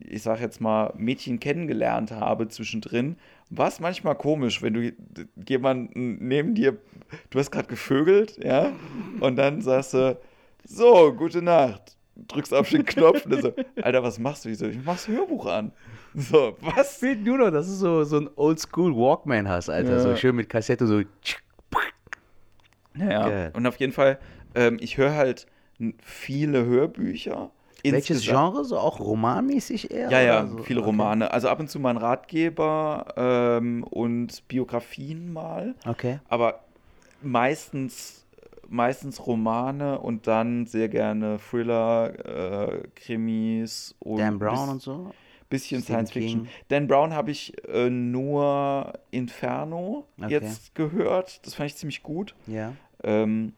[0.00, 3.16] ich sag jetzt mal, Mädchen kennengelernt habe zwischendrin,
[3.50, 4.92] war es manchmal komisch, wenn du
[5.46, 6.76] jemanden neben dir,
[7.30, 8.72] du hast gerade gevögelt, ja,
[9.20, 10.18] und dann sagst du,
[10.64, 11.96] so, gute Nacht.
[12.26, 14.48] Drückst auf den Knopf und dann so, Alter, was machst du?
[14.48, 15.70] Ich so, ich mach's Hörbuch an.
[16.14, 16.96] So, was?
[16.96, 19.92] Fehlt nur noch, dass du so, so ein Oldschool Walkman hast, Alter.
[19.92, 20.00] Ja.
[20.00, 21.02] So schön mit Kassette, so.
[22.94, 23.52] Naja, Geil.
[23.54, 24.18] und auf jeden Fall,
[24.56, 25.46] ähm, ich höre halt
[26.02, 27.50] viele Hörbücher.
[27.84, 28.64] Welches Insgesamt- Genre?
[28.64, 30.10] So auch romanmäßig eher?
[30.10, 30.58] Ja, ja, so?
[30.64, 30.86] viele Okay.
[30.88, 31.30] Romane.
[31.30, 35.74] Also ab und zu mal ein Ratgeber ähm, und Biografien mal.
[35.86, 36.18] Okay.
[36.28, 36.60] Aber
[37.22, 38.24] meistens,
[38.68, 45.12] meistens Romane und dann sehr gerne Thriller, äh, Krimis und Dan Brown und so?
[45.48, 46.42] bisschen Stephen Science Fiction.
[46.42, 46.52] King.
[46.68, 50.28] Dan Brown habe ich äh, nur Inferno Okay.
[50.32, 51.46] jetzt gehört.
[51.46, 52.34] Das fand ich ziemlich gut.
[52.46, 52.74] Ja.
[53.02, 53.54] Ähm,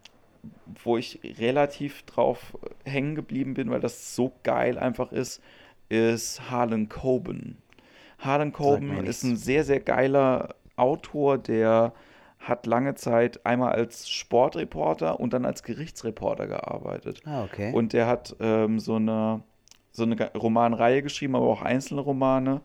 [0.83, 5.43] wo ich relativ drauf hängen geblieben bin, weil das so geil einfach ist,
[5.89, 7.59] ist Harlan Coben.
[8.19, 11.93] Harlan Coben ist ein sehr, sehr geiler Autor, der
[12.39, 17.21] hat lange Zeit einmal als Sportreporter und dann als Gerichtsreporter gearbeitet.
[17.27, 17.73] Ah, okay.
[17.75, 19.43] Und der hat ähm, so eine,
[19.93, 22.63] so eine Romanreihe geschrieben, aber auch einzelne Romane,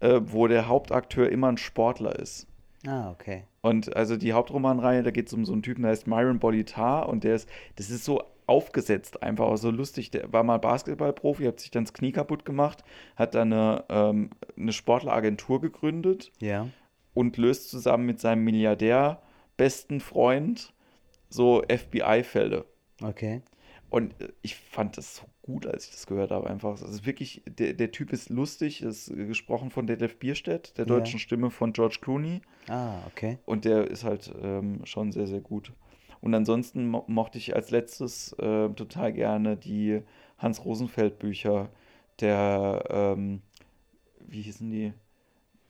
[0.00, 2.46] äh, wo der Hauptakteur immer ein Sportler ist.
[2.86, 3.44] ah, okay.
[3.68, 7.08] Und also die Hauptromanreihe, da geht es um so einen Typen, der heißt Myron Bolitar
[7.08, 10.10] und der ist, das ist so aufgesetzt, einfach so lustig.
[10.10, 12.82] Der war mal Basketballprofi, hat sich dann das Knie kaputt gemacht,
[13.14, 16.68] hat dann eine, ähm, eine Sportleragentur gegründet Ja.
[17.12, 19.20] und löst zusammen mit seinem Milliardär
[19.58, 20.72] besten Freund
[21.28, 22.64] so FBI-Fälle.
[23.02, 23.42] Okay.
[23.90, 26.48] Und äh, ich fand das so gut, als ich das gehört habe.
[26.48, 30.84] Einfach, es ist wirklich, der, der Typ ist lustig, ist gesprochen von Detlef Bierstedt, der
[30.84, 32.42] deutschen Stimme von George Clooney.
[32.68, 33.38] Ah, okay.
[33.46, 35.72] Und der ist halt ähm, schon sehr, sehr gut.
[36.20, 40.02] Und ansonsten mo mochte ich als letztes äh, total gerne die
[40.36, 41.70] Hans Rosenfeld Bücher.
[42.20, 43.40] Der, ähm,
[44.20, 44.92] wie hießen die?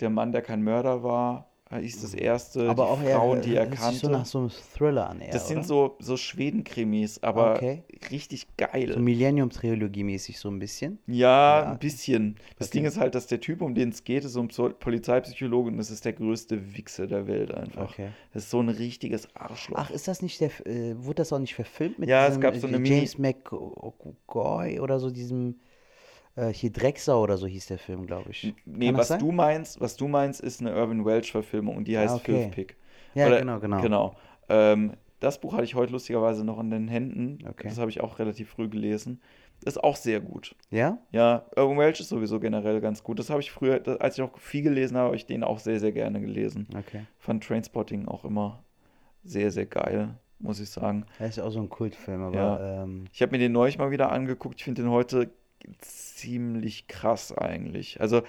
[0.00, 2.68] Der Mann, der kein Mörder war, äh, hieß das erste.
[2.68, 3.98] Aber auch eher, Frauen, die er kannte.
[3.98, 5.66] so nach so einem Thriller an, eher, das sind oder?
[5.66, 7.82] so, so Schweden-Krimis, aber Okay.
[8.10, 8.92] richtig geil.
[8.94, 10.98] So Millennium-Trilogie-mäßig so ein bisschen.
[11.06, 11.72] Ja, Ja.
[11.72, 12.36] ein bisschen.
[12.58, 12.78] Das Okay.
[12.78, 15.78] Ding ist halt, dass der Typ, um den es geht, ist so ein Polizeipsychologe und
[15.78, 17.90] das ist der größte Wichser der Welt einfach.
[17.90, 18.08] Okay.
[18.32, 19.76] Das ist so ein richtiges Arschloch.
[19.78, 22.40] Ach, ist das nicht der, äh, wurde das auch nicht verfilmt mit Ja, es diesem,
[22.42, 25.56] gab so eine Mini- James McGoy oder so, diesem,
[26.38, 28.54] äh, hier Drecksau oder so hieß der Film, glaube ich.
[28.64, 32.14] Nee, Kann was du meinst, was du meinst, ist eine Urban Welch-Verfilmung und die heißt
[32.14, 32.32] Ah, okay.
[32.42, 32.76] Filth Pick.
[33.14, 33.80] Ja, Oder- genau, genau.
[33.80, 34.16] Genau.
[34.48, 37.38] Ähm, das Buch hatte ich heute lustigerweise noch in den Händen.
[37.48, 37.68] Okay.
[37.68, 39.20] Das habe ich auch relativ früh gelesen.
[39.64, 40.54] Ist auch sehr gut.
[40.70, 40.98] Ja?
[41.10, 43.18] Ja, Urban Welch ist sowieso generell ganz gut.
[43.18, 45.80] Das habe ich früher, als ich noch viel gelesen habe, habe ich den auch sehr,
[45.80, 46.68] sehr gerne gelesen.
[46.78, 47.02] Okay.
[47.18, 48.62] Fand Trainspotting auch immer
[49.24, 51.04] sehr, sehr geil, muss ich sagen.
[51.18, 52.82] Das ist ja auch so ein Kultfilm, aber Ja.
[52.84, 54.54] ähm, Ich habe mir den neulich mal wieder angeguckt.
[54.58, 55.30] Ich finde den heute
[55.80, 58.00] ziemlich krass eigentlich.
[58.00, 58.22] Also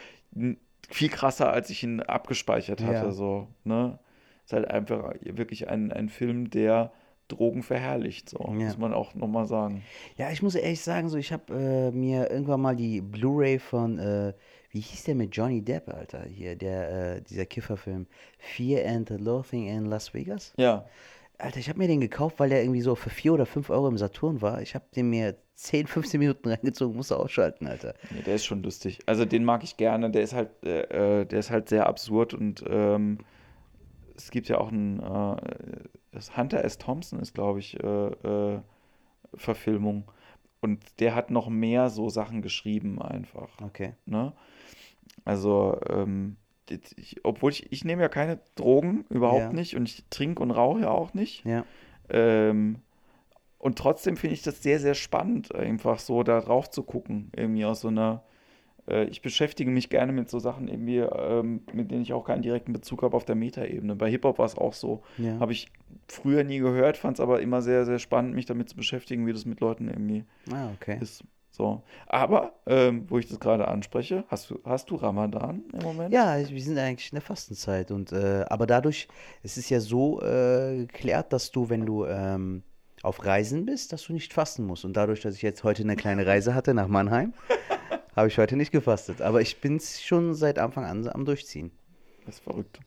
[0.89, 2.93] viel krasser, als ich ihn abgespeichert hatte.
[3.07, 3.11] Ja.
[3.11, 3.99] So, ne?
[4.45, 6.91] Ist halt einfach wirklich ein, ein Film, der
[7.27, 8.29] Drogen verherrlicht.
[8.29, 8.49] So, Ja.
[8.51, 9.83] muss man auch nochmal sagen.
[10.17, 13.99] Ja, ich muss ehrlich sagen, so ich habe äh, mir irgendwann mal die Blu-ray von,
[13.99, 14.33] äh,
[14.71, 18.07] wie hieß der mit Johnny Depp, Alter, hier, der, äh, dieser Kifferfilm,
[18.39, 20.53] Fear and Loathing in Las Vegas.
[20.57, 20.85] Ja,
[21.37, 23.87] Alter, ich habe mir den gekauft, weil der irgendwie so für 4 oder 5 Euro
[23.87, 24.61] im Saturn war.
[24.61, 27.93] Ich habe den mir 10, 15 Minuten reingezogen, musste ausschalten, Alter.
[28.11, 28.99] nee, der ist schon lustig.
[29.05, 30.09] Also den mag ich gerne.
[30.09, 33.17] Der ist halt, äh, äh, der ist halt sehr absurd und ähm,
[34.15, 35.35] es gibt ja auch einen, äh,
[36.35, 36.77] Hunter S.
[36.77, 38.59] Thompson ist, glaube ich, äh, äh,
[39.35, 40.05] Verfilmung.
[40.61, 43.49] Und der hat noch mehr so Sachen geschrieben einfach.
[43.61, 43.93] Okay.
[44.05, 44.33] Ne?
[45.25, 46.35] Also, ähm,
[46.97, 49.53] ich, obwohl ich, ich nehme ja keine Drogen, überhaupt Ja.
[49.53, 49.75] nicht.
[49.75, 51.45] Und ich trinke und rauche ja auch nicht.
[51.45, 51.65] Ja.
[52.09, 52.79] Ähm,
[53.59, 57.29] und trotzdem finde ich das sehr, sehr spannend, einfach so da drauf zu gucken.
[57.35, 58.23] Irgendwie aus so einer.
[58.87, 62.41] Äh, ich beschäftige mich gerne mit so Sachen, irgendwie, ähm, mit denen ich auch keinen
[62.41, 63.95] direkten Bezug habe auf der Metaebene.
[63.95, 65.03] Bei Hip-Hop war es auch so.
[65.17, 65.39] Ja.
[65.39, 65.67] Habe ich
[66.07, 69.33] früher nie gehört, fand es aber immer sehr, sehr spannend, mich damit zu beschäftigen, wie
[69.33, 70.97] das mit Leuten irgendwie Ah, okay.
[71.01, 71.23] ist.
[71.51, 71.83] So.
[72.07, 76.13] Aber, ähm, wo ich das gerade anspreche, hast du, hast du Ramadan im Moment?
[76.13, 79.09] Ja, wir sind eigentlich in der Fastenzeit und äh, aber dadurch,
[79.43, 82.63] es ist ja so äh, geklärt, dass du, wenn du ähm,
[83.03, 84.85] auf Reisen bist, dass du nicht fasten musst.
[84.85, 87.33] Und dadurch, dass ich jetzt heute eine kleine Reise hatte nach Mannheim,
[88.15, 89.21] habe ich heute nicht gefastet.
[89.21, 91.71] Aber ich bin schon seit Anfang an am Durchziehen.
[92.25, 92.79] Das ist verrückt.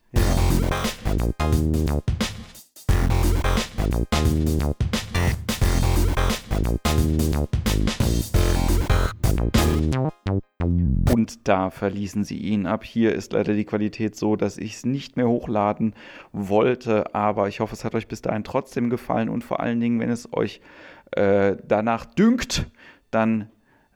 [11.11, 12.65] Und da verließen sie ihn.
[12.65, 15.93] Ab hier ist leider die Qualität so, dass ich es nicht mehr hochladen
[16.31, 17.13] wollte.
[17.13, 19.29] Aber ich hoffe, es hat euch bis dahin trotzdem gefallen.
[19.29, 20.61] Und vor allen Dingen, wenn es euch
[21.11, 22.67] äh, danach dünkt,
[23.11, 23.49] dann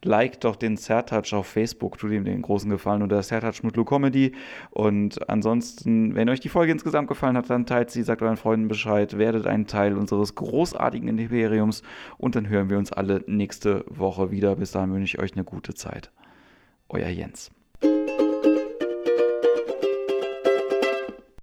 [0.04, 4.34] liked doch den Sertouch auf Facebook, tut ihm den großen Gefallen unter Sertouch Mutlu Comedy.
[4.72, 8.68] Und ansonsten, wenn euch die Folge insgesamt gefallen hat, dann teilt sie, sagt euren Freunden
[8.68, 11.84] Bescheid, werdet ein Teil unseres großartigen Imperiums
[12.18, 14.56] und dann hören wir uns alle nächste Woche wieder.
[14.56, 16.12] Bis dahin wünsche ich euch eine gute Zeit.
[16.90, 17.52] Euer Jens.